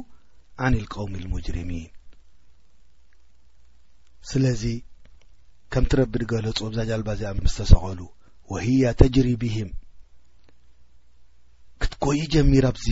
[0.65, 1.85] ዓን ልቃውም ልሙጅርሚን
[4.31, 4.63] ስለዚ
[5.73, 7.99] ከምቲ ረብዲገለጹ ኣብዛልባእዚ ኣብ ምዝተሰቐሉ
[8.53, 9.69] ወህያ ተጅሪ ብህም
[11.83, 12.87] ክትጎይ ጀሚር ኣብዚ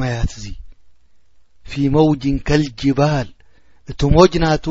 [0.00, 0.46] ማያት እዚ
[1.70, 3.28] ፊ ሞውጅን ከልጅባል
[3.92, 4.66] እቲ ሞጅናቱ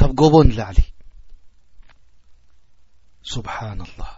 [0.00, 0.80] ካብ ጎቦ ንላዕሊ
[3.34, 4.12] ስብሓن الله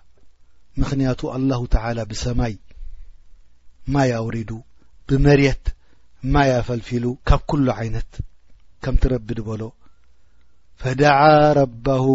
[0.81, 2.55] ምክንያቱ الله ተعلى ብሰማይ
[3.95, 4.51] ማይ ኣውሪዱ
[5.09, 5.65] ብመርيት
[6.35, 8.11] ማይ ኣፈልፊሉ ካብ كل عይነት
[8.83, 9.63] ከምቲረቢ ድበሎ
[10.81, 11.19] فደع
[11.61, 12.07] ረبه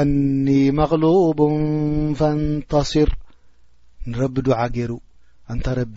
[0.00, 0.46] ኣኒ
[0.78, 1.40] መغلب
[2.18, 3.10] فاንتصር
[4.10, 4.92] ንረቢ ዱع ገይሩ
[5.52, 5.96] እንታ ረቢ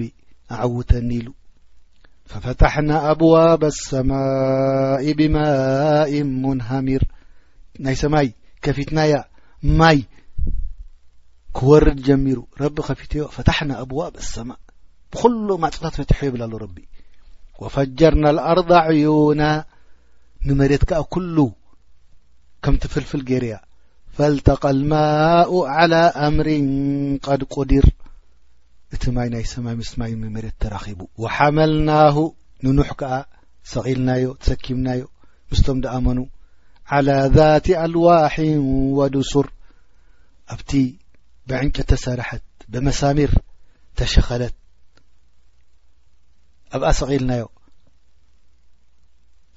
[0.56, 1.28] አعውተኒ ኢሉ
[2.30, 6.12] فፈتحና ኣብዋاب الሰማاء ብማاء
[6.44, 7.04] مንሃሚር
[7.84, 8.28] ናይ ሰማይ
[8.66, 9.14] كፊትናያ
[9.80, 10.00] ማይ
[11.58, 14.50] ክወርድ ጀሚሩ ረቢ ከፊትዮ ፈታحና ኣብዋብ الሰማ
[15.14, 16.76] ብኩሉ ማጽታት ፈትሖ የብላ ሎ ረቢ
[17.62, 19.42] ወፈጀርና الኣርض ዕዩና
[20.48, 21.38] ንመሬት ከዓ ኩሉ
[22.64, 23.56] ከምት ፍልፍል ጌይርያ
[24.18, 26.48] ፈልተቃ الማء على ኣምር
[27.26, 27.86] ቀድ ቁድር
[28.96, 32.16] እቲ ማይ ናይ ሰማይ ምስ ማይ መሬት ተራኺቡ وሓመልናሁ
[32.64, 33.14] ንኑሕ ከዓ
[33.74, 35.02] ሰغልናዮ ትሰኪምናዮ
[35.52, 36.20] ምስቶም ድኣመኑ
[36.94, 38.36] على ذاት ኣልዋح
[39.00, 39.48] ወዱሱር
[40.54, 40.72] ኣብቲ
[41.50, 43.32] ብዕንጨት ተሰርሐት ብመሳሚር
[44.00, 44.56] ተሸኸለት
[46.78, 47.44] ኣብኣ ሰቒልናዮ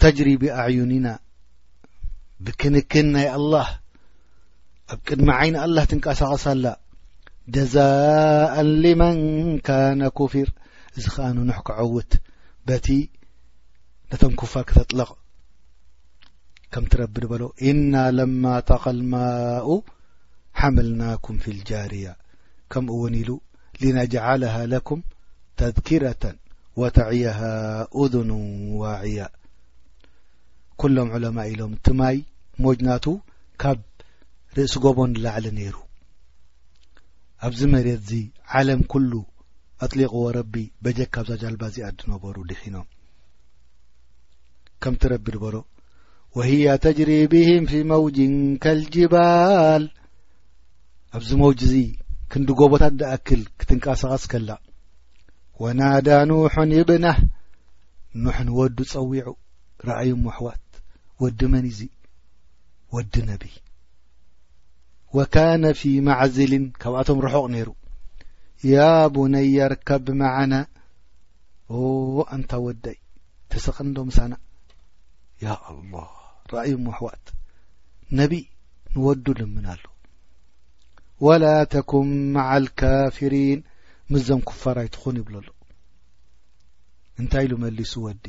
[0.02, 1.06] ተጅሪ ቢኣዕዩኒና
[2.44, 3.68] ብክንክን ናይ ኣላህ
[4.92, 6.64] ኣብ ቅድሚ ዓይኒ ኣላ ትንቀሳቐሳላ
[7.54, 9.20] ጀዛء ሊመን
[9.66, 10.48] ካነ ኮፍር
[10.96, 12.10] እዚ ከኣ ንኖሕ ክዓውት
[12.68, 12.88] በቲ
[14.12, 15.10] ነቶም ክፋር ክተጥለቕ
[16.74, 19.66] ከም ትረብ በሎ እና ለማ ተቀልማኡ
[20.60, 22.06] حመልናኩም في الጃርያ
[22.72, 23.30] ከምኡ ውን ኢሉ
[23.82, 25.00] لነجعልه لኩም
[25.58, 26.22] ተذكረة
[26.80, 27.38] ወታዕይه
[28.02, 28.30] اذን
[28.82, 29.18] ዋعያ
[30.80, 32.16] ኩሎም ዑለማ ኢሎም ትማይ
[32.64, 33.06] ሞጅናቱ
[33.62, 33.78] ካብ
[34.56, 35.76] ርእሲ ጎቦን ላዕለ ነይሩ
[37.46, 38.14] ኣብዚ መሬት ዚ
[38.58, 39.12] ዓለም كሉ
[39.84, 40.54] ኣطሊق ዎረቢ
[40.84, 42.86] በጀ ካብዛ ጃልባዚ ኣዲነበሩ ድሒኖም
[44.82, 45.56] ከምትረቢ በሎ
[46.36, 48.16] وهያ ተጅሪ ብهም ፊ መውጅ
[48.94, 49.84] ጅባል
[51.16, 51.74] ኣብዚ መውጅእዚ
[52.32, 54.50] ክንዲጎቦታት ዳኣክል ክትንቃሳቐስ ከላ
[55.62, 57.18] ወናዳ ኑሑን ብነህ
[58.24, 59.24] ኑሕንወዱ ጸዊዑ
[59.88, 60.64] ረአዩም ሞኣሕዋት
[61.22, 61.80] ወዲ መን እዙ
[62.94, 63.54] ወዲ ነቢይ
[65.16, 67.68] ወካነ ፊ ማዕዝልን ካብኣቶም ርሑቕ ነይሩ
[68.72, 70.52] ያቡነያ ርከብ ብመዓነ
[72.36, 72.98] እንታ ወዳይ
[73.52, 74.32] ተስቕን ዶ ምሳና
[75.44, 76.00] ያ ኣሃ
[76.56, 77.24] ረአዩ ሞኣሕዋት
[78.18, 78.44] ነቢይ
[78.96, 79.82] ንወዱ ልምና ኣሉ
[81.26, 83.58] ወላ ተኩም ማع الካፍሪን
[84.12, 85.48] ምዞም ክፋር ይትኹን ይብሎ ሉ
[87.20, 88.24] እንታይ ኢሉ መሊሱ ወዲ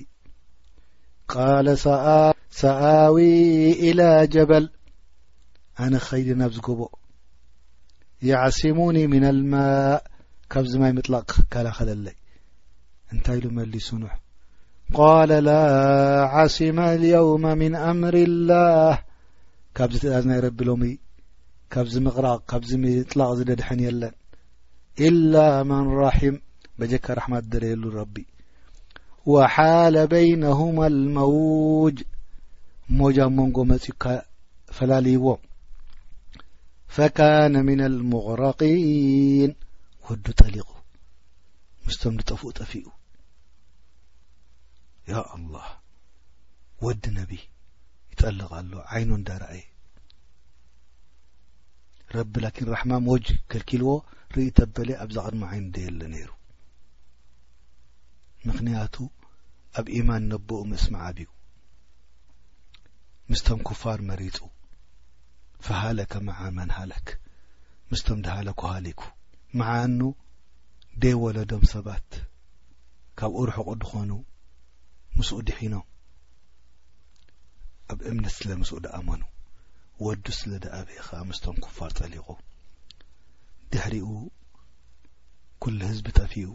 [1.31, 1.33] ቃ
[2.61, 3.17] ሰኣዊ
[3.87, 4.01] إላ
[4.33, 4.65] ጀበል
[5.83, 6.81] ኣነ ኸይዲ ናብ ዝገቦ
[8.29, 9.97] የعስሙኒ ምን ልማء
[10.53, 12.15] ካብዚ ማይ ምጥላቅ ክካላኸለለይ
[13.13, 14.13] እንታይ ኢሉ መሊሱ ንሕ
[14.97, 15.53] ቃለ ላ
[16.43, 16.77] ዓስመ
[17.13, 18.93] የውም ምن ኣምር الላህ
[19.77, 20.85] ካብዚ ትእዳዝ ናይ ረቢ ሎሚ
[21.73, 24.13] ካብዚ ምቕራቅ ካብዚ ምጥላቅ ዝደድሐን የለን
[25.07, 25.35] ኢላ
[25.69, 26.35] መን ራሒም
[26.79, 28.15] በጀካ ረሓማት ደለየሉ ረቢ
[29.31, 31.97] ወሓለ በይነሁማ ልመውጅ
[32.99, 34.03] ሞጃ ሞንጎ መፅኡካ
[34.77, 35.25] ፈላለይዎ
[36.97, 39.51] ፈካነ ምን ልምغረቂን
[40.07, 40.69] ወዱ ጠሊቁ
[41.87, 42.85] ምስቶም ንጠፍኡ ጠፊኡ
[45.11, 45.67] ያ ኣላه
[46.85, 47.31] ወዲ ነቢ
[48.13, 49.63] ይጠልቕ ሎ ዓይኖ እዳረአየ
[52.17, 53.91] ረቢ ላኪን ራሕማ ዎጅ ከልኪልዎ
[54.35, 56.29] ርኢ ተበለ ኣብ ዛቅድሚ ዓይኑ ደ የሎ ነይሩ
[58.47, 58.95] ምክንያቱ
[59.79, 61.29] ኣብ ኢማን ነብኡ ምስማዓብዩ
[63.31, 64.37] ምስቶም ክፋር መሪፁ
[65.65, 67.07] ፈሃለከ መዓመን ሃለክ
[67.91, 69.01] ምስቶም ድሃለኩሃሊኩ
[69.59, 70.01] መዓኑ
[71.03, 72.09] ደይ ወለዶም ሰባት
[73.19, 74.11] ካብኡ ርሑቁ ድኾኑ
[75.17, 75.85] ምስኡ ድሒኖም
[77.93, 79.23] ኣብ እምነት ስለ ምስኡ ድኣመኑ
[80.05, 82.27] ወዱ ስለ ዳኣብእ ከ ምስቶም ክፋር ጸሊቑ
[83.71, 84.07] ድሕሪኡ
[85.63, 86.47] ኩሉ ህዝቢ ጠፊኡ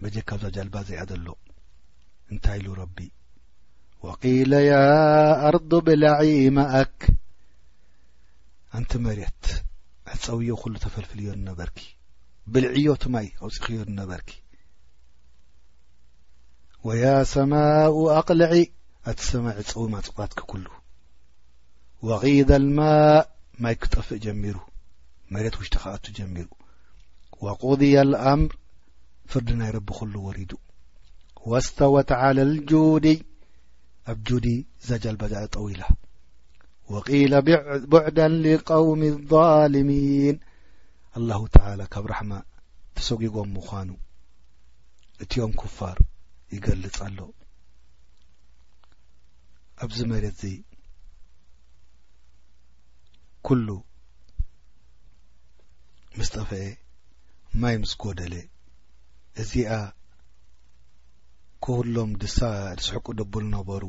[0.00, 1.26] በጀካ ብዛ ጀልባ ዘኣዘሎ
[2.30, 2.98] እንታይ ኢሉ ረቢ
[4.06, 4.74] ወቂለ ያ
[5.48, 6.98] ኣርض ብላዒመአክ
[8.78, 9.42] ኣንቲ መሬት
[10.12, 11.78] ዕፀውዮ ኩሉ ተፈልፍልዮ ነበርኪ
[12.54, 14.30] ብልዕዮ ት ማይ ኣውፂክዮ ነበርኪ
[16.88, 17.04] ወያ
[17.34, 18.52] ሰማኡ ኣቕልዒ
[19.10, 20.66] ኣቲ ሰማይ ዕፀዊ ማጽጣትክ ሉ
[22.06, 23.22] وقደ الማء
[23.64, 24.56] ማይ ክጠፍእ ጀሚሩ
[25.34, 26.46] መሬት ውሽጢ ከኣቱ ጀሚሩ
[27.44, 28.52] وقضያ الኣምር
[29.30, 30.52] ፍርዲ ናይ ረቢ ኩሉ ወሪዱ
[31.50, 33.06] واስተወት عل لጁዲ
[34.10, 34.46] ኣብ ጁዲ
[34.88, 35.82] ዛجልባዛእ ጠዊላ
[36.92, 37.32] وقل
[37.92, 40.36] ቡዕዳا لقውሚ لظልሚን
[41.18, 42.30] الله ተعلى ካብ ራحማ
[42.96, 43.90] ተሰጉጎም ምዃኑ
[45.22, 45.96] እትኦም ክፋር
[46.54, 47.18] ይገልጽ ኣሎ
[49.82, 50.14] ኣዚ መ
[53.46, 53.68] ኩሉ
[56.18, 56.58] ምስጠፍአ
[57.60, 58.34] ማይ ምስ ጎደለ
[59.42, 59.72] እዚኣ
[61.64, 63.82] ኩሎም ድስሕቁ ደብል ነበሩ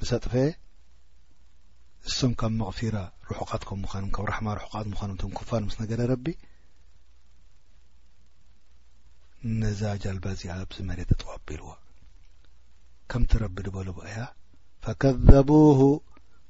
[0.00, 0.42] ምስ ጥፍአ
[2.08, 2.96] ንሶም ካብ መቕፊራ
[3.28, 6.26] ርሑኻት ከም ምዃኑ ካብ ራሕማ ርሑቃት ምዃኑም ክፋር ምስ ነገረ ረቢ
[9.62, 11.68] ነዛ ጀልባ እዚኣ ብዚ መሬት ተጠዋኣቢልዎ
[13.12, 14.18] ከምቲ ረቢ ድበሉብኣያ
[14.84, 15.50] ፈከዘቡ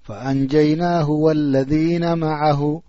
[0.07, 2.83] فأنجيناه والذين معه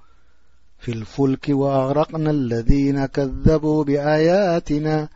[0.80, 5.10] في الفلك وأغرقنا الذين كذبوا بآياتنا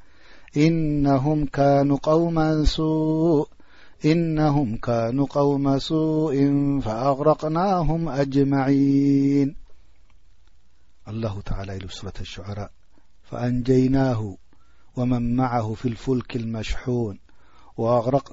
[0.57, 1.97] إنهم كانوا
[5.27, 6.49] قوم سوء
[6.81, 9.64] فأغرقناهم أجمعين
[11.07, 12.71] الله تعالى لصورة الشعراء
[13.23, 14.37] فأنجيناه
[14.95, 17.19] ومن معه في الفلك المشحون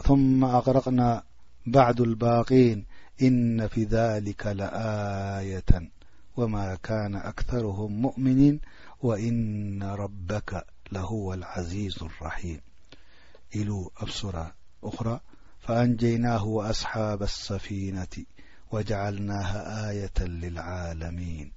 [0.05, 1.23] ثم أغرقنا
[1.66, 2.85] بعد الباقين
[3.23, 5.90] إن في ذلك لآية
[6.36, 8.61] وما كان اكثرهم مؤمنين
[9.03, 12.61] وإن ربك لهو العزيز الرحيم
[13.55, 15.20] لوخرى
[15.61, 18.24] فأنجيناه وأصحاب السفينة
[18.73, 21.53] وجعلناها آية للعالمين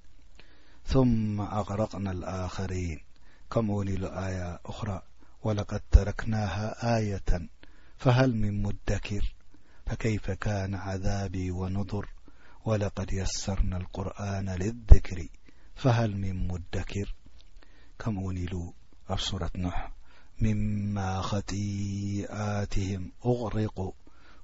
[0.86, 3.00] ثم اغرقنا الآخرين
[3.50, 5.02] كم ونلو آية اخرى
[5.42, 7.48] ولقد تركناها آية
[7.98, 9.34] فهل من مدكر
[9.86, 12.08] فكيف كان عذابي ونظر
[12.64, 15.26] ولقد يسرنا القرآن للذكر
[15.76, 17.14] فهل من مدكر
[17.98, 18.72] كم ونل
[19.16, 19.92] صورة نوح
[20.40, 23.92] مما خطيئاتهم اغرقوا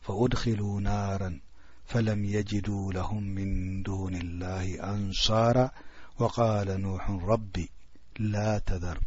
[0.01, 1.41] فادخلوا نارا
[1.87, 5.71] فلم يجدوا لهم من دون الله انصارا
[6.19, 7.71] وقال نوح ربي
[8.19, 9.01] لا تذر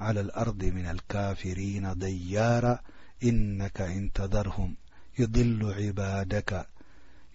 [0.00, 2.78] على الارض من الكافرين ضيارا
[3.24, 4.74] انك انتذرهم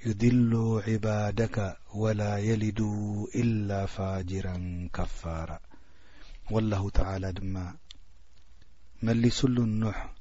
[0.05, 5.59] يضلو عبادك ولا يلدوا الا فاجرا كفارا
[6.51, 7.75] والله تعالى دما
[9.03, 10.13] ملسل نوح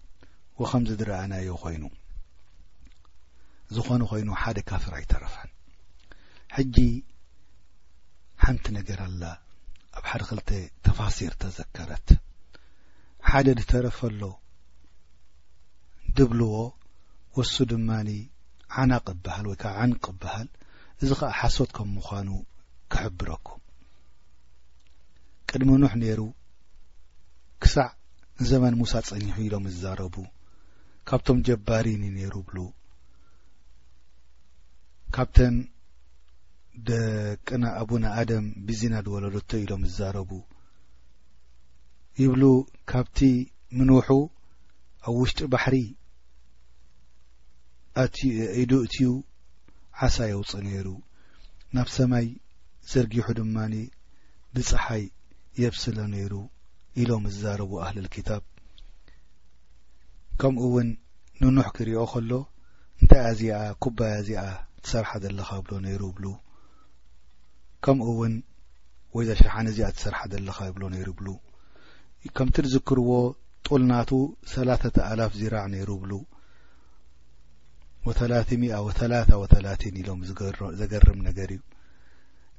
[0.59, 1.91] وخمز درآناي خين
[3.71, 5.37] زخن خين حد كفر يترف
[6.59, 7.01] ج
[8.45, 9.23] ሓንቲ ነገር ኣላ
[9.99, 10.51] ኣብ ሓደ ክልተ
[10.85, 12.09] ተፋሲር ተዘከረት
[13.31, 14.23] ሓደ ድተረፈሎ
[16.19, 16.53] ድብልዎ
[17.39, 17.89] ወሱ ድማ
[18.81, 20.49] ዓናቕ በሃል ወይ ከዓ ዓንቕ በሃል
[21.03, 22.29] እዚ ከዓ ሓሶት ከም ምዃኑ
[22.93, 23.63] ክሕብረኩም
[25.49, 26.21] ቅድሚ ንሕ ነይሩ
[27.63, 27.89] ክሳዕ
[28.41, 30.15] ንዘመን ሙሳ ፀኒሑ ኢሎም ዛረቡ
[31.09, 32.59] ካብቶም ጀባሪኒ ነይሩ ብሉ
[35.15, 35.55] ካብተን
[36.89, 40.31] ደቂና ኣቡን ኣደም ብዝና ድወለዶቶ ኢሎም ዝዛረቡ
[42.21, 42.43] ይብሉ
[42.91, 43.19] ካብቲ
[43.79, 44.09] ምንውሑ
[45.09, 45.77] ኣብ ውሽጢ ባሕሪ
[48.03, 48.17] አዱ
[48.87, 49.09] እትዩ
[50.07, 50.89] ዓሳ የውፅእ ነይሩ
[51.77, 52.27] ናብ ሰማይ
[52.91, 53.75] ዘርጊሑ ድማኒ
[54.55, 55.05] ብፀሓይ
[55.63, 56.33] የብስለ ነይሩ
[57.03, 58.45] ኢሎም ዝዛረቡ ኣህልል ክታብ
[60.43, 60.89] ከምኡ እውን
[61.41, 62.33] ንኑሕ ክሪእኦ ከሎ
[63.01, 64.43] እንታይ ኣዚኣ ኩባይ ዚኣ
[64.83, 66.25] ትሰርሓ ዘለካብሎ ነይሩ ይብሉ
[67.85, 68.35] ከምኡ እውን
[69.17, 71.29] ወይ ዘሸሓን እዚ ኣትሰርሓ ዘለካ ይብሎ ነይሩ ይብሉ
[72.37, 73.11] ከምቲ ንዝክርዎ
[73.67, 74.11] ጡልናቱ
[74.55, 76.13] ሰላተተ ኣላፍ ዚራዕ ነይሩ ይብሉ
[78.07, 78.43] ወላኣ
[78.87, 80.21] ወላ ወተላትን ኢሎም
[80.81, 81.61] ዘገርም ነገር እዩ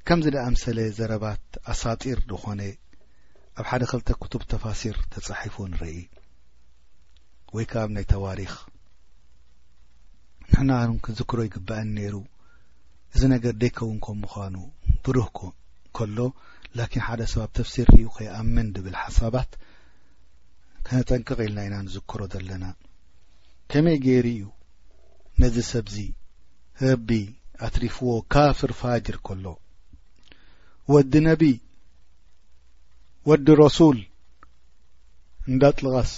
[0.07, 2.61] ከምዚ ደኣምሰለ ዘረባት ኣሳጢር ንኾነ
[3.61, 5.95] ኣብ ሓደ ክልተ ክቱብ ተፋሲር ተፃሒፉ ንርኢ
[7.55, 8.53] ወይ ከዓብ ናይ ተዋሪኽ
[10.49, 10.71] ንሕና
[11.05, 12.15] ክዝክሮ ይግባአኒ ነይሩ
[13.15, 14.55] እዚ ነገር ደይከውን ከም ምዃኑ
[15.05, 15.39] ብሩህኩ
[15.97, 16.17] ከሎ
[16.79, 19.51] ላኪን ሓደ ሰብኣብ ተፍሲር ኡ ከይኣምን ድብል ሓሳባት
[20.85, 22.65] ከነጠንቂ ቂኢልና ኢና ንዝከሮ ዘለና
[23.71, 24.43] ከመይ ገይሪ እዩ
[25.41, 25.95] ነዚ ሰብዚ
[26.83, 27.09] ረቢ
[27.67, 29.45] ኣትሪፍዎ ካፍር ፋጅር ከሎ
[30.93, 31.43] ወዲ ነቢ
[33.29, 33.99] ወዲ ረሱል
[35.51, 36.11] እንዳጥልቃስ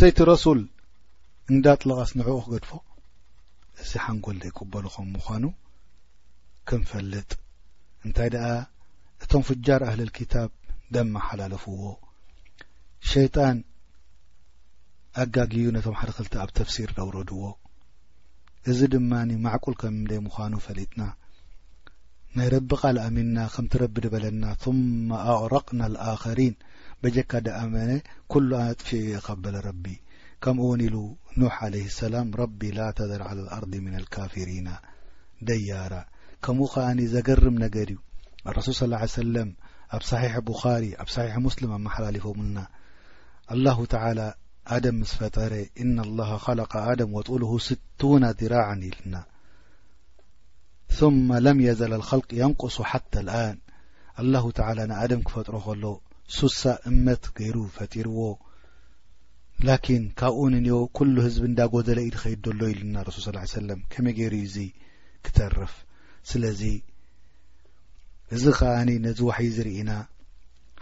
[0.00, 0.60] ሰይቲ ረሱል
[1.52, 2.70] እንዳጥልቃስ ንዕኦ ክገድፎ
[3.82, 5.44] እዚ ሓንጎል ዘ ይቁበሉኹም ምዃኑ
[6.70, 7.30] ክንፈልጥ
[8.06, 8.46] እንታይ ደኣ
[9.24, 10.50] እቶም ፍጃር ኣህሊ لكታብ
[10.94, 11.80] ደማ ሓላለፍዎ
[13.10, 13.58] ሸيጣን
[15.22, 17.42] ኣጋጊዩ ነቶም ሓደ ክልቲ ኣብ ተፍሲር ደوረድዎ
[18.70, 19.10] እዚ ድማ
[19.44, 21.02] ማዕቁል ከም ደይ ምዃኑ ፈሊጥና
[22.36, 24.80] ናይ ረቢ ቓል ኣሚና ከምቲረቢ ድበለና ثم
[25.30, 26.54] ኣغረቕና الኣخሪን
[27.02, 27.90] በጀካ ደኣመነ
[28.32, 28.90] كሉ ኣነጥ ሽ
[29.26, 29.84] ኸበለ ረቢ
[30.44, 30.96] ከምኡውን ኢሉ
[31.40, 34.68] ኖح عليه اسላም ረቢ ላ ተዘር على الኣርض ምن الካፊሪና
[35.46, 35.92] ደያራ
[36.44, 37.98] ከምኡ ኸኣኒ ዘገርም ነገድ እዩ
[38.50, 39.48] ኣረሱል ص ሰለም
[39.96, 42.56] ኣብ صሒሕ ብኻሪ ኣብ صሒሕ ሙስልም ኣመሓላልፎምና
[43.54, 44.20] ኣلላه ተላ
[44.76, 45.52] ኣደም ምስ ፈጠረ
[45.82, 49.14] እነ الላه ኸለق ኣድም ወጡልሁ ስቱነ ዲራعን ኢልና
[50.98, 53.58] ثማ ለም የዘለ اخልቅ የንቁሱ ሓታى ኣን
[54.20, 54.60] ኣلላሁ ተ
[54.90, 55.84] ንኣደም ክፈጥሮ ከሎ
[56.38, 56.60] ስሳ
[56.90, 58.20] እመት ገይሩ ፈጢርዎ
[59.68, 64.56] ላኪን ካብኡ ንእንኦ ኩሉ ህዝቢ እንዳጎደለ ኢድ ኸይድደሎ ኢልና ረሱል ص ሰለም ከመይ ገይሩ እዚ
[65.26, 65.74] ክተርፍ
[66.28, 66.62] ስለዚ
[68.36, 69.92] እዚ ከዓኒ ነዚ ዋሕይ ዝርኢና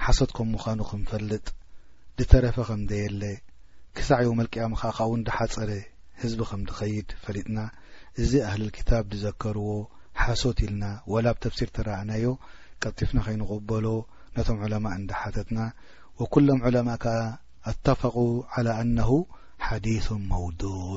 [0.05, 1.47] ሓሶት ከም ምዃኑ ክንፈልጥ
[2.19, 3.23] ድተረፈ ከም ደየለ
[3.97, 5.71] ክሳዕ ዮ መልቅያም ከ ከውን ዳሓፀረ
[6.23, 7.59] ህዝቢ ከም ትኸይድ ፈሊጥና
[8.23, 9.71] እዚ ኣህልል ክታብ ዝዘከርዎ
[10.23, 12.27] ሓሶት ኢልና ወላብ ተፍሲር ተረኣናዮ
[12.85, 13.87] ቀጢፍና ከይንቁበሎ
[14.37, 15.59] ነቶም ዕለማ እንዳ ሓተትና
[16.21, 17.19] ወኩሎም ዑለማ ከዓ
[17.71, 18.17] ኣተፋቁ
[18.55, 19.13] ዓላ ኣነሁ
[19.67, 20.91] ሓዲሱም መውዱዕ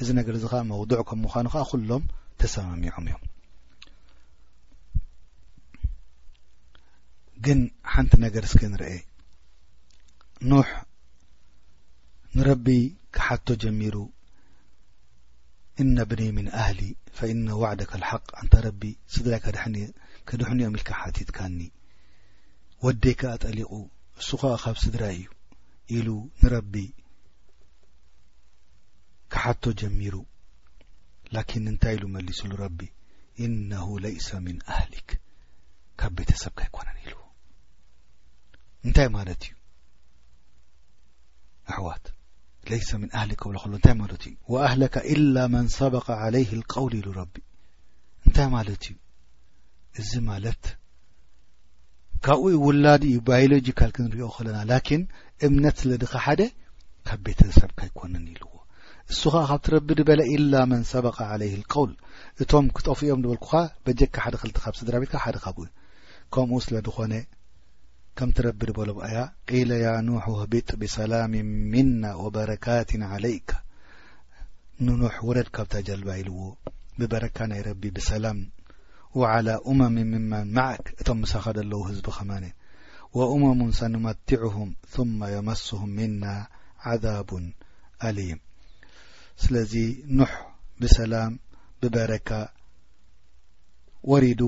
[0.00, 2.04] እዚ ነገር እዚ ከዓ መውዱዕ ከም ምዃኑ ከኣ ኩሎም
[2.42, 3.22] ተሰመሚዖም እዮም
[7.46, 7.60] ግን
[7.92, 8.88] ሓንቲ ነገር እስክ ንርአ
[10.50, 10.68] ኖሕ
[12.36, 12.66] ንረቢ
[13.16, 13.96] ካሓቶ ጀሚሩ
[15.82, 16.80] እነ ብኒ ምን ኣህሊ
[17.18, 18.82] ፈእነ ዋዕደካ ልሓቅ እንታ ረቢ
[19.14, 19.40] ስድራይ
[20.28, 21.58] ክድሕንኦም ኢልካ ሓቲትካኒ
[22.84, 23.72] ወደይካ ጠሊቁ
[24.18, 25.28] ንሱ ከ ካብ ስድራይ እዩ
[25.96, 26.08] ኢሉ
[26.42, 26.74] ንረቢ
[29.34, 30.14] ካሓቶ ጀሚሩ
[31.36, 32.80] ላኪን እንታይ ኢሉ መሊስሉ ረቢ
[33.46, 35.10] እነሁ ለይሰ ምን ኣህሊክ
[36.02, 37.12] ካብ ቤተሰብካ ይኮነን ኢሉ
[38.86, 39.52] እንታይ ማለት እዩ
[41.70, 42.04] ኣሕዋት
[42.70, 47.06] ለይሰ ምን ኣህሊ ክብሎ ከሎ እንታይ ማለት እዩ ወኣህለካ እላ መን ሰበቀ ዓለይ ቃውል ኢሉ
[47.20, 47.34] ረቢ
[48.26, 48.96] እንታይ ማለት እዩ
[50.00, 50.62] እዚ ማለት
[52.24, 55.02] ካብኡ ውላዲ ዩ ባዮሎጂካል ክንሪኦ ከለና ላኪን
[55.46, 56.42] እምነት ስለ ድካ ሓደ
[57.06, 58.50] ካብ ቤተሰብካ ይኮንን ይልዎ
[59.10, 61.92] እሱ ኸዓ ካብቲ ረቢ ድበለ ኢላ መን ሰበቀ ዓለይ ቀውል
[62.42, 63.54] እቶም ክጠፍኦም ዝበልኩኻ
[63.86, 65.70] በጀካ ሓደ ክልቲ ካብ ስድራ ቤትካብ ሓደ ካብኡዩ
[66.34, 67.12] ከምኡ ስለ ድኾነ
[68.18, 69.14] ከምت ረቢ በلبي
[69.48, 71.32] قل يا نح بጥ بسلام
[71.74, 71.88] من
[72.22, 73.48] وبركاት عليك
[74.86, 76.38] ننح وረድ ካብታ جልባኢلዎ
[76.98, 78.38] ببرካ ናይ ረب بسላም
[79.20, 82.44] وعلى امም مم معك እቶም مسኻደ ለዉ ህዝب ኸمن
[83.18, 86.22] وامم سنمتعهم ثم يمسه من
[86.86, 87.30] عذاب
[88.08, 88.38] أليم
[89.42, 89.72] ስለዚ
[90.18, 90.32] نح
[90.80, 91.32] بسلም
[91.82, 92.30] ببرك
[94.10, 94.40] ورዱ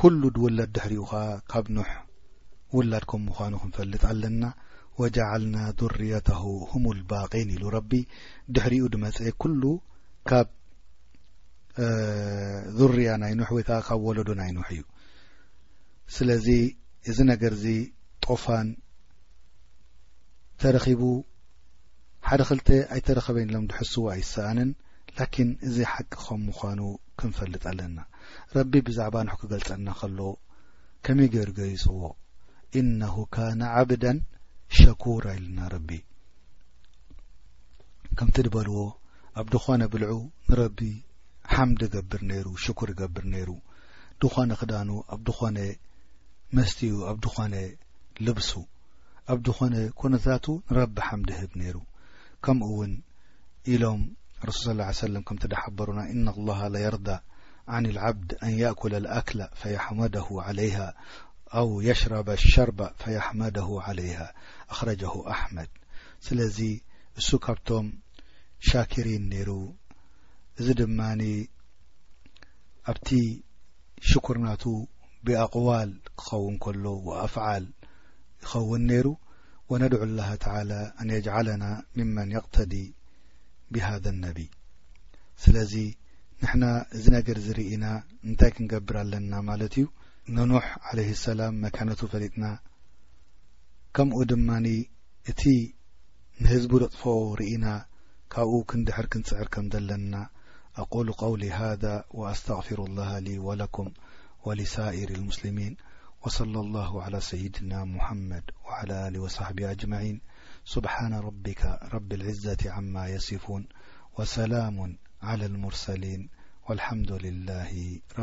[0.00, 1.12] كل ድውለ ድሕሪኡኸ
[1.50, 1.90] ካብ نح
[2.76, 4.44] ውላድ ከም ምዃኑ ክንፈልጥ ኣለና
[5.00, 7.92] ወጃዓልና ذርያተሁ ሁሙ ልባቂን ኢሉ ረቢ
[8.54, 9.62] ድሕሪኡ ድመፀ ኩሉ
[10.28, 10.48] ካብ
[12.94, 14.82] ርያ ናይ ንሕ ወይ ከዓ ካብ ወለዶ ናይ ንሕ እዩ
[16.16, 16.46] ስለዚ
[17.10, 17.66] እዚ ነገር እዚ
[18.26, 18.68] ጦፋን
[20.62, 21.02] ተረኺቡ
[22.28, 24.70] ሓደ ክልተ ኣይተረኸበን ኢሎም ድሕስዎ ኣይሰኣንን
[25.18, 26.80] ላኪን እዚ ሓቂ ከም ምዃኑ
[27.20, 27.98] ክንፈልጥ ኣለና
[28.56, 30.30] ረቢ ብዛዕባ ንሑ ክገልፀና ከሎዎ
[31.04, 32.02] ከመይ ገርገ ይፅዎ
[32.76, 34.22] إنه كان عبدا
[34.68, 36.04] شكور يلنا ربي
[38.16, 38.92] كمت دበلዎ
[39.36, 40.80] ኣب دخن بلع نرب
[41.44, 43.48] حمد ገبر نير شكر ገبر نير
[44.22, 45.56] دخن ክዳان ኣبدخن
[46.52, 47.76] مستኡ ኣب دخن
[48.20, 48.54] لبس
[49.30, 51.76] ኣب دخن كنታت نرب حمد هب نير
[52.42, 53.02] كمኡ ون
[53.68, 54.02] إሎم
[54.44, 57.18] رسل صلى اله عليه وسلم كمت دحبرن ان الله ليرضى
[57.68, 60.94] عن العبد ان يأكل الأكل فيحمده عليها
[61.58, 64.26] أو يሽرب الሸርب فيحመደه عليها
[64.72, 65.70] ኣخረجه ኣحመድ
[66.26, 66.56] ስለዚ
[67.20, 67.86] እሱ ካብቶም
[68.68, 69.50] ሻاكሪيን ነይሩ
[70.60, 70.98] እዚ ድማ
[72.92, 73.08] ኣብቲ
[74.10, 74.64] ሽكርናቱ
[75.26, 77.64] ብኣقዋል ክኸውን كሎ وኣفዓል
[78.44, 79.06] ይኸውን ነይሩ
[79.72, 82.72] ونድع الله تعالى ኣن يجعلናا ممن يقتዲ
[83.72, 84.38] بهذا النب
[85.44, 85.72] ስለዚ
[86.42, 86.62] ንحና
[86.96, 87.84] እዚ ነገر ዝርኢና
[88.28, 89.86] እንታይ ክንገብር ኣለና ማለት እዩ
[90.28, 92.58] ننوح عليه السلام مكانت فلጥنا
[93.94, 94.66] كمو ድمن
[95.28, 95.40] እت
[96.40, 97.02] نهዝب اطف
[97.40, 97.64] رኢن
[98.32, 100.28] ካብኡ كندحر كنسعر كم زلنا
[100.76, 103.90] أقول قولي هذا وأستغفر الله لي ولكم
[104.46, 105.76] ولسائر المسلمين
[106.26, 110.20] وصلى الله على سيدنا محمد وعلى له وصحب أجمعين
[110.64, 113.66] سبحان ربك رب العزة عما يصفون
[114.18, 116.28] وسلام على المرسلين
[116.68, 118.22] والحمد لله رب